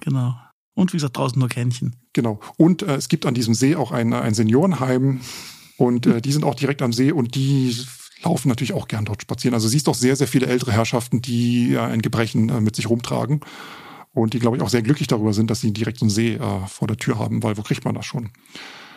Genau. 0.00 0.36
Und 0.74 0.92
wie 0.92 0.96
gesagt, 0.96 1.16
draußen 1.16 1.38
nur 1.38 1.48
Kännchen. 1.48 1.96
Genau. 2.12 2.40
Und 2.56 2.82
äh, 2.82 2.96
es 2.96 3.08
gibt 3.08 3.26
an 3.26 3.34
diesem 3.34 3.54
See 3.54 3.76
auch 3.76 3.92
ein, 3.92 4.12
ein 4.12 4.34
Seniorenheim. 4.34 5.20
Und 5.76 6.06
äh, 6.06 6.20
die 6.20 6.32
sind 6.32 6.44
auch 6.44 6.54
direkt 6.54 6.82
am 6.82 6.92
See 6.92 7.12
und 7.12 7.34
die 7.34 7.76
laufen 8.22 8.48
natürlich 8.48 8.72
auch 8.72 8.88
gern 8.88 9.04
dort 9.04 9.22
spazieren. 9.22 9.54
Also 9.54 9.68
siehst 9.68 9.86
doch 9.86 9.94
sehr, 9.94 10.16
sehr 10.16 10.28
viele 10.28 10.46
ältere 10.46 10.72
Herrschaften, 10.72 11.20
die 11.20 11.70
ja, 11.70 11.86
ein 11.86 12.02
Gebrechen 12.02 12.48
äh, 12.48 12.60
mit 12.60 12.76
sich 12.76 12.88
rumtragen. 12.88 13.40
Und 14.12 14.32
die, 14.32 14.38
glaube 14.38 14.56
ich, 14.56 14.62
auch 14.62 14.68
sehr 14.68 14.82
glücklich 14.82 15.08
darüber 15.08 15.32
sind, 15.32 15.50
dass 15.50 15.60
sie 15.60 15.72
direkt 15.72 15.98
so 15.98 16.04
einen 16.04 16.10
See 16.10 16.34
äh, 16.34 16.66
vor 16.68 16.86
der 16.86 16.96
Tür 16.96 17.18
haben, 17.18 17.42
weil 17.42 17.56
wo 17.56 17.62
kriegt 17.62 17.84
man 17.84 17.94
das 17.94 18.06
schon? 18.06 18.30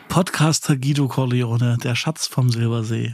Podcaster 0.09 0.77
Guido 0.77 1.07
Corleone, 1.07 1.77
der 1.83 1.95
Schatz 1.95 2.27
vom 2.27 2.49
Silbersee. 2.49 3.13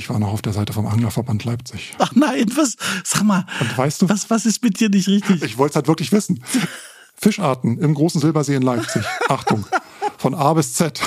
Ich 0.00 0.08
war 0.08 0.18
noch 0.18 0.32
auf 0.32 0.40
der 0.40 0.54
Seite 0.54 0.72
vom 0.72 0.86
Anglerverband 0.86 1.44
Leipzig. 1.44 1.92
Ach 1.98 2.12
nein, 2.14 2.50
was? 2.56 2.76
Sag 3.04 3.22
mal. 3.22 3.44
Und 3.60 3.76
weißt 3.76 4.00
du? 4.00 4.08
Was, 4.08 4.30
was 4.30 4.46
ist 4.46 4.64
mit 4.64 4.80
dir 4.80 4.88
nicht 4.88 5.08
richtig? 5.08 5.42
Ich 5.42 5.58
wollte 5.58 5.72
es 5.72 5.76
halt 5.76 5.88
wirklich 5.88 6.10
wissen. 6.10 6.42
Fischarten 7.16 7.76
im 7.76 7.92
großen 7.92 8.18
Silbersee 8.18 8.54
in 8.54 8.62
Leipzig. 8.62 9.02
Achtung. 9.28 9.66
Von 10.16 10.34
A 10.34 10.54
bis 10.54 10.72
Z. 10.72 11.02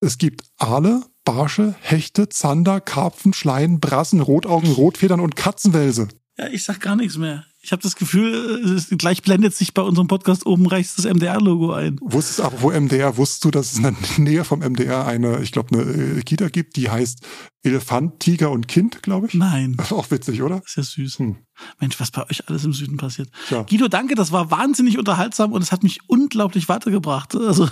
Es 0.00 0.18
gibt 0.18 0.44
Aale, 0.58 1.06
Barsche, 1.24 1.74
Hechte, 1.80 2.28
Zander, 2.28 2.82
Karpfen, 2.82 3.32
Schleien, 3.32 3.80
Brassen, 3.80 4.20
Rotaugen, 4.20 4.72
Rotfedern 4.72 5.20
und 5.20 5.34
Katzenwälse. 5.34 6.08
Ja, 6.36 6.48
ich 6.48 6.64
sag 6.64 6.80
gar 6.80 6.96
nichts 6.96 7.16
mehr. 7.16 7.46
Ich 7.64 7.72
habe 7.72 7.80
das 7.80 7.94
Gefühl, 7.94 8.82
gleich 8.98 9.22
blendet 9.22 9.54
sich 9.54 9.72
bei 9.72 9.82
unserem 9.82 10.08
Podcast 10.08 10.44
oben 10.44 10.66
rechts 10.66 10.96
das 10.96 11.06
MDR-Logo 11.06 11.72
ein. 11.72 11.96
Wusstest 12.02 12.40
du 12.40 12.42
aber, 12.42 12.60
wo 12.60 12.72
MDR, 12.72 13.16
wusstest 13.16 13.44
du, 13.44 13.50
dass 13.52 13.72
es 13.72 13.78
in 13.78 13.84
der 13.84 13.94
Nähe 14.18 14.44
vom 14.44 14.58
MDR 14.58 15.06
eine, 15.06 15.40
ich 15.40 15.52
glaube, 15.52 15.78
eine 15.78 16.18
äh, 16.18 16.22
Kita 16.22 16.48
gibt, 16.48 16.74
die 16.74 16.90
heißt 16.90 17.24
Elefant, 17.64 18.18
Tiger 18.18 18.50
und 18.50 18.66
Kind, 18.66 19.02
glaube 19.02 19.28
ich? 19.28 19.34
Nein. 19.34 19.74
Das 19.76 19.86
ist 19.86 19.92
auch 19.92 20.10
witzig, 20.10 20.42
oder? 20.42 20.60
Das 20.60 20.76
ist 20.76 20.96
ja 20.96 21.04
süß. 21.04 21.18
Hm. 21.20 21.36
Mensch, 21.80 22.00
was 22.00 22.10
bei 22.10 22.28
euch 22.28 22.48
alles 22.48 22.64
im 22.64 22.72
Süden 22.72 22.96
passiert. 22.96 23.28
Ja. 23.50 23.62
Guido, 23.62 23.88
danke, 23.88 24.14
das 24.14 24.32
war 24.32 24.50
wahnsinnig 24.50 24.98
unterhaltsam 24.98 25.52
und 25.52 25.62
es 25.62 25.70
hat 25.70 25.82
mich 25.82 26.00
unglaublich 26.06 26.68
weitergebracht. 26.68 27.36
Also 27.36 27.68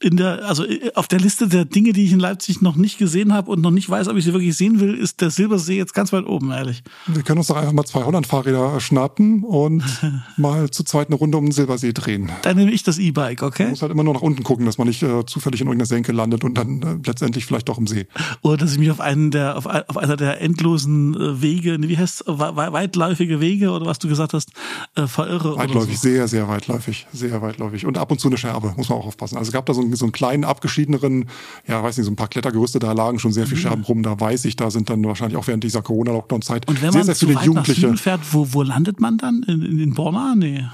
in 0.00 0.16
der, 0.16 0.44
also 0.46 0.64
auf 0.94 1.08
der 1.08 1.20
Liste 1.20 1.48
der 1.48 1.64
Dinge, 1.64 1.92
die 1.92 2.04
ich 2.04 2.12
in 2.12 2.20
Leipzig 2.20 2.60
noch 2.60 2.76
nicht 2.76 2.98
gesehen 2.98 3.32
habe 3.32 3.50
und 3.50 3.60
noch 3.60 3.70
nicht 3.70 3.88
weiß, 3.88 4.08
ob 4.08 4.16
ich 4.16 4.24
sie 4.24 4.32
wirklich 4.32 4.56
sehen 4.56 4.80
will, 4.80 4.94
ist 4.94 5.20
der 5.20 5.30
Silbersee 5.30 5.76
jetzt 5.76 5.94
ganz 5.94 6.12
weit 6.12 6.26
oben, 6.26 6.50
ehrlich. 6.50 6.82
Wir 7.06 7.22
können 7.22 7.38
uns 7.38 7.46
doch 7.46 7.56
einfach 7.56 7.72
mal 7.72 7.84
zwei 7.84 8.04
Holland-Fahrräder 8.04 8.80
schnappen 8.80 9.44
und 9.44 9.84
mal 10.36 10.70
zu 10.70 10.84
zweit 10.84 11.08
eine 11.08 11.16
Runde 11.16 11.38
um 11.38 11.46
den 11.46 11.52
Silbersee 11.52 11.92
drehen. 11.92 12.30
Dann 12.42 12.56
nehme 12.56 12.72
ich 12.72 12.82
das 12.82 12.98
E-Bike, 12.98 13.42
okay? 13.42 13.64
Man 13.64 13.70
muss 13.70 13.82
halt 13.82 13.92
immer 13.92 14.04
nur 14.04 14.14
nach 14.14 14.22
unten 14.22 14.42
gucken, 14.42 14.66
dass 14.66 14.78
man 14.78 14.88
nicht 14.88 15.02
äh, 15.02 15.24
zufällig 15.24 15.60
in 15.60 15.68
irgendeiner 15.68 15.86
Senke 15.86 16.12
landet 16.12 16.44
und 16.44 16.54
dann 16.54 16.82
äh, 16.82 16.98
letztendlich 17.06 17.46
vielleicht 17.46 17.68
doch 17.68 17.78
im 17.78 17.86
See. 17.86 18.06
Oder 18.42 18.56
dass 18.58 18.72
ich 18.72 18.78
mich 18.78 18.90
auf 18.90 19.00
einen 19.00 19.21
der, 19.30 19.56
auf, 19.56 19.66
auf 19.66 19.96
einer 19.96 20.16
der 20.16 20.40
endlosen 20.40 21.14
äh, 21.14 21.42
Wege, 21.42 21.76
wie 21.80 21.96
heißt 21.96 22.24
weitläufige 22.26 23.40
Wege 23.40 23.70
oder 23.70 23.86
was 23.86 23.98
du 23.98 24.08
gesagt 24.08 24.32
hast, 24.34 24.50
äh, 24.94 25.06
verirre. 25.06 25.56
Weitläufig, 25.56 25.98
so. 25.98 26.08
sehr, 26.08 26.28
sehr 26.28 26.48
weitläufig, 26.48 27.06
sehr 27.12 27.40
weitläufig. 27.42 27.86
Und 27.86 27.98
ab 27.98 28.10
und 28.10 28.20
zu 28.20 28.28
eine 28.28 28.36
Scherbe, 28.36 28.74
muss 28.76 28.88
man 28.88 28.98
auch 28.98 29.06
aufpassen. 29.06 29.36
Also 29.36 29.48
es 29.48 29.52
gab 29.52 29.66
da 29.66 29.74
so 29.74 29.80
einen, 29.80 29.94
so 29.94 30.04
einen 30.04 30.12
kleinen, 30.12 30.44
abgeschiedeneren, 30.44 31.26
ja, 31.66 31.82
weiß 31.82 31.96
nicht, 31.96 32.06
so 32.06 32.12
ein 32.12 32.16
paar 32.16 32.28
Klettergerüste, 32.28 32.78
da 32.78 32.92
lagen 32.92 33.18
schon 33.18 33.32
sehr 33.32 33.46
viele 33.46 33.58
mhm. 33.58 33.62
Scherben 33.62 33.82
rum. 33.84 34.02
Da 34.02 34.18
weiß 34.18 34.44
ich, 34.44 34.56
da 34.56 34.70
sind 34.70 34.90
dann 34.90 35.04
wahrscheinlich 35.04 35.36
auch 35.36 35.46
während 35.46 35.64
dieser 35.64 35.82
Corona-Lockdown-Zeit 35.82 36.66
sehr, 36.80 37.04
sehr 37.04 37.14
viele 37.14 37.40
Jugendliche. 37.42 37.88
Nach 37.88 37.98
fährt, 37.98 38.20
wo, 38.32 38.52
wo 38.52 38.62
landet 38.62 39.00
man 39.00 39.18
dann? 39.18 39.42
In, 39.46 39.62
in, 39.62 39.78
in 39.78 39.94
Borna? 39.94 40.34
Nee. 40.36 40.64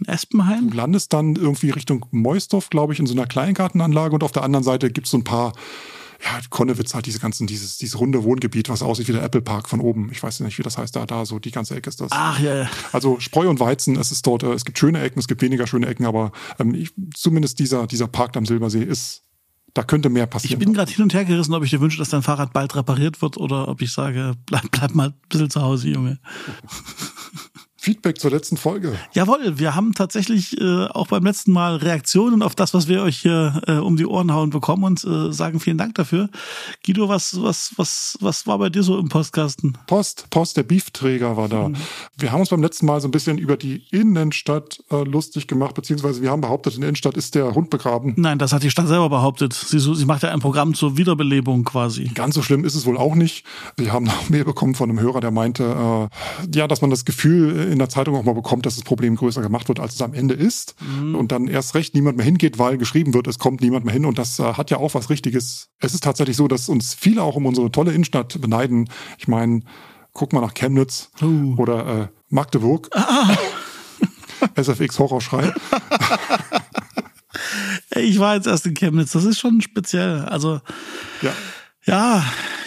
In 0.00 0.06
Espenheim? 0.06 0.70
Du 0.70 0.76
landest 0.76 1.12
dann 1.12 1.36
irgendwie 1.36 1.70
Richtung 1.70 2.06
Meusdorf, 2.10 2.70
glaube 2.70 2.92
ich, 2.92 2.98
in 2.98 3.06
so 3.06 3.14
einer 3.14 3.26
Kleingartenanlage 3.26 4.14
und 4.14 4.24
auf 4.24 4.32
der 4.32 4.42
anderen 4.42 4.64
Seite 4.64 4.90
gibt 4.90 5.06
es 5.06 5.12
so 5.12 5.18
ein 5.18 5.24
paar 5.24 5.52
ja, 6.24 6.40
Konnewitz 6.48 6.94
hat 6.94 7.04
diese 7.04 7.18
ganzen, 7.18 7.46
dieses, 7.46 7.76
dieses 7.76 8.00
runde 8.00 8.24
Wohngebiet, 8.24 8.70
was 8.70 8.82
aussieht 8.82 9.08
wie 9.08 9.12
der 9.12 9.22
Apple 9.22 9.42
Park 9.42 9.68
von 9.68 9.80
oben. 9.80 10.08
Ich 10.10 10.22
weiß 10.22 10.40
nicht, 10.40 10.58
wie 10.58 10.62
das 10.62 10.78
heißt, 10.78 10.96
da, 10.96 11.04
da, 11.04 11.26
so 11.26 11.38
die 11.38 11.50
ganze 11.50 11.76
Ecke 11.76 11.90
ist 11.90 12.00
das. 12.00 12.10
Ach 12.12 12.40
ja. 12.40 12.62
ja. 12.62 12.70
Also 12.92 13.20
Spreu 13.20 13.48
und 13.50 13.60
Weizen, 13.60 13.96
es 13.96 14.10
ist 14.10 14.26
dort, 14.26 14.42
äh, 14.42 14.52
es 14.52 14.64
gibt 14.64 14.78
schöne 14.78 15.02
Ecken, 15.02 15.18
es 15.18 15.28
gibt 15.28 15.42
weniger 15.42 15.66
schöne 15.66 15.86
Ecken, 15.86 16.06
aber 16.06 16.32
ähm, 16.58 16.74
ich, 16.74 16.92
zumindest 17.14 17.58
dieser, 17.58 17.86
dieser 17.86 18.06
Park 18.06 18.36
am 18.36 18.46
Silbersee 18.46 18.82
ist, 18.82 19.22
da 19.74 19.82
könnte 19.82 20.08
mehr 20.08 20.26
passieren. 20.26 20.60
Ich 20.60 20.64
bin 20.64 20.72
gerade 20.72 20.90
hin 20.90 21.02
und 21.02 21.12
her 21.12 21.24
gerissen, 21.24 21.52
ob 21.52 21.62
ich 21.64 21.70
dir 21.70 21.80
wünsche, 21.80 21.98
dass 21.98 22.08
dein 22.08 22.22
Fahrrad 22.22 22.52
bald 22.52 22.74
repariert 22.74 23.20
wird 23.20 23.36
oder 23.36 23.68
ob 23.68 23.82
ich 23.82 23.92
sage, 23.92 24.34
bleib, 24.46 24.70
bleib 24.70 24.94
mal 24.94 25.08
ein 25.08 25.14
bisschen 25.28 25.50
zu 25.50 25.60
Hause, 25.60 25.88
Junge. 25.88 26.18
Feedback 27.84 28.18
zur 28.18 28.30
letzten 28.30 28.56
Folge. 28.56 28.98
Jawohl, 29.12 29.58
wir 29.58 29.74
haben 29.74 29.92
tatsächlich 29.92 30.58
äh, 30.58 30.86
auch 30.86 31.08
beim 31.08 31.22
letzten 31.22 31.52
Mal 31.52 31.76
Reaktionen 31.76 32.42
auf 32.42 32.54
das, 32.54 32.72
was 32.72 32.88
wir 32.88 33.02
euch 33.02 33.18
hier 33.18 33.60
äh, 33.66 33.72
um 33.72 33.98
die 33.98 34.06
Ohren 34.06 34.32
hauen 34.32 34.48
bekommen 34.48 34.84
und 34.84 35.04
äh, 35.04 35.30
sagen 35.34 35.60
vielen 35.60 35.76
Dank 35.76 35.94
dafür. 35.94 36.30
Guido, 36.82 37.10
was, 37.10 37.42
was, 37.42 37.74
was, 37.76 38.16
was 38.22 38.46
war 38.46 38.56
bei 38.56 38.70
dir 38.70 38.82
so 38.82 38.98
im 38.98 39.10
Postkasten? 39.10 39.76
Post, 39.86 40.30
Post, 40.30 40.56
der 40.56 40.62
Beefträger 40.62 41.36
war 41.36 41.50
da. 41.50 41.68
Mhm. 41.68 41.76
Wir 42.16 42.32
haben 42.32 42.40
uns 42.40 42.48
beim 42.48 42.62
letzten 42.62 42.86
Mal 42.86 43.02
so 43.02 43.08
ein 43.08 43.10
bisschen 43.10 43.36
über 43.36 43.58
die 43.58 43.82
Innenstadt 43.90 44.82
äh, 44.90 45.04
lustig 45.04 45.46
gemacht, 45.46 45.74
beziehungsweise 45.74 46.22
wir 46.22 46.30
haben 46.30 46.40
behauptet, 46.40 46.76
in 46.76 46.80
der 46.80 46.88
Innenstadt 46.88 47.18
ist 47.18 47.34
der 47.34 47.54
Hund 47.54 47.68
begraben. 47.68 48.14
Nein, 48.16 48.38
das 48.38 48.54
hat 48.54 48.62
die 48.62 48.70
Stadt 48.70 48.88
selber 48.88 49.10
behauptet. 49.10 49.52
Sie, 49.52 49.78
sie 49.78 50.06
macht 50.06 50.22
ja 50.22 50.30
ein 50.30 50.40
Programm 50.40 50.72
zur 50.72 50.96
Wiederbelebung 50.96 51.64
quasi. 51.64 52.10
Ganz 52.14 52.34
so 52.34 52.40
schlimm 52.40 52.64
ist 52.64 52.76
es 52.76 52.86
wohl 52.86 52.96
auch 52.96 53.14
nicht. 53.14 53.44
Wir 53.76 53.92
haben 53.92 54.06
noch 54.06 54.30
mehr 54.30 54.44
bekommen 54.44 54.74
von 54.74 54.88
einem 54.88 55.00
Hörer, 55.00 55.20
der 55.20 55.32
meinte, 55.32 55.64
äh, 55.64 56.56
ja, 56.56 56.66
dass 56.66 56.80
man 56.80 56.88
das 56.88 57.04
Gefühl 57.04 57.73
in 57.74 57.78
der 57.78 57.90
Zeitung 57.90 58.16
auch 58.16 58.24
mal 58.24 58.34
bekommt, 58.34 58.64
dass 58.64 58.76
das 58.76 58.84
Problem 58.84 59.16
größer 59.16 59.42
gemacht 59.42 59.68
wird, 59.68 59.80
als 59.80 59.94
es 59.94 60.02
am 60.02 60.14
Ende 60.14 60.34
ist. 60.34 60.74
Mhm. 60.80 61.14
Und 61.14 61.32
dann 61.32 61.48
erst 61.48 61.74
recht 61.74 61.94
niemand 61.94 62.16
mehr 62.16 62.24
hingeht, 62.24 62.58
weil 62.58 62.78
geschrieben 62.78 63.12
wird, 63.12 63.26
es 63.26 63.38
kommt 63.38 63.60
niemand 63.60 63.84
mehr 63.84 63.92
hin. 63.92 64.06
Und 64.06 64.18
das 64.18 64.38
äh, 64.38 64.54
hat 64.54 64.70
ja 64.70 64.78
auch 64.78 64.94
was 64.94 65.10
Richtiges. 65.10 65.68
Es 65.78 65.92
ist 65.92 66.04
tatsächlich 66.04 66.36
so, 66.36 66.48
dass 66.48 66.68
uns 66.68 66.94
viele 66.94 67.22
auch 67.22 67.36
um 67.36 67.44
unsere 67.46 67.70
tolle 67.70 67.92
Innenstadt 67.92 68.40
beneiden. 68.40 68.88
Ich 69.18 69.28
meine, 69.28 69.60
guck 70.12 70.32
mal 70.32 70.40
nach 70.40 70.54
Chemnitz 70.54 71.10
uh. 71.20 71.54
oder 71.58 72.02
äh, 72.02 72.08
Magdeburg. 72.30 72.88
Ah. 72.92 73.36
SFX 74.54 74.98
Horrorschrei. 74.98 75.52
ich 77.96 78.18
war 78.18 78.36
jetzt 78.36 78.46
erst 78.46 78.66
in 78.66 78.74
Chemnitz. 78.74 79.12
Das 79.12 79.24
ist 79.24 79.38
schon 79.38 79.60
speziell. 79.60 80.20
Also, 80.20 80.60
ja. 81.22 81.32
Ja, 81.86 82.24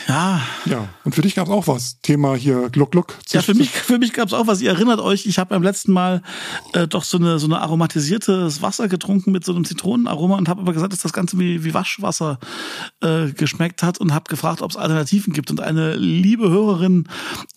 Ja. 0.07 0.41
Ja, 0.65 0.87
und 1.03 1.15
für 1.15 1.21
dich 1.21 1.35
gab 1.35 1.47
es 1.47 1.53
auch 1.53 1.67
was. 1.67 1.99
Thema 2.01 2.35
hier 2.35 2.69
Gluck 2.69 2.91
Gluck. 2.91 3.15
Ja, 3.31 3.41
für 3.41 3.53
mich, 3.53 3.69
für 3.71 3.97
mich 3.97 4.13
gab 4.13 4.27
es 4.27 4.33
auch 4.33 4.47
was. 4.47 4.61
Ihr 4.61 4.71
erinnert 4.71 5.01
euch, 5.01 5.25
ich 5.25 5.37
habe 5.37 5.49
beim 5.49 5.63
letzten 5.63 5.91
Mal 5.91 6.21
äh, 6.73 6.87
doch 6.87 7.03
so 7.03 7.17
eine 7.17 7.39
so 7.39 7.47
eine 7.47 7.59
aromatisiertes 7.59 8.61
Wasser 8.61 8.87
getrunken 8.87 9.31
mit 9.31 9.43
so 9.43 9.53
einem 9.53 9.65
Zitronenaroma 9.65 10.37
und 10.37 10.47
habe 10.47 10.61
aber 10.61 10.73
gesagt, 10.73 10.93
dass 10.93 11.01
das 11.01 11.13
Ganze 11.13 11.37
wie, 11.39 11.63
wie 11.65 11.73
Waschwasser 11.73 12.39
äh, 13.01 13.31
geschmeckt 13.31 13.83
hat 13.83 13.99
und 13.99 14.13
habe 14.13 14.29
gefragt, 14.29 14.61
ob 14.61 14.71
es 14.71 14.77
Alternativen 14.77 15.33
gibt. 15.33 15.51
Und 15.51 15.59
eine 15.59 15.95
liebe 15.95 16.49
Hörerin 16.49 17.09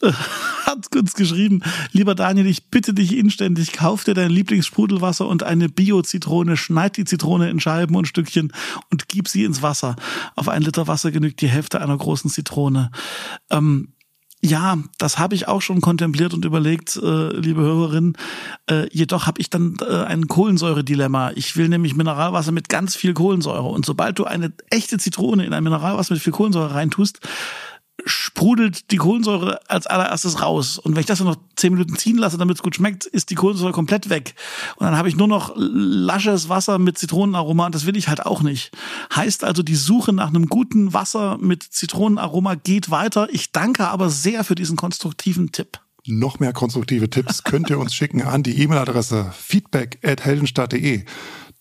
äh, 0.03 0.13
hat 0.71 0.97
uns 0.97 1.15
geschrieben, 1.15 1.63
lieber 1.93 2.15
Daniel, 2.15 2.47
ich 2.47 2.69
bitte 2.69 2.95
dich 2.95 3.17
inständig, 3.17 3.73
kauf 3.73 4.05
dir 4.05 4.15
dein 4.15 4.31
Lieblingssprudelwasser 4.31 5.27
und 5.27 5.43
eine 5.43 5.69
Bio-Zitrone, 5.69 6.57
schneid 6.57 6.97
die 6.97 7.05
Zitrone 7.05 7.51
in 7.51 7.61
Scheiben 7.61 7.97
und 7.97 8.07
Stückchen 8.07 8.53
und 8.91 9.09
gib 9.09 9.29
sie 9.29 9.45
ins 9.45 9.63
Wasser. 9.63 9.97
Auf 10.37 10.49
ein 10.49 10.63
Liter 10.63 10.87
Wasser 10.87 11.11
genügt 11.11 11.41
die 11.41 11.49
Hälfte 11.49 11.81
einer 11.81 11.97
großen 11.97 12.31
Zitrone. 12.31 12.91
Ähm, 13.51 13.93
ja, 14.43 14.79
das 14.97 15.19
habe 15.19 15.35
ich 15.35 15.49
auch 15.49 15.61
schon 15.61 15.83
kontempliert 15.83 16.33
und 16.33 16.47
überlegt, 16.47 16.97
äh, 16.97 17.29
liebe 17.37 17.61
Hörerin. 17.61 18.15
Äh, 18.71 18.89
jedoch 18.91 19.27
habe 19.27 19.39
ich 19.39 19.51
dann 19.51 19.77
äh, 19.87 20.05
ein 20.05 20.29
Kohlensäure-Dilemma. 20.29 21.33
Ich 21.35 21.57
will 21.57 21.69
nämlich 21.69 21.95
Mineralwasser 21.95 22.51
mit 22.51 22.71
ganz 22.71 22.97
viel 22.97 23.13
Kohlensäure. 23.13 23.69
Und 23.69 23.85
sobald 23.85 24.19
du 24.19 24.25
eine 24.25 24.53
echte 24.71 24.97
Zitrone 24.97 25.45
in 25.45 25.53
ein 25.53 25.63
Mineralwasser 25.63 26.15
mit 26.15 26.23
viel 26.23 26.33
Kohlensäure 26.33 26.75
reintust, 26.75 27.21
sprudelt 28.05 28.91
die 28.91 28.97
Kohlensäure 28.97 29.61
als 29.69 29.87
allererstes 29.87 30.41
raus. 30.41 30.79
Und 30.79 30.95
wenn 30.95 31.01
ich 31.01 31.07
das 31.07 31.19
dann 31.19 31.27
noch 31.27 31.37
zehn 31.57 31.73
Minuten 31.73 31.97
ziehen 31.97 32.19
lasse, 32.19 32.39
damit 32.39 32.57
es 32.57 32.63
gut 32.63 32.77
schmeckt, 32.77 33.07
ist 33.07 33.31
die 33.31 33.35
Kohlensäure 33.35 33.73
komplett 33.73 34.11
weg. 34.11 34.35
Und 34.77 34.87
dann 34.87 34.97
habe 34.97 35.09
ich 35.09 35.17
nur 35.17 35.29
noch 35.29 35.53
lasches 35.57 36.49
Wasser 36.49 36.79
mit 36.79 36.99
Zitronenaroma 36.99 37.67
und 37.67 37.75
das 37.75 37.87
will 37.87 37.97
ich 37.97 38.09
halt 38.09 38.25
auch 38.25 38.43
nicht. 38.43 38.73
Heißt 39.15 39.45
also, 39.45 39.63
die 39.63 39.75
Suche 39.75 40.13
nach 40.13 40.29
einem 40.29 40.49
guten 40.49 40.93
Wasser 40.93 41.39
mit 41.39 41.63
Zitronenaroma 41.63 42.55
geht 42.55 42.91
weiter. 42.91 43.29
Ich 43.33 43.53
danke 43.53 43.89
aber 43.89 44.11
sehr 44.11 44.45
für 44.45 44.55
diesen 44.55 44.77
konstruktiven 44.77 45.53
Tipp. 45.53 45.81
Noch 46.07 46.41
mehr 46.41 46.53
konstruktive 46.53 47.11
Tipps 47.11 47.45
könnt 47.45 47.69
ihr 47.71 47.79
uns 47.79 47.95
schicken 47.95 48.23
an 48.23 48.43
die 48.43 48.63
E-Mail-Adresse 48.63 49.33
feedback 49.37 49.99
at 50.03 50.25
heldenstadt.de. 50.25 51.05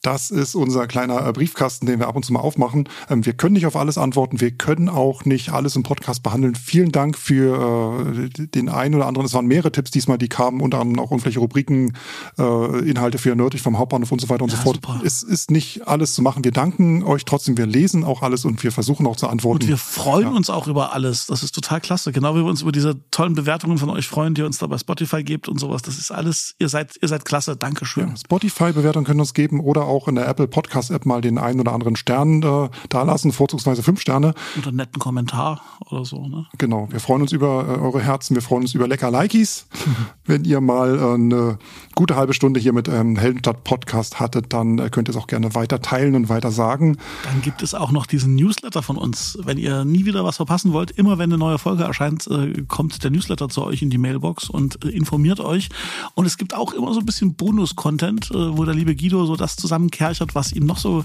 Das 0.01 0.31
ist 0.31 0.55
unser 0.55 0.87
kleiner 0.87 1.27
äh, 1.27 1.33
Briefkasten, 1.33 1.85
den 1.85 1.99
wir 1.99 2.07
ab 2.07 2.15
und 2.15 2.23
zu 2.23 2.31
mal 2.31 2.39
aufmachen. 2.39 2.87
Ähm, 3.09 3.25
wir 3.25 3.33
können 3.33 3.53
nicht 3.53 3.65
auf 3.65 3.75
alles 3.75 3.97
antworten. 3.97 4.39
Wir 4.39 4.51
können 4.51 4.87
auch 4.87 5.25
nicht 5.25 5.49
alles 5.49 5.75
im 5.75 5.83
Podcast 5.83 6.23
behandeln. 6.23 6.55
Vielen 6.55 6.93
Dank 6.93 7.17
für 7.17 8.15
äh, 8.15 8.29
den 8.29 8.69
einen 8.69 8.95
oder 8.95 9.07
anderen. 9.07 9.25
Es 9.25 9.33
waren 9.33 9.45
mehrere 9.45 9.73
Tipps 9.73 9.91
diesmal, 9.91 10.17
die 10.17 10.29
kamen, 10.29 10.61
unter 10.61 10.79
anderem 10.79 11.03
auch 11.03 11.11
irgendwelche 11.11 11.39
Rubriken, 11.39 11.97
äh, 12.37 12.89
Inhalte 12.89 13.17
für 13.17 13.35
nördlich 13.35 13.61
vom 13.61 13.77
Hauptbahnhof 13.77 14.09
und 14.13 14.21
so 14.21 14.29
weiter 14.29 14.43
und 14.43 14.51
ja, 14.51 14.57
so 14.57 14.63
fort. 14.63 14.77
Super. 14.77 15.01
Es 15.03 15.21
ist 15.21 15.51
nicht 15.51 15.85
alles 15.85 16.13
zu 16.13 16.21
machen. 16.21 16.45
Wir 16.45 16.51
danken 16.51 17.03
euch 17.03 17.25
trotzdem. 17.25 17.57
Wir 17.57 17.65
lesen 17.65 18.05
auch 18.05 18.21
alles 18.21 18.45
und 18.45 18.63
wir 18.63 18.71
versuchen 18.71 19.05
auch 19.05 19.17
zu 19.17 19.27
antworten. 19.27 19.63
Und 19.63 19.67
wir 19.67 19.77
freuen 19.77 20.29
ja. 20.29 20.29
uns 20.29 20.49
auch 20.49 20.67
über 20.67 20.93
alles. 20.93 21.25
Das 21.25 21.43
ist 21.43 21.53
total 21.53 21.81
klasse. 21.81 22.13
Genau 22.13 22.35
wie 22.35 22.39
wir 22.39 22.45
uns 22.45 22.61
über 22.61 22.71
diese 22.71 22.95
tollen 23.11 23.33
Bewertungen 23.33 23.77
von 23.77 23.89
euch 23.89 24.07
freuen, 24.07 24.33
die 24.33 24.41
ihr 24.41 24.45
uns 24.45 24.59
da 24.59 24.67
bei 24.67 24.77
Spotify 24.77 25.25
gebt 25.25 25.49
und 25.49 25.59
sowas. 25.59 25.81
Das 25.81 25.97
ist 25.97 26.09
alles, 26.09 26.55
ihr 26.57 26.69
seid, 26.69 26.97
ihr 27.01 27.09
seid 27.09 27.25
klasse. 27.25 27.57
Dankeschön. 27.57 28.07
Ja, 28.07 28.15
Spotify-Bewertungen 28.15 29.05
können 29.05 29.19
uns 29.19 29.33
geben 29.33 29.59
oder 29.59 29.88
auch 29.89 30.07
in 30.07 30.15
der 30.15 30.27
Apple 30.27 30.47
Podcast 30.47 30.91
App 30.91 31.05
mal 31.05 31.21
den 31.21 31.37
einen 31.37 31.59
oder 31.59 31.73
anderen 31.73 31.95
Stern 31.95 32.41
äh, 32.43 32.69
da 32.89 33.03
lassen, 33.03 33.31
vorzugsweise 33.31 33.83
fünf 33.83 33.99
Sterne. 33.99 34.33
Und 34.55 34.67
einen 34.67 34.77
netten 34.77 34.99
Kommentar 34.99 35.61
oder 35.89 36.05
so. 36.05 36.27
Ne? 36.27 36.45
Genau. 36.57 36.87
Wir 36.91 36.99
freuen 36.99 37.21
uns 37.21 37.31
über 37.31 37.65
äh, 37.67 37.81
eure 37.81 38.01
Herzen. 38.01 38.35
Wir 38.35 38.41
freuen 38.41 38.61
uns 38.63 38.73
über 38.73 38.87
lecker 38.87 39.11
Likes. 39.11 39.67
Wenn 40.25 40.45
ihr 40.45 40.61
mal 40.61 40.97
äh, 40.97 41.13
eine 41.13 41.57
gute 41.95 42.15
halbe 42.15 42.33
Stunde 42.33 42.59
hier 42.59 42.73
mit 42.73 42.87
ähm, 42.87 43.17
Heldenstadt 43.17 43.63
Podcast 43.63 44.19
hattet, 44.19 44.53
dann 44.53 44.79
äh, 44.79 44.89
könnt 44.89 45.09
ihr 45.09 45.15
es 45.15 45.17
auch 45.17 45.27
gerne 45.27 45.55
weiter 45.55 45.81
teilen 45.81 46.15
und 46.15 46.29
weiter 46.29 46.51
sagen. 46.51 46.97
Dann 47.23 47.41
gibt 47.41 47.63
es 47.63 47.73
auch 47.73 47.91
noch 47.91 48.05
diesen 48.05 48.35
Newsletter 48.35 48.81
von 48.81 48.97
uns. 48.97 49.37
Wenn 49.43 49.57
ihr 49.57 49.85
nie 49.85 50.05
wieder 50.05 50.23
was 50.23 50.37
verpassen 50.37 50.73
wollt, 50.73 50.91
immer 50.91 51.17
wenn 51.17 51.29
eine 51.29 51.37
neue 51.37 51.57
Folge 51.57 51.83
erscheint, 51.83 52.27
äh, 52.27 52.63
kommt 52.67 53.03
der 53.03 53.11
Newsletter 53.11 53.49
zu 53.49 53.63
euch 53.63 53.81
in 53.81 53.89
die 53.89 53.97
Mailbox 53.97 54.49
und 54.49 54.83
äh, 54.85 54.89
informiert 54.89 55.39
euch. 55.39 55.69
Und 56.13 56.25
es 56.25 56.37
gibt 56.37 56.55
auch 56.55 56.73
immer 56.73 56.93
so 56.93 56.99
ein 56.99 57.05
bisschen 57.05 57.35
Bonus-Content, 57.35 58.31
äh, 58.31 58.57
wo 58.57 58.65
der 58.65 58.75
liebe 58.75 58.95
Guido 58.95 59.25
so 59.25 59.35
das 59.35 59.55
zusammenkerchert 59.79 60.35
was 60.35 60.51
ihm 60.51 60.65
noch 60.65 60.77
so 60.77 61.03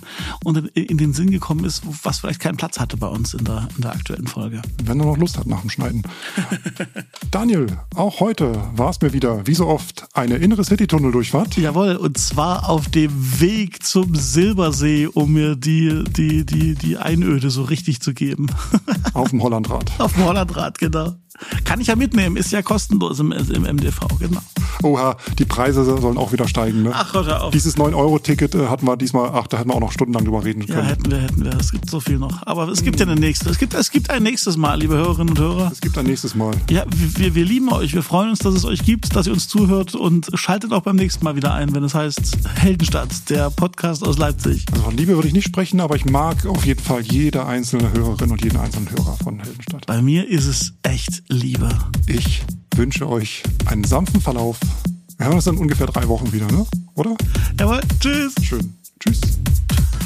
in 0.74 0.98
den 0.98 1.12
Sinn 1.12 1.30
gekommen 1.30 1.64
ist, 1.64 1.82
was 2.02 2.18
vielleicht 2.18 2.40
keinen 2.40 2.56
Platz 2.56 2.78
hatte 2.78 2.96
bei 2.96 3.06
uns 3.06 3.34
in 3.34 3.44
der, 3.44 3.68
in 3.76 3.82
der 3.82 3.92
aktuellen 3.92 4.26
Folge. 4.26 4.62
Wenn 4.82 5.00
er 5.00 5.06
noch 5.06 5.16
Lust 5.16 5.38
hat 5.38 5.46
nach 5.46 5.60
dem 5.60 5.70
Schneiden. 5.70 6.02
Daniel, 7.30 7.66
auch 7.94 8.20
heute 8.20 8.52
war 8.74 8.90
es 8.90 9.00
mir 9.00 9.12
wieder, 9.12 9.46
wie 9.46 9.54
so 9.54 9.66
oft, 9.66 10.06
eine 10.14 10.36
innere 10.36 10.64
City-Tunnel-Durchfahrt. 10.64 11.56
Jawohl, 11.56 11.96
und 11.96 12.18
zwar 12.18 12.68
auf 12.68 12.88
dem 12.88 13.40
Weg 13.40 13.84
zum 13.84 14.14
Silbersee, 14.14 15.06
um 15.06 15.32
mir 15.32 15.56
die, 15.56 16.04
die, 16.04 16.44
die, 16.44 16.74
die 16.74 16.96
Einöde 16.96 17.50
so 17.50 17.62
richtig 17.62 18.00
zu 18.00 18.14
geben. 18.14 18.48
auf 19.12 19.30
dem 19.30 19.42
Hollandrad. 19.42 19.92
Auf 19.98 20.14
dem 20.14 20.24
Hollandrad, 20.24 20.78
genau. 20.78 21.14
Kann 21.64 21.80
ich 21.80 21.88
ja 21.88 21.96
mitnehmen, 21.96 22.36
ist 22.36 22.52
ja 22.52 22.62
kostenlos 22.62 23.18
im, 23.20 23.32
im 23.32 23.62
MDV, 23.62 24.00
genau. 24.18 24.40
Oha, 24.82 25.16
die 25.38 25.44
Preise 25.44 25.84
sollen 25.84 26.18
auch 26.18 26.32
wieder 26.32 26.46
steigen. 26.46 26.82
Ne? 26.82 26.90
Ach, 26.92 27.14
hör 27.14 27.44
auf. 27.44 27.52
Dieses 27.52 27.76
9-Euro-Ticket 27.76 28.54
äh, 28.54 28.66
hatten 28.66 28.86
wir 28.86 28.96
diesmal, 28.96 29.30
ach, 29.32 29.46
da 29.46 29.58
hätten 29.58 29.70
wir 29.70 29.74
auch 29.74 29.80
noch 29.80 29.92
stundenlang 29.92 30.24
drüber 30.24 30.44
reden 30.44 30.66
können. 30.66 30.78
Ja, 30.78 30.84
hätten 30.84 31.10
wir, 31.10 31.18
hätten 31.22 31.44
wir. 31.44 31.54
Es 31.54 31.72
gibt 31.72 31.88
so 31.88 32.00
viel 32.00 32.18
noch. 32.18 32.46
Aber 32.46 32.68
es 32.68 32.82
gibt 32.82 33.00
ja 33.00 33.06
eine 33.06 33.16
nächste. 33.16 33.48
Es 33.48 33.58
gibt, 33.58 33.74
es 33.74 33.90
gibt 33.90 34.10
ein 34.10 34.22
nächstes 34.22 34.56
Mal, 34.56 34.78
liebe 34.78 34.94
Hörerinnen 34.94 35.30
und 35.30 35.38
Hörer. 35.38 35.70
Es 35.72 35.80
gibt 35.80 35.96
ein 35.96 36.06
nächstes 36.06 36.34
Mal. 36.34 36.54
Ja, 36.70 36.84
wir, 36.88 37.34
wir 37.34 37.44
lieben 37.44 37.72
euch. 37.72 37.94
Wir 37.94 38.02
freuen 38.02 38.30
uns, 38.30 38.40
dass 38.40 38.54
es 38.54 38.64
euch 38.64 38.84
gibt, 38.84 39.16
dass 39.16 39.26
ihr 39.26 39.32
uns 39.32 39.48
zuhört 39.48 39.94
und 39.94 40.28
schaltet 40.34 40.72
auch 40.72 40.82
beim 40.82 40.96
nächsten 40.96 41.24
Mal 41.24 41.36
wieder 41.36 41.54
ein, 41.54 41.74
wenn 41.74 41.84
es 41.84 41.94
heißt 41.94 42.38
Heldenstadt, 42.56 43.30
der 43.30 43.50
Podcast 43.50 44.06
aus 44.06 44.18
Leipzig. 44.18 44.66
Also 44.70 44.84
von 44.84 44.96
Liebe 44.96 45.14
würde 45.14 45.28
ich 45.28 45.34
nicht 45.34 45.46
sprechen, 45.46 45.80
aber 45.80 45.96
ich 45.96 46.04
mag 46.04 46.44
auf 46.46 46.66
jeden 46.66 46.82
Fall 46.82 47.00
jede 47.00 47.46
einzelne 47.46 47.92
Hörerin 47.92 48.30
und 48.30 48.44
jeden 48.44 48.58
einzelnen 48.58 48.90
Hörer 48.90 49.16
von 49.22 49.40
Heldenstadt. 49.40 49.86
Bei 49.86 50.02
mir 50.02 50.28
ist 50.28 50.46
es 50.46 50.74
echt 50.82 51.23
Liebe. 51.28 51.68
Ich 52.06 52.42
wünsche 52.76 53.08
euch 53.08 53.42
einen 53.66 53.84
sanften 53.84 54.20
Verlauf. 54.20 54.58
Wir 55.16 55.26
hören 55.26 55.36
uns 55.36 55.44
dann 55.44 55.56
ungefähr 55.56 55.86
drei 55.86 56.06
Wochen 56.08 56.32
wieder, 56.32 56.50
ne? 56.50 56.66
Oder? 56.94 57.16
Jawohl, 57.58 57.80
tschüss. 58.00 58.34
Schön. 58.42 58.74
Tschüss. 59.00 59.20